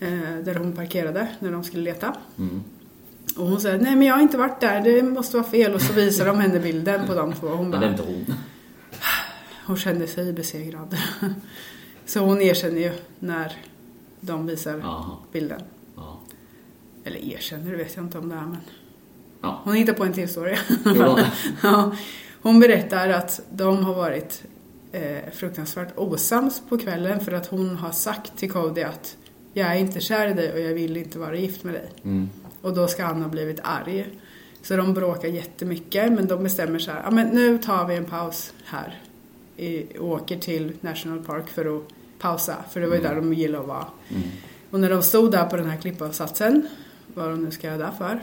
Eh, 0.00 0.08
där 0.44 0.54
hon 0.54 0.72
parkerade 0.72 1.28
när 1.38 1.52
de 1.52 1.64
skulle 1.64 1.82
leta. 1.82 2.16
Mm. 2.38 2.62
Och 3.36 3.46
hon 3.46 3.60
säger 3.60 3.78
nej 3.78 3.96
men 3.96 4.06
jag 4.06 4.14
har 4.14 4.22
inte 4.22 4.38
varit 4.38 4.60
där, 4.60 4.80
det 4.80 5.02
måste 5.02 5.36
vara 5.36 5.46
fel. 5.48 5.74
Och 5.74 5.82
så 5.82 5.92
visar 5.92 6.26
de 6.26 6.38
henne 6.38 6.58
bilden 6.60 7.06
på 7.06 7.14
de 7.14 7.32
två. 7.32 7.46
Hon 7.48 7.70
det 7.70 7.78
bara, 7.78 7.90
inte 7.90 8.02
hon. 8.02 8.34
hon 9.66 9.76
kände 9.76 10.06
sig 10.06 10.32
besegrad. 10.32 10.96
Så 12.06 12.20
hon 12.20 12.40
erkänner 12.42 12.80
ju 12.80 12.92
när 13.18 13.52
de 14.20 14.46
visar 14.46 14.78
Jaha. 14.78 15.16
bilden. 15.32 15.60
Eller 17.08 17.34
erkänner, 17.34 17.70
det 17.70 17.76
vet 17.76 17.96
jag 17.96 18.04
inte 18.04 18.18
om 18.18 18.28
det 18.28 18.34
är 18.34 18.40
men. 18.40 18.60
Ja. 19.40 19.60
Hon 19.64 19.74
hittar 19.74 19.92
på 19.92 20.04
en 20.04 20.12
till 20.12 20.28
story. 20.28 20.56
Ja, 21.62 21.92
hon 22.42 22.60
berättar 22.60 23.08
att 23.08 23.40
de 23.50 23.84
har 23.84 23.94
varit 23.94 24.42
eh, 24.92 25.32
fruktansvärt 25.32 25.92
osams 25.96 26.62
på 26.68 26.78
kvällen 26.78 27.20
för 27.20 27.32
att 27.32 27.46
hon 27.46 27.76
har 27.76 27.92
sagt 27.92 28.36
till 28.36 28.50
Cody 28.50 28.82
att 28.82 29.16
jag 29.52 29.68
är 29.68 29.74
inte 29.74 30.00
kär 30.00 30.28
i 30.28 30.34
dig 30.34 30.52
och 30.52 30.60
jag 30.60 30.74
vill 30.74 30.96
inte 30.96 31.18
vara 31.18 31.36
gift 31.36 31.64
med 31.64 31.74
dig. 31.74 31.90
Mm. 32.04 32.30
Och 32.62 32.74
då 32.74 32.88
ska 32.88 33.04
han 33.04 33.22
ha 33.22 33.28
blivit 33.28 33.60
arg. 33.62 34.06
Så 34.62 34.76
de 34.76 34.94
bråkar 34.94 35.28
jättemycket 35.28 36.12
men 36.12 36.26
de 36.26 36.42
bestämmer 36.42 36.78
så 36.78 36.90
här, 36.90 37.02
ja 37.04 37.10
men 37.10 37.28
nu 37.28 37.58
tar 37.58 37.86
vi 37.86 37.96
en 37.96 38.04
paus 38.04 38.52
här. 38.64 39.00
I, 39.56 39.98
och 39.98 40.08
åker 40.08 40.38
till 40.38 40.72
National 40.80 41.24
Park 41.24 41.48
för 41.48 41.76
att 41.76 41.82
pausa, 42.18 42.56
för 42.70 42.80
det 42.80 42.86
var 42.86 42.96
ju 42.96 43.02
där 43.02 43.14
de 43.14 43.34
gillade 43.34 43.62
att 43.62 43.68
vara. 43.68 43.86
Och 44.70 44.80
när 44.80 44.90
de 44.90 45.02
stod 45.02 45.32
där 45.32 45.46
på 45.46 45.56
den 45.56 45.70
här 45.70 45.76
klippavsatsen, 45.76 46.68
vad 47.14 47.30
de 47.30 47.44
nu 47.44 47.50
ska 47.50 47.66
göra 47.66 47.78
där 47.78 47.90
för, 47.98 48.20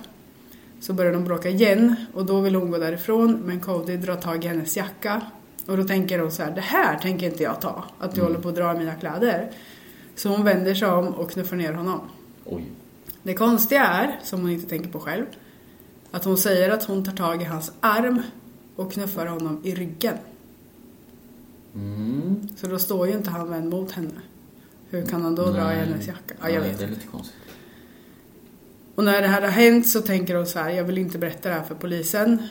så 0.79 0.93
börjar 0.93 1.13
de 1.13 1.23
bråka 1.23 1.49
igen 1.49 1.95
och 2.13 2.25
då 2.25 2.41
vill 2.41 2.55
hon 2.55 2.71
gå 2.71 2.77
därifrån 2.77 3.41
men 3.45 3.59
Cody 3.59 3.97
drar 3.97 4.15
tag 4.15 4.45
i 4.45 4.47
hennes 4.47 4.77
jacka. 4.77 5.21
Och 5.65 5.77
då 5.77 5.83
tänker 5.83 6.19
hon 6.19 6.31
så 6.31 6.43
här, 6.43 6.51
det 6.51 6.61
här 6.61 6.99
tänker 6.99 7.25
inte 7.25 7.43
jag 7.43 7.61
ta, 7.61 7.83
att 7.99 8.15
du 8.15 8.21
håller 8.21 8.39
på 8.39 8.49
att 8.49 8.55
dra 8.55 8.73
mina 8.73 8.95
kläder. 8.95 9.51
Så 10.15 10.29
hon 10.29 10.43
vänder 10.43 10.75
sig 10.75 10.87
om 10.87 11.07
och 11.07 11.31
knuffar 11.31 11.55
ner 11.55 11.73
honom. 11.73 12.01
Oj. 12.45 12.65
Det 13.23 13.33
konstiga 13.33 13.83
är, 13.83 14.19
som 14.23 14.41
hon 14.41 14.49
inte 14.49 14.69
tänker 14.69 14.89
på 14.89 14.99
själv, 14.99 15.25
att 16.11 16.25
hon 16.25 16.37
säger 16.37 16.69
att 16.69 16.83
hon 16.83 17.03
tar 17.03 17.11
tag 17.11 17.41
i 17.41 17.45
hans 17.45 17.71
arm 17.79 18.21
och 18.75 18.91
knuffar 18.93 19.25
honom 19.25 19.61
i 19.63 19.75
ryggen. 19.75 20.17
Mm. 21.75 22.49
Så 22.57 22.67
då 22.67 22.79
står 22.79 23.07
ju 23.07 23.13
inte 23.13 23.29
han 23.29 23.49
vänd 23.49 23.69
mot 23.69 23.91
henne. 23.91 24.21
Hur 24.89 25.05
kan 25.05 25.21
han 25.21 25.35
då 25.35 25.43
dra 25.43 25.73
i 25.73 25.75
Nej. 25.75 25.85
hennes 25.85 26.07
jacka? 26.07 26.35
Ja, 26.41 26.49
jag 26.49 26.61
Nej, 26.61 26.69
vet 26.69 26.79
Det 26.79 26.85
är 26.85 26.89
lite 26.89 27.07
konstigt. 27.07 27.44
Och 28.95 29.03
när 29.03 29.21
det 29.21 29.27
här 29.27 29.41
har 29.41 29.49
hänt 29.49 29.87
så 29.87 30.01
tänker 30.01 30.35
hon 30.35 30.45
så 30.47 30.59
här, 30.59 30.69
jag 30.69 30.83
vill 30.83 30.97
inte 30.97 31.17
berätta 31.17 31.49
det 31.49 31.55
här 31.55 31.63
för 31.63 31.75
polisen. 31.75 32.47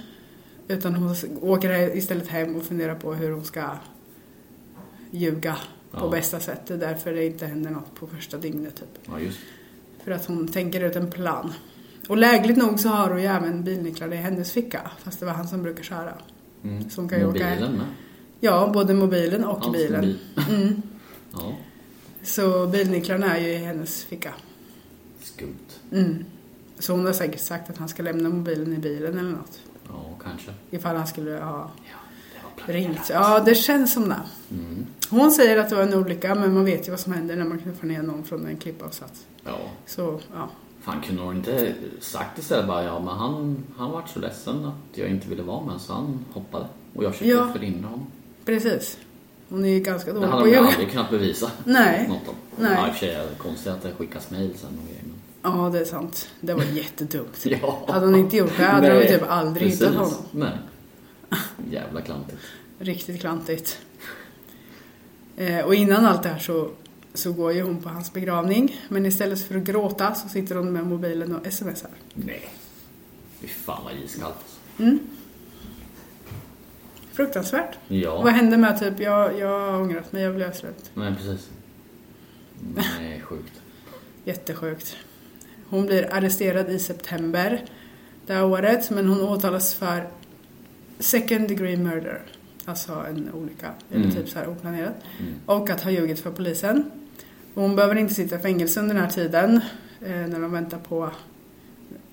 Utan 0.68 0.94
hon 0.94 1.14
åker 1.40 1.96
istället 1.96 2.28
hem 2.28 2.56
och 2.56 2.62
funderar 2.62 2.94
på 2.94 3.14
hur 3.14 3.30
hon 3.30 3.44
ska 3.44 3.70
ljuga 5.10 5.56
på 5.90 5.98
Ja. 6.06 6.08
bästa 6.10 6.40
sätt. 6.40 6.60
Det 6.66 6.74
är 6.74 6.78
därför 6.78 7.12
det 7.12 7.24
inte 7.26 7.46
händer 7.46 7.70
något 7.70 7.94
på 7.94 8.06
första 8.06 8.36
dygnet 8.38 8.76
typ. 8.76 8.88
Ja, 9.06 9.20
just 9.20 9.38
För 10.04 10.10
att 10.12 10.26
hon 10.26 10.48
tänker 10.48 10.80
ut 10.80 10.96
en 10.96 11.10
plan. 11.10 11.52
Och 12.08 12.16
lägligt 12.16 12.56
nog 12.56 12.80
så 12.80 12.88
har 12.88 13.10
hon 13.10 13.20
ju 13.20 13.26
även 13.26 13.64
bilnycklarna 13.64 14.14
i 14.14 14.18
hennes 14.18 14.52
ficka. 14.52 14.90
Fast 14.98 15.20
det 15.20 15.26
var 15.26 15.32
han 15.32 15.48
som 15.48 15.62
brukar 15.62 15.82
köra. 15.82 16.12
mm. 16.64 16.90
Så 16.90 17.00
hon 17.00 17.08
kan 17.08 17.18
ju 17.18 17.24
åka 17.26 17.38
Mobilen 17.50 17.72
med. 17.72 17.86
Ja, 18.40 18.70
både 18.74 18.94
mobilen 18.94 19.44
och 19.44 19.60
Hans 19.64 19.76
bilen. 19.76 20.00
mobil. 20.00 20.18
Mm. 20.50 20.82
Ja. 21.32 21.56
Så 22.22 22.66
bilnycklarna 22.66 23.36
är 23.36 23.40
ju 23.40 23.48
i 23.52 23.56
hennes 23.56 24.04
ficka. 24.04 24.34
Skumt. 25.22 25.80
Mm. 25.92 26.24
Så 26.84 26.92
hon 26.92 27.06
har 27.06 27.12
säkert 27.12 27.40
sagt 27.40 27.70
att 27.70 27.78
han 27.78 27.88
ska 27.88 28.02
lämna 28.02 28.28
mobilen 28.28 28.72
i 28.74 28.78
bilen 28.78 29.18
eller 29.18 29.30
något. 29.30 29.58
Ja, 29.88 30.04
kanske. 30.24 30.50
Ifall 30.70 30.96
han 30.96 31.06
skulle 31.06 31.30
ha 31.30 31.70
Ja, 31.90 31.96
det 32.56 32.62
var 32.66 32.74
ringt. 32.74 33.10
Ja, 33.10 33.40
det 33.40 33.54
känns 33.54 33.92
som 33.92 34.08
det. 34.08 34.20
Mm. 34.50 34.86
Hon 35.10 35.30
säger 35.30 35.56
att 35.58 35.68
det 35.70 35.74
var 35.76 35.82
en 35.82 35.94
olycka, 35.94 36.34
men 36.34 36.54
man 36.54 36.64
vet 36.64 36.86
ju 36.86 36.90
vad 36.90 37.00
som 37.00 37.12
händer 37.12 37.36
när 37.36 37.44
man 37.44 37.58
knuffar 37.58 37.86
ner 37.86 38.02
någon 38.02 38.24
från 38.24 38.46
en 38.46 38.56
klippavsats. 38.56 39.26
Ja. 39.44 39.58
Så, 39.86 40.20
ja. 40.34 40.48
Fan, 40.82 41.00
kunde 41.06 41.22
hon 41.22 41.36
inte 41.36 41.72
sagt 42.00 42.38
istället 42.38 42.66
bara 42.66 42.84
ja, 42.84 42.98
men 42.98 43.08
han, 43.16 43.64
han 43.76 43.90
vart 43.90 44.08
så 44.08 44.18
ledsen 44.18 44.64
att 44.64 44.98
jag 44.98 45.08
inte 45.08 45.28
ville 45.28 45.42
vara 45.42 45.64
med 45.64 45.80
så 45.80 45.92
han 45.92 46.24
hoppade. 46.32 46.66
Och 46.94 47.04
jag 47.04 47.12
försökte 47.12 47.30
Ja. 47.34 47.52
förhindra 47.52 47.88
honom. 47.88 48.06
Precis. 48.44 48.98
Hon 49.48 49.64
är 49.64 49.68
ju 49.68 49.80
ganska 49.80 50.12
Det 50.12 50.18
dålig 50.18 50.30
på 50.30 50.36
hade 50.36 50.42
att 50.48 50.52
de 50.52 50.56
ju 50.56 50.56
ljuga. 50.56 50.68
aldrig 50.72 50.90
kunnat 50.90 51.10
bevisa. 51.10 51.50
Nej. 51.64 52.08
Något 52.08 52.28
om. 52.28 52.34
Nej. 52.58 52.72
Ja, 52.72 52.86
i 52.86 52.90
och 52.90 52.94
för 52.94 53.00
sig 53.00 53.14
är 53.14 53.18
det 53.22 53.34
konstigt 53.38 53.72
att 53.72 53.82
det 53.82 53.92
skickas 53.98 54.30
mejl 54.30 54.54
sen 54.58 54.70
och 54.82 54.88
grejer. 54.88 55.04
Ja, 55.44 55.70
det 55.72 55.80
är 55.80 55.84
sant. 55.84 56.28
Det 56.40 56.54
var 56.54 56.62
jättedumt. 56.72 57.46
Ja. 57.46 57.84
Hade 57.88 58.06
hon 58.06 58.14
inte 58.14 58.36
gjort 58.36 58.56
det 58.56 58.64
hade 58.64 58.88
de 58.88 58.94
Nej, 58.94 59.08
typ 59.08 59.22
aldrig 59.30 59.70
hittat 59.70 59.94
precis. 59.96 60.16
honom. 60.16 60.24
Nej. 60.30 60.58
Jävla 61.70 62.00
klantigt. 62.00 62.38
Riktigt 62.78 63.20
klantigt. 63.20 63.78
Eh, 65.36 65.64
och 65.64 65.74
innan 65.74 66.06
allt 66.06 66.22
det 66.22 66.28
här 66.28 66.38
så, 66.38 66.70
så 67.14 67.32
går 67.32 67.52
ju 67.52 67.62
hon 67.62 67.82
på 67.82 67.88
hans 67.88 68.12
begravning. 68.12 68.80
Men 68.88 69.06
istället 69.06 69.42
för 69.46 69.54
att 69.56 69.62
gråta 69.62 70.14
så 70.14 70.28
sitter 70.28 70.54
hon 70.54 70.72
med 70.72 70.86
mobilen 70.86 71.34
och 71.36 71.52
smsar. 71.52 71.90
Nej. 72.14 72.48
Fy 73.40 73.48
fan 73.48 73.84
vad 73.84 73.92
iskallt. 73.94 74.36
Fruktansvärt. 77.12 77.78
Ja. 77.88 78.22
Vad 78.22 78.32
hände 78.32 78.56
med 78.56 78.80
typ, 78.80 79.00
jag, 79.00 79.38
jag 79.38 79.60
har 79.70 79.80
ångrat 79.80 80.12
mig, 80.12 80.22
jag 80.22 80.30
vill 80.30 80.40
göra 80.40 80.52
slut. 80.52 80.90
Nej, 80.94 81.14
precis. 81.16 81.50
Nej, 82.98 83.20
sjukt. 83.20 83.52
Jättesjukt. 84.24 84.96
Hon 85.70 85.86
blir 85.86 86.14
arresterad 86.14 86.70
i 86.70 86.78
september 86.78 87.64
det 88.26 88.32
här 88.32 88.44
året, 88.44 88.90
men 88.90 89.08
hon 89.08 89.20
åtalas 89.22 89.74
för 89.74 90.08
second 90.98 91.48
degree 91.48 91.76
murder. 91.76 92.22
Alltså 92.64 92.92
en 92.92 93.30
olycka, 93.34 93.70
eller 93.90 94.04
Mm. 94.04 94.16
typ 94.16 94.28
så 94.28 94.38
här 94.38 94.48
oplanerat. 94.48 94.94
Och 95.46 95.70
att 95.70 95.80
ha 95.80 95.90
ljugit 95.90 96.20
för 96.20 96.30
polisen. 96.30 96.90
Och 97.54 97.62
hon 97.62 97.76
behöver 97.76 97.94
inte 97.96 98.14
sitta 98.14 98.36
i 98.36 98.38
fängelse 98.38 98.80
under 98.80 98.94
den 98.94 99.04
här 99.04 99.10
tiden, 99.10 99.60
eh, 100.00 100.10
när 100.10 100.40
de 100.40 100.52
väntar 100.52 100.78
på 100.78 101.10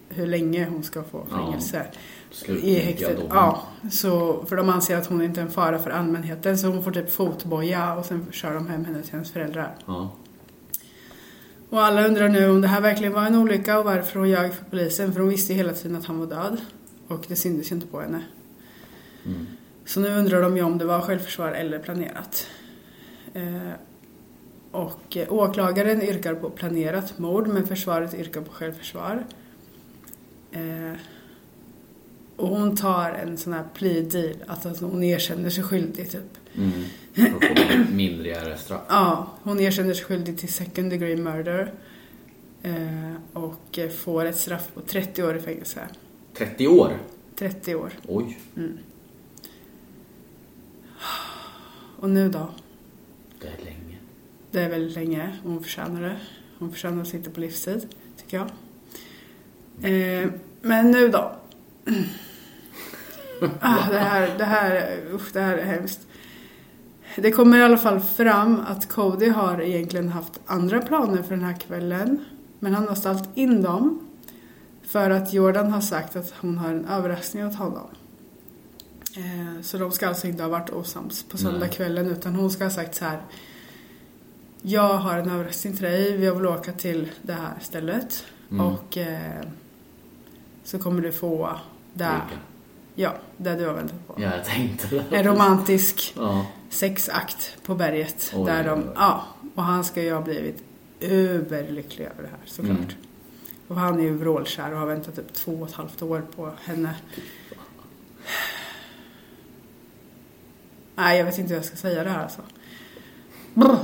hur 0.09 0.27
länge 0.27 0.65
hon 0.69 0.83
ska 0.83 1.03
få 1.03 1.25
Ja. 1.31 1.37
fängelse. 1.37 1.85
I 2.31 2.35
Slutgiltiga 2.35 2.83
häktet. 2.85 3.19
Ja, 3.29 3.63
så, 3.91 4.45
för 4.45 4.55
de 4.55 4.69
anser 4.69 4.97
att 4.97 5.05
hon 5.07 5.21
inte 5.21 5.41
är 5.41 5.45
en 5.45 5.51
fara 5.51 5.79
för 5.79 5.89
allmänheten 5.89 6.57
så 6.57 6.67
hon 6.67 6.83
får 6.83 6.91
typ 6.91 7.11
fotboja 7.11 7.93
och 7.93 8.05
sen 8.05 8.25
kör 8.31 8.53
de 8.53 8.67
hem 8.67 8.85
henne 8.85 9.01
till 9.01 9.11
hennes 9.11 9.31
föräldrar. 9.31 9.75
Ja. 9.85 10.11
Och 11.71 11.83
alla 11.83 12.07
undrar 12.07 12.29
nu 12.29 12.49
om 12.49 12.61
det 12.61 12.67
här 12.67 12.81
verkligen 12.81 13.13
var 13.13 13.25
en 13.25 13.35
olycka 13.35 13.79
och 13.79 13.85
varför 13.85 14.19
hon 14.19 14.29
ljög 14.29 14.53
för 14.53 14.65
polisen. 14.65 15.13
För 15.13 15.19
hon 15.19 15.29
visste 15.29 15.53
ju 15.53 15.57
hela 15.57 15.73
tiden 15.73 15.97
att 15.97 16.05
han 16.05 16.19
var 16.19 16.27
död. 16.27 16.61
Och 17.07 17.25
det 17.27 17.35
syntes 17.35 17.71
ju 17.71 17.75
inte 17.75 17.87
på 17.87 18.01
henne. 18.01 18.23
Mm. 19.25 19.47
Så 19.85 19.99
nu 19.99 20.09
undrar 20.09 20.41
de 20.41 20.57
ju 20.57 20.63
om 20.63 20.77
det 20.77 20.85
var 20.85 21.01
självförsvar 21.01 21.51
eller 21.51 21.79
planerat. 21.79 22.47
Eh, 23.33 23.71
och 24.71 25.17
eh, 25.17 25.33
åklagaren 25.33 26.01
yrkar 26.01 26.35
på 26.35 26.49
planerat 26.49 27.19
mord 27.19 27.47
men 27.47 27.67
försvaret 27.67 28.13
yrkar 28.13 28.41
på 28.41 28.51
självförsvar. 28.51 29.23
Eh, 30.51 30.93
och 32.41 32.49
hon 32.49 32.75
tar 32.75 33.09
en 33.09 33.37
sån 33.37 33.53
här 33.53 33.65
plea 33.73 34.03
deal, 34.03 34.35
att 34.47 34.65
att 34.65 34.79
hon 34.79 35.03
erkänner 35.03 35.49
sig 35.49 35.63
skyldig 35.63 36.11
typ. 36.11 36.37
Mm. 36.55 36.71
För 37.13 37.23
att 37.23 37.67
få 37.67 37.93
mindre 37.93 38.57
straff. 38.57 38.81
Ja, 38.89 39.27
hon 39.43 39.59
erkänner 39.59 39.93
sig 39.93 40.05
skyldig 40.05 40.39
till 40.39 40.53
second 40.53 40.89
degree 40.89 41.15
murder. 41.15 41.73
Eh, 42.63 43.13
och 43.33 43.79
får 43.97 44.25
ett 44.25 44.37
straff 44.37 44.67
på 44.73 44.81
30 44.81 45.23
år 45.23 45.37
i 45.37 45.41
fängelse. 45.41 45.87
30 46.33 46.67
år? 46.67 46.97
30 47.35 47.75
år. 47.75 47.91
Oj. 48.07 48.39
Och 51.99 52.09
nu 52.09 52.29
då? 52.29 52.49
Det 53.41 53.47
är 53.47 53.65
länge. 53.65 53.97
Det 54.51 54.61
är 54.61 54.69
väldigt 54.69 54.95
länge. 54.95 55.37
Hon 55.43 55.63
förtjänar 55.63 56.01
det. 56.01 56.17
Hon 56.59 56.71
förtjänar 56.71 57.01
att 57.01 57.07
sitta 57.07 57.31
på 57.31 57.39
livstid, 57.39 57.87
tycker 58.17 58.37
jag. 58.37 58.47
Eh, 59.91 60.29
men 60.61 60.91
nu 60.91 61.07
då? 61.07 61.35
Ah, 63.59 63.89
det, 63.91 63.99
här, 63.99 64.37
det, 64.37 64.45
här, 64.45 64.99
usch, 65.13 65.33
det 65.33 65.39
här 65.39 65.57
är 65.57 65.65
hemskt. 65.65 66.07
Det 67.15 67.31
kommer 67.31 67.57
i 67.57 67.63
alla 67.63 67.77
fall 67.77 67.99
fram 67.99 68.59
att 68.67 68.89
Cody 68.89 69.29
har 69.29 69.61
egentligen 69.61 70.09
haft 70.09 70.39
andra 70.45 70.81
planer 70.81 71.21
för 71.21 71.35
den 71.35 71.43
här 71.43 71.53
kvällen. 71.53 72.25
Men 72.59 72.73
han 72.73 72.87
har 72.87 72.95
ställt 72.95 73.29
in 73.33 73.61
dem. 73.61 74.07
För 74.83 75.09
att 75.09 75.33
Jordan 75.33 75.71
har 75.71 75.81
sagt 75.81 76.15
att 76.15 76.33
hon 76.41 76.57
har 76.57 76.69
en 76.69 76.85
överraskning 76.85 77.47
åt 77.47 77.55
honom. 77.55 77.87
Eh, 79.17 79.61
så 79.61 79.77
de 79.77 79.91
ska 79.91 80.07
alltså 80.07 80.27
inte 80.27 80.43
ha 80.43 80.49
varit 80.49 80.69
osams 80.69 81.23
på 81.23 81.37
söndagskvällen 81.37 82.07
utan 82.07 82.35
hon 82.35 82.51
ska 82.51 82.63
ha 82.63 82.71
sagt 82.71 82.95
så 82.95 83.05
här. 83.05 83.21
Jag 84.61 84.97
har 84.97 85.17
en 85.17 85.29
överraskning 85.29 85.73
till 85.73 85.83
dig. 85.83 86.23
Jag 86.23 86.35
vill 86.35 86.45
åka 86.45 86.71
till 86.71 87.11
det 87.21 87.33
här 87.33 87.53
stället. 87.61 88.25
Mm. 88.51 88.65
Och 88.65 88.97
eh, 88.97 89.41
så 90.63 90.79
kommer 90.79 91.01
du 91.01 91.11
få 91.11 91.57
det, 91.93 92.03
Vilka? 92.03 92.41
Ja, 93.01 93.13
det 93.37 93.55
du 93.55 93.65
har 93.67 93.73
väntat 93.73 94.07
på. 94.07 94.13
Ja, 94.17 94.35
jag 94.35 94.45
tänkte. 94.45 95.03
En 95.11 95.23
romantisk 95.23 96.13
Ja. 96.17 96.45
sexakt 96.69 97.57
på 97.65 97.75
berget. 97.75 98.33
Oj, 98.35 98.45
där 98.45 98.63
de, 98.63 98.79
oj, 98.79 98.85
oj. 98.87 98.93
ja, 98.95 99.25
och 99.55 99.63
han 99.63 99.83
ska 99.83 100.01
ju 100.03 100.13
ha 100.13 100.21
blivit 100.21 100.63
överlycklig 100.99 102.05
över 102.05 102.23
det 102.23 102.29
här 102.29 102.39
såklart. 102.45 102.77
Mm. 102.77 102.87
Och 103.67 103.75
han 103.75 103.99
är 103.99 104.03
ju 104.03 104.17
vrålkär 104.17 104.71
och 104.71 104.79
har 104.79 104.85
väntat 104.85 105.15
typ 105.15 105.33
två 105.33 105.51
och 105.51 105.67
ett 105.67 105.73
halvt 105.73 106.01
år 106.01 106.23
på 106.35 106.51
henne. 106.63 106.95
Nej, 110.95 111.17
jag 111.17 111.25
vet 111.25 111.37
inte 111.37 111.49
hur 111.49 111.55
jag 111.55 111.65
ska 111.65 111.75
säga 111.75 112.03
det 112.03 112.09
här 112.09 112.23
alltså. 112.23 112.41
Brr. 113.53 113.77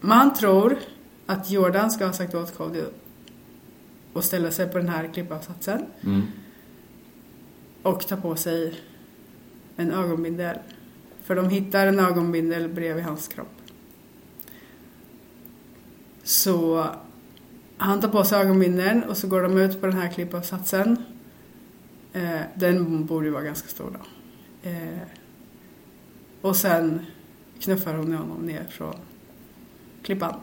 Man 0.00 0.34
tror 0.34 0.78
att 1.26 1.50
Jordan 1.50 1.90
ska 1.90 2.06
ha 2.06 2.12
sagt 2.12 2.34
åt 2.34 2.56
Cody 2.56 2.82
att 4.18 4.24
ställa 4.24 4.50
sig 4.50 4.68
på 4.68 4.78
den 4.78 4.88
här 4.88 5.08
klippavsatsen 5.14 5.86
Mm. 6.02 6.22
och 7.82 8.06
ta 8.08 8.16
på 8.16 8.36
sig 8.36 8.80
en 9.76 9.90
ögonbindel. 9.90 10.58
För 11.22 11.36
de 11.36 11.48
hittar 11.48 11.86
en 11.86 11.98
ögonbindel 11.98 12.68
bredvid 12.68 13.04
hans 13.04 13.28
kropp. 13.28 13.48
Så 16.22 16.86
han 17.76 18.00
tar 18.00 18.08
på 18.08 18.24
sig 18.24 18.38
ögonbindeln 18.40 19.02
och 19.04 19.16
så 19.16 19.28
går 19.28 19.42
de 19.42 19.58
ut 19.58 19.80
på 19.80 19.86
den 19.86 19.96
här 19.96 20.08
klippavsatsen. 20.08 20.96
Eh, 22.12 22.40
den 22.54 23.06
borde 23.06 23.26
ju 23.26 23.32
vara 23.32 23.42
ganska 23.42 23.68
stor 23.68 23.90
då. 23.98 24.70
Eh, 24.70 24.98
och 26.40 26.56
sen 26.56 27.00
knuffar 27.60 27.94
hon 27.94 28.12
honom 28.12 28.46
ner 28.46 28.64
från 28.70 28.94
klippan. 30.02 30.34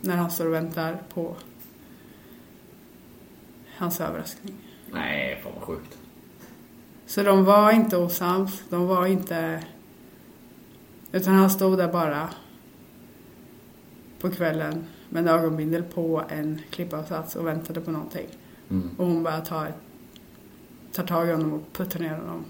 När 0.00 0.16
han 0.16 0.30
står 0.30 0.46
och 0.46 0.52
väntar 0.54 1.02
på 1.14 1.36
hans 3.76 4.00
överraskning. 4.00 4.54
Nej, 4.92 5.40
fan 5.42 5.52
vad 5.54 5.62
sjukt. 5.62 5.98
Så 7.06 7.22
de 7.22 7.44
var 7.44 7.70
inte 7.72 7.96
osams, 7.96 8.62
de 8.70 8.86
var 8.86 9.06
inte... 9.06 9.64
Utan 11.12 11.34
han 11.34 11.50
stod 11.50 11.78
där 11.78 11.88
bara 11.92 12.28
på 14.20 14.30
kvällen 14.30 14.84
med 15.08 15.22
en 15.22 15.28
ögonbindel 15.28 15.82
på 15.82 16.22
en 16.28 16.60
klippavsats 16.70 17.36
och 17.36 17.46
väntade 17.46 17.80
på 17.80 17.90
någonting. 17.90 18.26
Mm. 18.70 18.90
Och 18.96 19.06
hon 19.06 19.22
bara 19.22 19.40
tar, 19.40 19.72
tar 20.92 21.06
tag 21.06 21.28
i 21.28 21.32
honom 21.32 21.52
och 21.52 21.72
puttar 21.72 22.00
ner 22.00 22.10
honom 22.14 22.44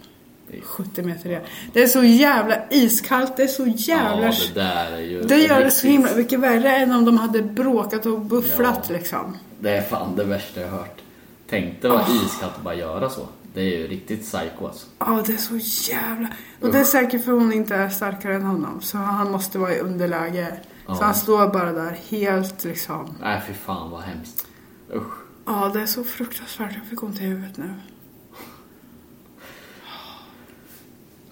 Det 0.51 0.57
är- 0.57 0.61
70 0.63 1.03
meter 1.03 1.29
ner. 1.29 1.43
Det 1.73 1.83
är 1.83 1.87
så 1.87 2.05
jävla 2.05 2.69
iskallt, 2.71 3.37
det 3.37 3.43
är 3.43 3.47
så 3.47 3.67
jävla... 3.67 4.27
Ja, 4.27 4.33
det 4.55 4.61
där 4.61 4.93
är 4.93 4.99
ju... 5.01 5.23
det 5.23 5.37
gör 5.39 5.61
det 5.65 5.71
så 5.71 5.87
himla 5.87 6.15
mycket 6.17 6.41
värre 6.41 6.77
än 6.77 6.93
om 6.93 7.05
de 7.05 7.19
hade 7.19 7.43
bråkat 7.43 8.07
och 8.07 8.21
bufflat 8.21 8.85
Ja. 8.89 8.95
liksom. 8.97 9.37
Det 9.61 9.71
är 9.71 9.83
fan 9.83 10.17
det 10.17 10.25
värsta 10.25 10.61
jag 10.61 10.69
hört. 10.69 11.01
Tänk 11.49 11.83
dig 11.83 11.91
vad 11.91 12.09
iskallt 12.09 12.57
att 12.57 12.63
bara 12.63 12.75
göra 12.75 13.11
så. 13.11 13.29
Det 13.55 13.61
är 13.61 13.79
ju 13.79 13.87
riktigt 13.87 14.23
psycho 14.23 14.67
alltså. 14.67 14.87
Ja, 14.99 15.23
det 15.27 15.33
är 15.33 15.37
så 15.37 15.57
jävla... 15.93 16.29
Och 16.61 16.73
det 16.73 16.79
är 16.79 16.85
säkert 16.85 17.25
för 17.25 17.33
hon 17.33 17.53
inte 17.53 17.75
är 17.75 17.89
starkare 17.89 18.35
än 18.35 18.43
honom. 18.43 18.81
Så 18.81 18.99
han 18.99 19.31
måste 19.31 19.59
vara 19.59 19.75
i 19.75 19.81
underläge. 19.81 20.57
Ja. 20.87 20.95
Så 20.95 21.05
han 21.05 21.15
står 21.15 21.49
bara 21.49 21.73
där 21.73 21.99
helt 22.09 22.65
liksom... 22.65 23.15
Nej, 23.21 23.43
fy 23.47 23.55
fan 23.55 23.91
vad 23.91 24.03
hemskt. 24.03 24.47
Usch. 24.95 25.15
Ja, 25.47 25.71
det 25.75 25.81
är 25.81 25.87
så 25.87 26.05
fruktansvärt. 26.05 26.73
Jag 26.75 26.87
fick 26.87 27.03
ont 27.03 27.21
i 27.21 27.25
huvudet 27.25 27.57
nu. 27.57 27.75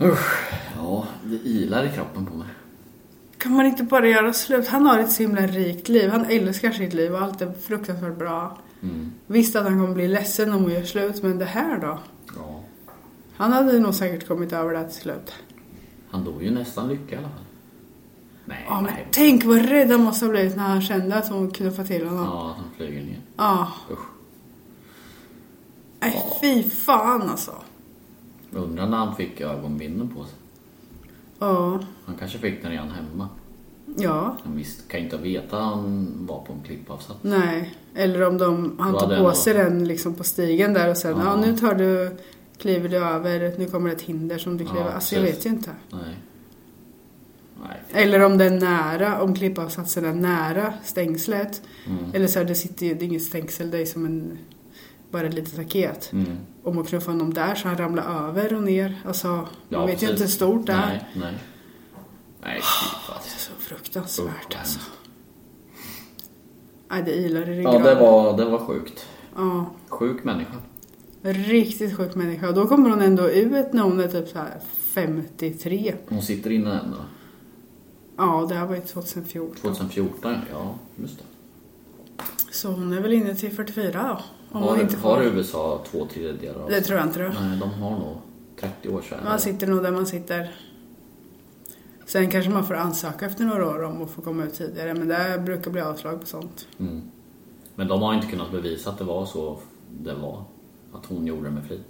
Usch. 0.01 0.53
Ja, 0.77 1.07
det 1.25 1.37
ilar 1.37 1.85
i 1.85 1.91
kroppen 1.91 2.27
på 2.27 2.35
mig. 2.35 2.49
Kan 3.39 3.53
man 3.53 3.67
inte 3.67 3.83
bara 3.83 4.09
göra 4.09 4.33
slut? 4.33 4.69
Han 4.69 4.87
har 4.87 4.99
ett 4.99 5.13
så 5.13 5.23
himla 5.23 5.47
rikt 5.47 5.89
liv. 5.89 6.11
Han 6.11 6.25
älskar 6.25 6.71
sitt 6.71 6.93
liv 6.93 7.15
och 7.15 7.23
allt 7.23 7.43
är 7.43 7.53
fruktansvärt 7.53 8.19
bra. 8.19 8.59
Mm. 8.83 9.13
Visst 9.27 9.57
att 9.57 9.65
han 9.65 9.81
kommer 9.81 9.95
bli 9.95 10.09
ledsen 10.09 10.53
om 10.53 10.63
hon 10.63 10.73
gör 10.73 10.85
slut, 10.85 11.23
men 11.23 11.39
det 11.39 11.45
här 11.45 11.79
då? 11.81 11.99
Ja. 12.37 12.61
Han 13.37 13.53
hade 13.53 13.79
nog 13.79 13.95
säkert 13.95 14.29
kommit 14.29 14.53
över 14.53 14.75
det 14.75 14.85
till 14.91 15.01
slut. 15.01 15.33
Han 16.11 16.25
dog 16.25 16.43
ju 16.43 16.51
nästan 16.51 16.89
lycka 16.89 17.15
i 17.15 17.19
alla 17.19 17.29
fall. 17.29 17.45
Nej, 18.45 18.65
Ja, 18.69 18.75
men 18.81 18.85
nej. 18.95 19.07
tänk 19.11 19.45
vad 19.45 19.65
rädd 19.69 19.91
han 19.91 20.03
måste 20.03 20.25
ha 20.25 20.31
blivit 20.33 20.57
när 20.57 20.63
han 20.69 20.83
kände 20.83 21.17
att 21.17 21.29
hon 21.29 21.51
knuffade 21.51 21.89
till 21.89 22.07
honom. 22.07 22.25
Ja, 22.25 22.51
att 22.51 22.57
han 22.57 22.65
flyger 22.77 23.03
ner. 23.03 23.21
Ja. 23.37 23.73
Usch. 23.91 23.99
Nej, 26.01 26.23
fy 26.41 26.63
fan 26.71 27.23
alltså. 27.23 27.53
Undrar 28.51 28.89
när 28.89 28.97
han 28.97 29.17
fick 29.17 29.41
ögonbindeln 29.41 30.09
på 30.15 30.25
sig. 30.25 30.35
Ja. 31.39 31.81
Han 32.07 32.15
kanske 32.19 32.39
fick 32.39 32.63
den 32.63 32.71
redan 32.71 32.91
hemma. 32.91 33.29
Ja. 33.97 34.37
Han 34.45 34.57
visst, 34.57 34.89
kan 34.89 35.01
ju 35.01 35.05
inte 35.05 35.17
veta 35.17 35.57
att 35.57 35.63
han 35.65 36.09
var 36.27 36.41
på 36.45 36.53
en 36.53 36.61
klippavsats. 36.67 37.19
Nej. 37.23 37.75
Eller 37.95 38.23
om 38.23 38.39
de, 38.39 38.77
han 38.81 38.99
tog 38.99 39.17
på 39.19 39.33
sig 39.33 39.55
den 39.55 39.85
liksom 39.89 40.15
på 40.15 40.25
stigen 40.25 40.73
där 40.73 40.91
och 40.91 40.97
sen, 40.97 41.11
ja. 41.19 41.25
Ja. 41.25 41.37
nu 41.37 41.57
tar 41.57 41.75
du, 41.75 42.17
kliver 42.59 42.89
du 42.89 42.97
över, 42.97 43.55
nu 43.59 43.67
kommer 43.67 43.91
ett 43.91 44.03
hinder 44.03 44.39
som 44.39 44.57
du 44.57 44.65
Ja, 44.65 44.71
kliver. 44.71 44.91
alltså 44.91 45.15
jag 45.15 45.23
vet 45.23 45.47
ju 45.47 45.51
inte. 45.51 45.71
Nej. 45.91 46.01
Nej. 47.69 48.03
Eller 48.05 48.21
om 48.21 48.39
det 48.39 48.45
är 48.45 48.51
nära, 48.51 49.23
om 49.23 49.35
klippavsatsen 49.35 50.05
är 50.05 50.15
nära 50.15 50.75
stängslet. 50.85 51.63
Mm. 51.87 52.05
Eller 52.15 52.27
så 52.27 52.39
här, 52.39 52.47
det 52.47 52.55
sitter 52.55 52.87
ju, 52.87 52.95
det 52.95 53.05
är 53.05 53.07
inget 53.07 53.23
stängsel, 53.23 53.71
det 53.71 53.79
är 53.79 53.87
som 53.87 54.07
en, 54.07 54.39
bara 55.11 55.27
ett 55.27 55.35
litet 55.35 55.53
staket. 55.53 56.11
Mm. 56.13 56.27
Om 56.63 56.75
man 56.77 56.85
knuffar 56.85 57.13
honom 57.13 57.35
där 57.35 57.55
så 57.55 57.69
han 57.69 57.79
ramlar 57.79 58.29
över 58.29 58.55
och 58.55 58.63
ner. 58.63 59.01
Alltså, 59.07 59.29
man 59.29 59.47
Ja, 59.69 59.87
vet 59.87 60.03
ju 60.03 60.07
precis. 60.07 60.11
inte 60.11 60.23
hur 60.23 60.29
stort 60.31 60.67
det 60.67 60.73
är. 60.73 60.87
Nej, 60.87 61.05
nej. 61.15 61.35
Nej. 62.43 62.61
Det 63.09 63.29
är 63.29 63.39
så 63.39 63.53
fruktansvärt 63.59 64.57
alltså. 64.59 64.81
Nej, 66.91 67.03
det 67.03 67.15
ilar 67.15 67.49
i 67.49 67.57
ryggraden. 67.57 67.83
Ja, 67.85 67.95
det 67.95 68.01
var, 68.01 68.37
det 68.37 68.45
var 68.45 68.59
sjukt. 68.59 69.07
Ja. 69.37 69.67
Sjuk 69.89 70.25
människa. 70.25 70.55
Riktigt 71.23 71.97
sjuk 71.97 72.15
människa. 72.15 72.49
Och 72.49 72.55
då 72.55 72.67
kommer 72.67 72.91
hon 72.91 73.01
ändå 73.03 73.29
ut 73.31 73.73
när 73.73 73.83
hon 73.83 74.01
är 74.01 74.09
typ 74.09 74.29
så 74.29 74.39
här 74.39 74.61
53. 74.95 75.95
Hon 76.09 76.23
sitter 76.23 76.51
inne 76.51 76.71
än 76.81 76.91
då. 76.91 76.97
Ja, 78.17 78.47
det 78.49 78.55
här 78.55 78.67
var 78.67 78.75
ju 78.75 78.81
2014. 78.81 79.57
2014, 79.57 80.37
ja 80.51 80.75
just 80.97 81.19
det. 81.19 81.25
Så 82.51 82.69
hon 82.69 82.93
är 82.93 83.01
väl 83.01 83.13
inne 83.13 83.35
till 83.35 83.53
44 83.53 84.03
då. 84.09 84.23
Om 84.59 84.63
hon 84.63 84.77
Har, 84.77 84.83
inte 84.83 84.97
har 84.97 85.17
får. 85.17 85.25
USA 85.25 85.85
två 85.91 86.07
tredjedelar 86.07 86.61
av 86.63 86.71
Det 86.71 86.81
tror 86.81 86.99
jag 86.99 87.09
inte 87.09 87.23
då. 87.23 87.29
Nej, 87.41 87.59
de 87.59 87.71
har 87.71 87.91
nog 87.91 88.17
30 88.61 88.89
år 88.89 89.03
sedan. 89.03 89.19
Man 89.25 89.39
sitter 89.41 89.67
nog 89.67 89.83
där 89.83 89.91
man 89.91 90.07
sitter. 90.07 90.55
Sen 92.07 92.31
kanske 92.31 92.51
man 92.51 92.67
får 92.67 92.75
ansöka 92.75 93.27
efter 93.27 93.45
några 93.45 93.69
år 93.69 93.83
om 93.83 94.03
att 94.03 94.11
få 94.11 94.23
komma 94.23 94.45
ut 94.45 94.55
tidigare. 94.55 94.95
Men 94.95 95.09
det 95.09 95.43
brukar 95.45 95.71
bli 95.71 95.81
avslag 95.81 96.21
på 96.21 96.27
sånt. 96.27 96.67
Mm. 96.79 97.03
Men 97.75 97.89
de 97.89 98.03
har 98.03 98.15
inte 98.15 98.27
kunnat 98.27 98.53
bevisa 98.53 98.91
att 98.91 98.99
det 98.99 99.05
var 99.05 99.27
så 99.27 99.59
det 100.01 100.15
var. 100.15 100.45
Att 100.93 101.07
hon 101.07 101.27
gjorde 101.27 101.45
det 101.45 101.51
med 101.51 101.65
flit. 101.65 101.87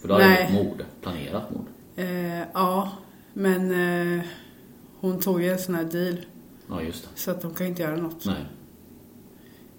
För 0.00 0.08
då 0.08 0.14
har 0.14 0.20
det 0.20 0.46
blivit 0.48 0.66
mord. 0.66 0.84
Planerat 1.00 1.50
mord. 1.50 1.66
Eh, 1.96 2.38
ja, 2.38 2.92
men 3.32 3.70
eh, 4.18 4.24
hon 5.00 5.20
tog 5.20 5.42
ju 5.42 5.52
en 5.52 5.58
sån 5.58 5.74
här 5.74 5.84
deal. 5.84 6.16
Ja, 6.68 6.82
just 6.82 7.02
det. 7.02 7.08
Så 7.20 7.30
att 7.30 7.42
de 7.42 7.54
kan 7.54 7.66
inte 7.66 7.82
göra 7.82 7.96
något. 7.96 8.24
Nej. 8.24 8.44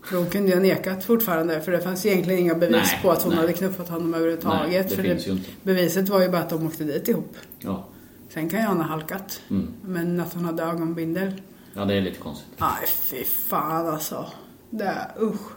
För 0.03 0.17
hon 0.17 0.25
kunde 0.25 0.47
ju 0.47 0.55
ha 0.55 0.61
nekat 0.61 1.03
fortfarande. 1.03 1.61
För 1.61 1.71
det 1.71 1.81
fanns 1.81 2.05
egentligen 2.05 2.39
inga 2.39 2.55
bevis 2.55 2.91
Nej, 2.91 2.99
på 3.01 3.11
att 3.11 3.21
hon 3.21 3.31
nej. 3.31 3.41
hade 3.41 3.53
knuffat 3.53 3.89
honom 3.89 4.13
överhuvudtaget. 4.13 4.69
Nej, 4.69 4.85
det 4.89 4.95
för 4.95 5.31
inte. 5.31 5.49
Beviset 5.63 6.09
var 6.09 6.21
ju 6.21 6.29
bara 6.29 6.41
att 6.41 6.49
de 6.49 6.67
åkte 6.67 6.83
dit 6.83 7.07
ihop. 7.07 7.37
Ja. 7.59 7.85
Sen 8.33 8.49
kan 8.49 8.59
ju 8.59 8.65
han 8.65 8.77
ha 8.77 8.87
halkat. 8.87 9.41
Mm. 9.49 9.73
Men 9.81 10.19
att 10.19 10.33
hon 10.33 10.45
hade 10.45 10.63
ögonbindel. 10.63 11.41
ja, 11.73 11.85
det 11.85 11.93
är 11.93 12.01
lite 12.01 12.19
konstigt. 12.19 12.53
Nej, 12.57 12.87
fy 12.87 13.23
fan 13.23 13.87
alltså. 13.87 14.25
Det 14.69 14.83
är 14.83 15.11
usch. 15.21 15.51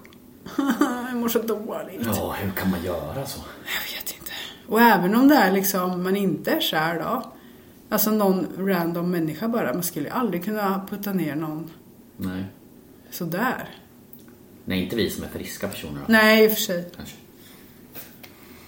Jag 1.08 1.16
mår 1.16 1.28
så 1.28 1.42
dåligt. 1.42 2.06
Ja, 2.06 2.36
hur 2.40 2.50
kan 2.50 2.70
man 2.70 2.84
göra 2.84 3.26
så? 3.26 3.40
Jag 3.64 3.96
vet 3.96 4.14
inte. 4.18 4.32
Och 4.66 4.80
även 4.80 5.14
om 5.14 5.28
det 5.28 5.34
är 5.34 5.52
liksom, 5.52 6.02
man 6.02 6.16
inte 6.16 6.50
är 6.50 6.60
kär 6.60 6.98
då. 6.98 7.32
Alltså 7.88 8.10
någon 8.10 8.46
random 8.58 9.10
människa 9.10 9.48
bara. 9.48 9.74
Man 9.74 9.82
skulle 9.82 10.08
ju 10.08 10.14
aldrig 10.14 10.44
kunna 10.44 10.86
putta 10.90 11.12
ner 11.12 11.34
någon 11.36 11.70
Nej. 12.16 12.44
sådär. 13.10 13.68
Nej, 14.64 14.82
inte 14.82 14.96
vi 14.96 15.10
som 15.10 15.24
är 15.24 15.28
friska 15.28 15.68
personer 15.68 16.00
då. 16.06 16.12
Nej, 16.12 16.44
i 16.44 16.48
och 16.48 16.52
för 16.52 16.60
sig. 16.60 16.90
Kanske. 16.96 17.16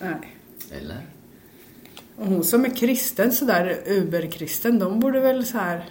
Nej. 0.00 0.36
Eller? 0.72 1.06
Och 2.18 2.26
hon 2.26 2.44
som 2.44 2.64
är 2.64 2.76
kristen 2.76 3.32
sådär, 3.32 3.78
uberkristen, 3.86 4.78
de 4.78 5.00
borde 5.00 5.20
väl 5.20 5.46
så 5.46 5.58
här. 5.58 5.84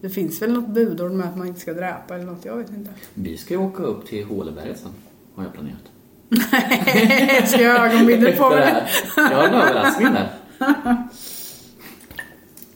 Det 0.00 0.10
finns 0.10 0.42
väl 0.42 0.52
något 0.52 0.68
budord 0.68 1.12
med 1.12 1.28
att 1.28 1.36
man 1.36 1.46
inte 1.46 1.60
ska 1.60 1.72
dräpa 1.72 2.14
eller 2.14 2.24
något, 2.24 2.44
jag 2.44 2.56
vet 2.56 2.70
inte. 2.70 2.90
Vi 3.14 3.36
ska 3.36 3.54
ju 3.54 3.60
åka 3.60 3.82
upp 3.82 4.06
till 4.06 4.24
Håleberget 4.24 4.78
sen. 4.78 4.92
Har 5.34 5.44
jag 5.44 5.52
planerat. 5.52 5.82
Ska 7.48 7.62
jag 7.62 7.78
ha 7.78 7.86
ögonbindel 7.88 8.36
på 8.36 8.50
mig? 8.50 8.84
Jag 9.16 9.22
har 9.22 9.44
en 9.44 9.54
överraskning 9.54 10.08
där. 10.12 10.32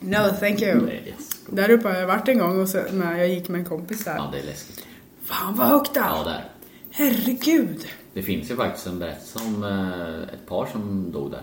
No, 0.01 0.37
thank 0.41 0.63
you. 0.63 0.87
Nej. 0.87 1.15
Där 1.51 1.71
uppe 1.71 1.89
har 1.89 1.95
jag 1.95 2.07
varit 2.07 2.29
en 2.29 2.39
gång 2.39 2.61
och 2.61 2.69
så, 2.69 2.83
när 2.93 3.17
jag 3.19 3.29
gick 3.29 3.49
med 3.49 3.59
en 3.59 3.65
kompis 3.65 4.05
där. 4.05 4.17
Ja, 4.17 4.29
det 4.33 4.39
är 4.39 4.45
läskigt. 4.45 4.87
Fan 5.25 5.55
vad 5.57 5.67
högt 5.67 5.95
där! 5.95 6.01
Ja, 6.01 6.25
där. 6.25 6.45
Herregud! 6.91 7.87
Det 8.15 8.23
finns 8.23 8.51
ju 8.51 8.57
faktiskt 8.57 8.87
en 8.87 8.99
berättelse 8.99 9.39
om 9.39 9.65
eh, 9.65 10.35
ett 10.35 10.47
par 10.47 10.67
som 10.67 11.13
dog 11.13 11.31
där. 11.31 11.43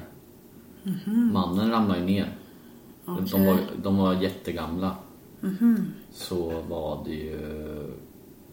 Mhm. 0.84 1.34
Mannen 1.34 1.72
ramlade 1.72 2.00
ju 2.00 2.06
ner. 2.06 2.36
De, 3.06 3.46
var, 3.46 3.58
de 3.84 3.98
var 3.98 4.14
jättegamla. 4.14 4.96
Mhm. 5.40 5.86
Så 6.12 6.62
var 6.70 7.02
det 7.06 7.12
ju... 7.14 7.40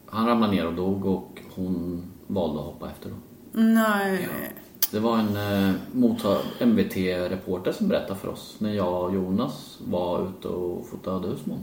Han 0.06 0.26
ramlade 0.26 0.52
ner 0.52 0.66
och 0.66 0.74
dog 0.74 1.06
och 1.06 1.40
hon 1.54 2.02
valde 2.26 2.58
att 2.58 2.64
hoppa 2.66 2.90
efter 2.90 3.10
då. 3.10 3.16
Nej. 3.60 4.28
Det 4.90 5.00
var 5.00 5.18
en 5.18 5.36
eh, 5.36 6.66
MVT-reporter 6.66 7.72
som 7.72 7.88
berättade 7.88 8.20
för 8.20 8.28
oss 8.28 8.56
när 8.58 8.72
jag 8.74 9.04
och 9.04 9.14
Jonas 9.14 9.78
var 9.84 10.28
ute 10.28 10.48
och 10.48 10.86
fotade 10.86 11.28
husmån. 11.28 11.58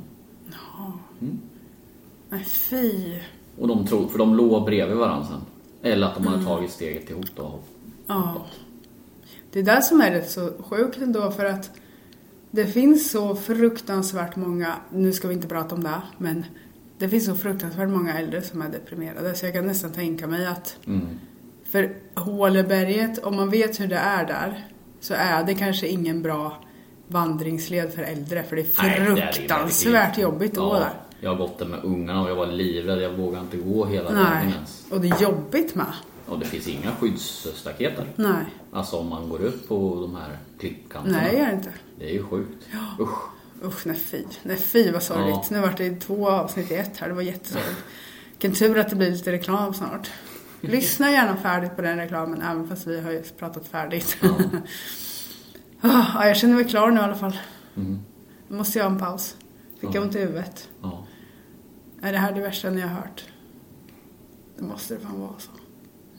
Nej, 2.30 2.44
fy. 2.44 3.20
Och 3.60 3.68
de 3.68 3.86
trodde, 3.88 4.08
för 4.08 4.18
de 4.18 4.36
låg 4.36 4.66
bredvid 4.66 4.98
varandra 4.98 5.26
sen. 5.28 5.42
Eller 5.92 6.08
att 6.08 6.16
de 6.16 6.22
Mm. 6.22 6.34
hade 6.34 6.46
tagit 6.46 6.72
steget 6.72 7.10
ihop 7.10 7.26
då. 7.36 7.60
Ja. 8.08 8.14
hoppat. 8.14 8.48
Det 9.58 9.62
är 9.62 9.66
där 9.76 9.82
som 9.82 10.02
är 10.02 10.12
rätt 10.12 10.30
så 10.30 10.52
sjukt 10.60 10.98
ändå 10.98 11.32
för 11.32 11.46
att 11.46 11.72
det 12.52 12.66
finns 12.66 13.12
så 13.12 13.36
fruktansvärt 13.36 14.36
många, 14.36 14.74
nu 14.90 15.14
ska 15.14 15.28
vi 15.28 15.34
inte 15.34 15.48
prata 15.48 15.76
om 15.76 15.84
det, 15.84 16.02
men 16.18 16.46
det 16.98 17.10
finns 17.10 17.26
så 17.26 17.36
fruktansvärt 17.36 17.90
många 17.90 18.20
äldre 18.20 18.42
som 18.42 18.62
är 18.62 18.70
deprimerade 18.70 19.36
så 19.36 19.46
jag 19.46 19.54
kan 19.54 19.68
nästan 19.68 19.92
tänka 19.92 20.28
mig 20.28 20.46
att 20.46 20.78
Mm. 20.88 21.08
för 21.66 21.96
Håleberget, 22.16 23.24
om 23.24 23.36
man 23.36 23.50
vet 23.50 23.80
hur 23.80 23.88
det 23.88 23.96
är 23.96 24.26
där, 24.26 24.68
så 25.00 25.14
är 25.14 25.44
det 25.44 25.54
kanske 25.54 25.88
ingen 25.88 26.22
bra 26.22 26.64
vandringsled 27.08 27.94
för 27.94 28.02
äldre 28.04 28.44
för 28.44 28.56
det 28.56 28.62
är 28.62 28.84
Nej, 28.84 29.00
det 29.00 29.06
är 29.06 29.16
det 29.16 29.22
ju 29.22 29.32
fruktansvärt 29.32 30.18
jobbigt 30.18 30.52
att 30.52 30.58
ja, 30.58 30.64
gå 30.64 30.74
där. 30.74 30.94
Jag 31.22 31.30
har 31.30 31.38
gått 31.38 31.60
där 31.60 31.66
med 31.66 31.80
ungarna 31.84 32.24
och 32.24 32.30
jag 32.30 32.36
var 32.36 32.48
livrädd. 32.48 33.02
Jag 33.02 33.14
vågade 33.14 33.44
inte 33.44 33.58
gå 33.58 33.86
hela 33.86 34.12
vägen 34.12 34.52
ens. 34.54 34.86
och 34.92 35.02
det 35.02 35.08
är 35.10 35.22
jobbigt 35.22 35.76
med. 35.76 35.94
Och 36.28 36.40
det 36.40 36.46
finns 36.46 36.68
inga 36.68 36.92
skyddsstaket 36.96 37.96
där. 37.98 38.08
Nej, 38.16 38.46
Alltså 38.72 38.98
om 38.98 39.10
man 39.10 39.30
går 39.30 39.42
upp 39.42 39.68
på 39.68 39.96
de 40.02 40.16
här 40.16 40.38
klippkanterna. 40.60 41.18
nej 41.18 41.32
det 41.36 41.40
är 41.42 41.46
det 41.48 41.54
inte. 41.54 41.74
Det 42.00 42.10
är 42.10 42.14
ju 42.14 42.24
sjukt. 42.24 42.68
Usch. 43.00 43.18
Usch, 43.64 43.86
nej 43.86 43.96
fy. 43.98 44.24
Nej 44.44 44.58
fy 44.58 44.92
vad 44.92 45.04
sorgligt. 45.04 45.36
Ja. 45.36 45.44
Nu 45.52 45.60
vart 45.60 45.78
det 45.78 46.00
två 46.00 46.30
avsnitt 46.30 46.72
i 46.72 46.76
ett 46.76 46.98
här. 46.98 47.08
Det 47.08 47.14
var 47.14 47.22
jättesorgligt. 47.22 47.78
Vilken 48.32 48.54
tur 48.54 48.78
att 48.78 48.90
det 48.90 48.96
blir 48.96 49.12
lite 49.12 49.32
reklam 49.32 49.74
snart. 49.74 50.12
Lyssna 50.62 51.12
gärna 51.12 51.36
färdigt 51.38 51.76
på 51.76 51.82
den 51.82 51.98
reklamen 51.98 52.42
även 52.42 52.68
fast 52.68 52.88
vi 52.88 53.02
har 53.02 53.12
ju 53.12 53.24
pratat 53.24 53.68
färdigt. 53.68 54.18
Ja, 55.82 56.26
jag 56.28 56.38
känner 56.38 56.56
mig 56.56 56.66
klar 56.70 56.92
nu 56.92 57.00
i 57.00 57.04
alla 57.04 57.16
fall. 57.16 57.38
Mm. 57.76 58.00
Nu 58.48 58.58
måste 58.58 58.80
jag 58.80 58.86
ha 58.86 58.92
en 58.92 59.00
paus. 59.00 59.36
Fick 59.80 59.96
Ja. 59.96 60.02
ont 60.02 60.16
i 60.16 60.20
huvudet. 60.20 60.70
Ja. 60.82 61.04
Är 62.02 62.12
det 62.12 62.18
här 62.20 62.32
det 62.32 62.42
värsta 62.42 62.70
ni 62.70 62.82
har 62.82 62.90
hört? 62.90 63.24
Det 64.58 64.64
måste 64.64 64.94
det 64.94 65.00
fan 65.00 65.20
vara 65.20 65.32
så. 65.40 65.52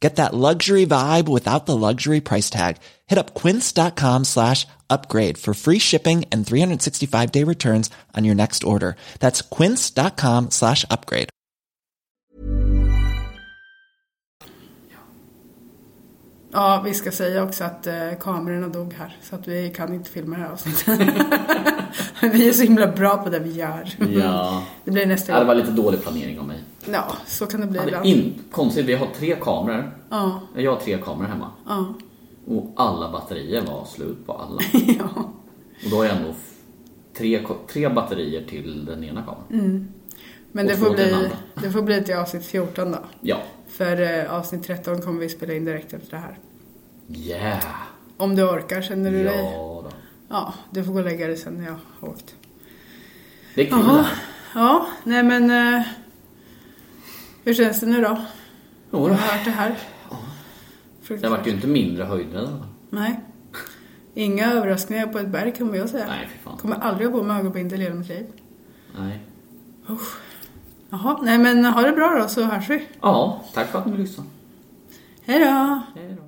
Get 0.00 0.16
that 0.16 0.34
luxury 0.34 0.86
vibe 0.86 1.26
without 1.28 1.64
the 1.66 1.76
luxury 1.76 2.20
price 2.20 2.50
tag. 2.50 2.76
Hit 3.06 3.18
up 3.18 3.34
quince.com 3.34 4.24
slash 4.24 4.66
upgrade 4.90 5.38
for 5.38 5.54
free 5.54 5.78
shipping 5.78 6.24
and 6.30 6.46
365 6.46 7.32
day 7.32 7.44
returns 7.44 7.90
on 8.16 8.24
your 8.24 8.34
next 8.34 8.62
order. 8.64 8.96
That's 9.20 9.40
quince.com 9.42 10.50
slash 10.50 10.84
upgrade. 10.90 11.28
Ja, 16.52 16.82
vi 16.84 16.94
ska 16.94 17.12
säga 17.12 17.42
också 17.42 17.64
att 17.64 17.86
eh, 17.86 17.94
kamerorna 18.20 18.68
dog 18.68 18.94
här. 18.98 19.16
Så 19.22 19.34
att 19.34 19.48
vi 19.48 19.70
kan 19.76 19.94
inte 19.94 20.10
filma 20.10 20.36
det 20.36 20.42
här 20.42 20.50
avsnittet. 20.52 20.86
vi 22.32 22.48
är 22.48 22.52
så 22.52 22.62
himla 22.62 22.86
bra 22.86 23.16
på 23.16 23.30
det 23.30 23.38
vi 23.38 23.52
gör. 23.52 23.88
Ja. 24.18 24.62
Det 24.84 24.90
blir 24.90 25.06
nästa 25.06 25.32
Ja, 25.32 25.38
det 25.38 25.44
gång. 25.44 25.48
var 25.48 25.54
lite 25.54 25.70
dålig 25.70 26.02
planering 26.02 26.38
av 26.38 26.46
mig. 26.46 26.60
Ja, 26.92 27.12
så 27.26 27.46
kan 27.46 27.60
det 27.60 27.66
bli 27.66 27.78
Ja, 27.78 27.82
det 27.84 27.88
ibland. 27.88 28.06
in, 28.06 28.34
konstigt, 28.50 28.86
vi 28.86 28.94
har 28.94 29.06
tre 29.18 29.36
kameror. 29.40 29.92
Ja, 30.10 30.40
Jag 30.56 30.70
har 30.74 30.80
tre 30.80 30.98
kameror 30.98 31.28
hemma. 31.28 31.50
ja, 31.68 31.94
Och 32.46 32.72
alla 32.76 33.12
batterier 33.12 33.62
var 33.62 33.84
slut 33.84 34.26
på 34.26 34.32
alla. 34.32 34.60
ja. 34.98 35.08
Och 35.84 35.90
då 35.90 35.96
har 35.96 36.04
jag 36.04 36.16
ändå 36.16 36.34
tre, 37.16 37.46
tre 37.72 37.88
batterier 37.88 38.44
till 38.48 38.84
den 38.84 39.04
ena 39.04 39.22
kameran. 39.22 39.88
Men 40.52 40.64
Och 40.66 40.70
det 40.72 40.76
får, 40.78 40.90
bli, 40.94 41.28
det 41.62 41.70
får 41.70 41.82
bli 41.82 42.02
till 42.04 42.14
avsnitt 42.16 42.44
14 42.46 42.92
då. 42.92 42.98
Ja. 43.20 43.36
För 43.68 44.00
eh, 44.24 44.34
avsnitt 44.34 44.62
13 44.62 45.02
kommer 45.02 45.20
vi 45.20 45.28
spela 45.28 45.54
in 45.54 45.64
direkt 45.64 45.92
efter 45.92 46.10
det 46.10 46.22
här. 46.22 46.38
Yeah! 47.14 47.64
Om 48.16 48.36
du 48.36 48.42
orkar, 48.42 48.82
känner 48.82 49.10
du 49.10 49.18
Ja 49.18 49.30
dig? 49.32 49.42
då. 49.52 49.90
Ja, 50.28 50.54
du 50.70 50.84
får 50.84 50.92
gå 50.92 50.98
och 50.98 51.04
lägga 51.04 51.26
dig 51.26 51.36
sen 51.36 51.54
när 51.54 51.64
jag 51.66 51.76
har 52.00 52.08
åkt. 52.08 52.34
Det 53.54 53.62
är 53.62 53.66
kul 53.70 53.82
här. 53.82 54.06
Ja, 54.54 54.86
nej 55.04 55.22
men... 55.22 55.50
Eh, 55.74 55.82
hur 57.46 57.54
känns 57.54 57.80
det 57.80 57.86
nu 57.86 58.00
då? 58.02 58.18
Jo 58.90 58.98
Jag 58.98 59.08
då. 59.10 59.14
har 59.14 59.16
hört 59.36 59.44
det 59.44 59.50
här. 59.50 59.78
Det 61.08 61.28
vart 61.28 61.46
ju 61.46 61.50
inte 61.50 61.66
mindre 61.66 62.04
höjdrädd. 62.04 62.44
va? 62.48 62.66
Nej. 62.90 63.20
Inga 64.14 64.52
överraskningar 64.52 65.06
på 65.06 65.18
ett 65.18 65.28
berg 65.28 65.54
kan 65.54 65.74
jag 65.74 65.88
säga. 65.88 66.06
Nej, 66.06 66.28
fy 66.32 66.38
fan. 66.44 66.56
Kommer 66.56 66.76
aldrig 66.76 67.10
ha 67.10 67.18
på 67.18 67.24
mig 67.24 67.38
ögonbindel 67.40 67.80
i 67.80 67.82
hela 67.84 67.94
mitt 67.94 68.08
liv. 68.08 68.26
Nej. 68.98 69.20
Jaha, 70.90 71.18
nej 71.22 71.38
men 71.38 71.64
ha 71.64 71.82
det 71.82 71.92
bra 71.92 72.18
då 72.22 72.28
så 72.28 72.42
hörs 72.42 72.70
vi. 72.70 72.88
Ja, 73.00 73.44
tack 73.54 73.66
för 73.68 73.78
att 73.78 73.86
ni 73.86 73.96
lyssnade. 73.96 74.28
Hej 75.22 75.38
då! 75.38 75.80
Hej 76.00 76.16
då. 76.20 76.25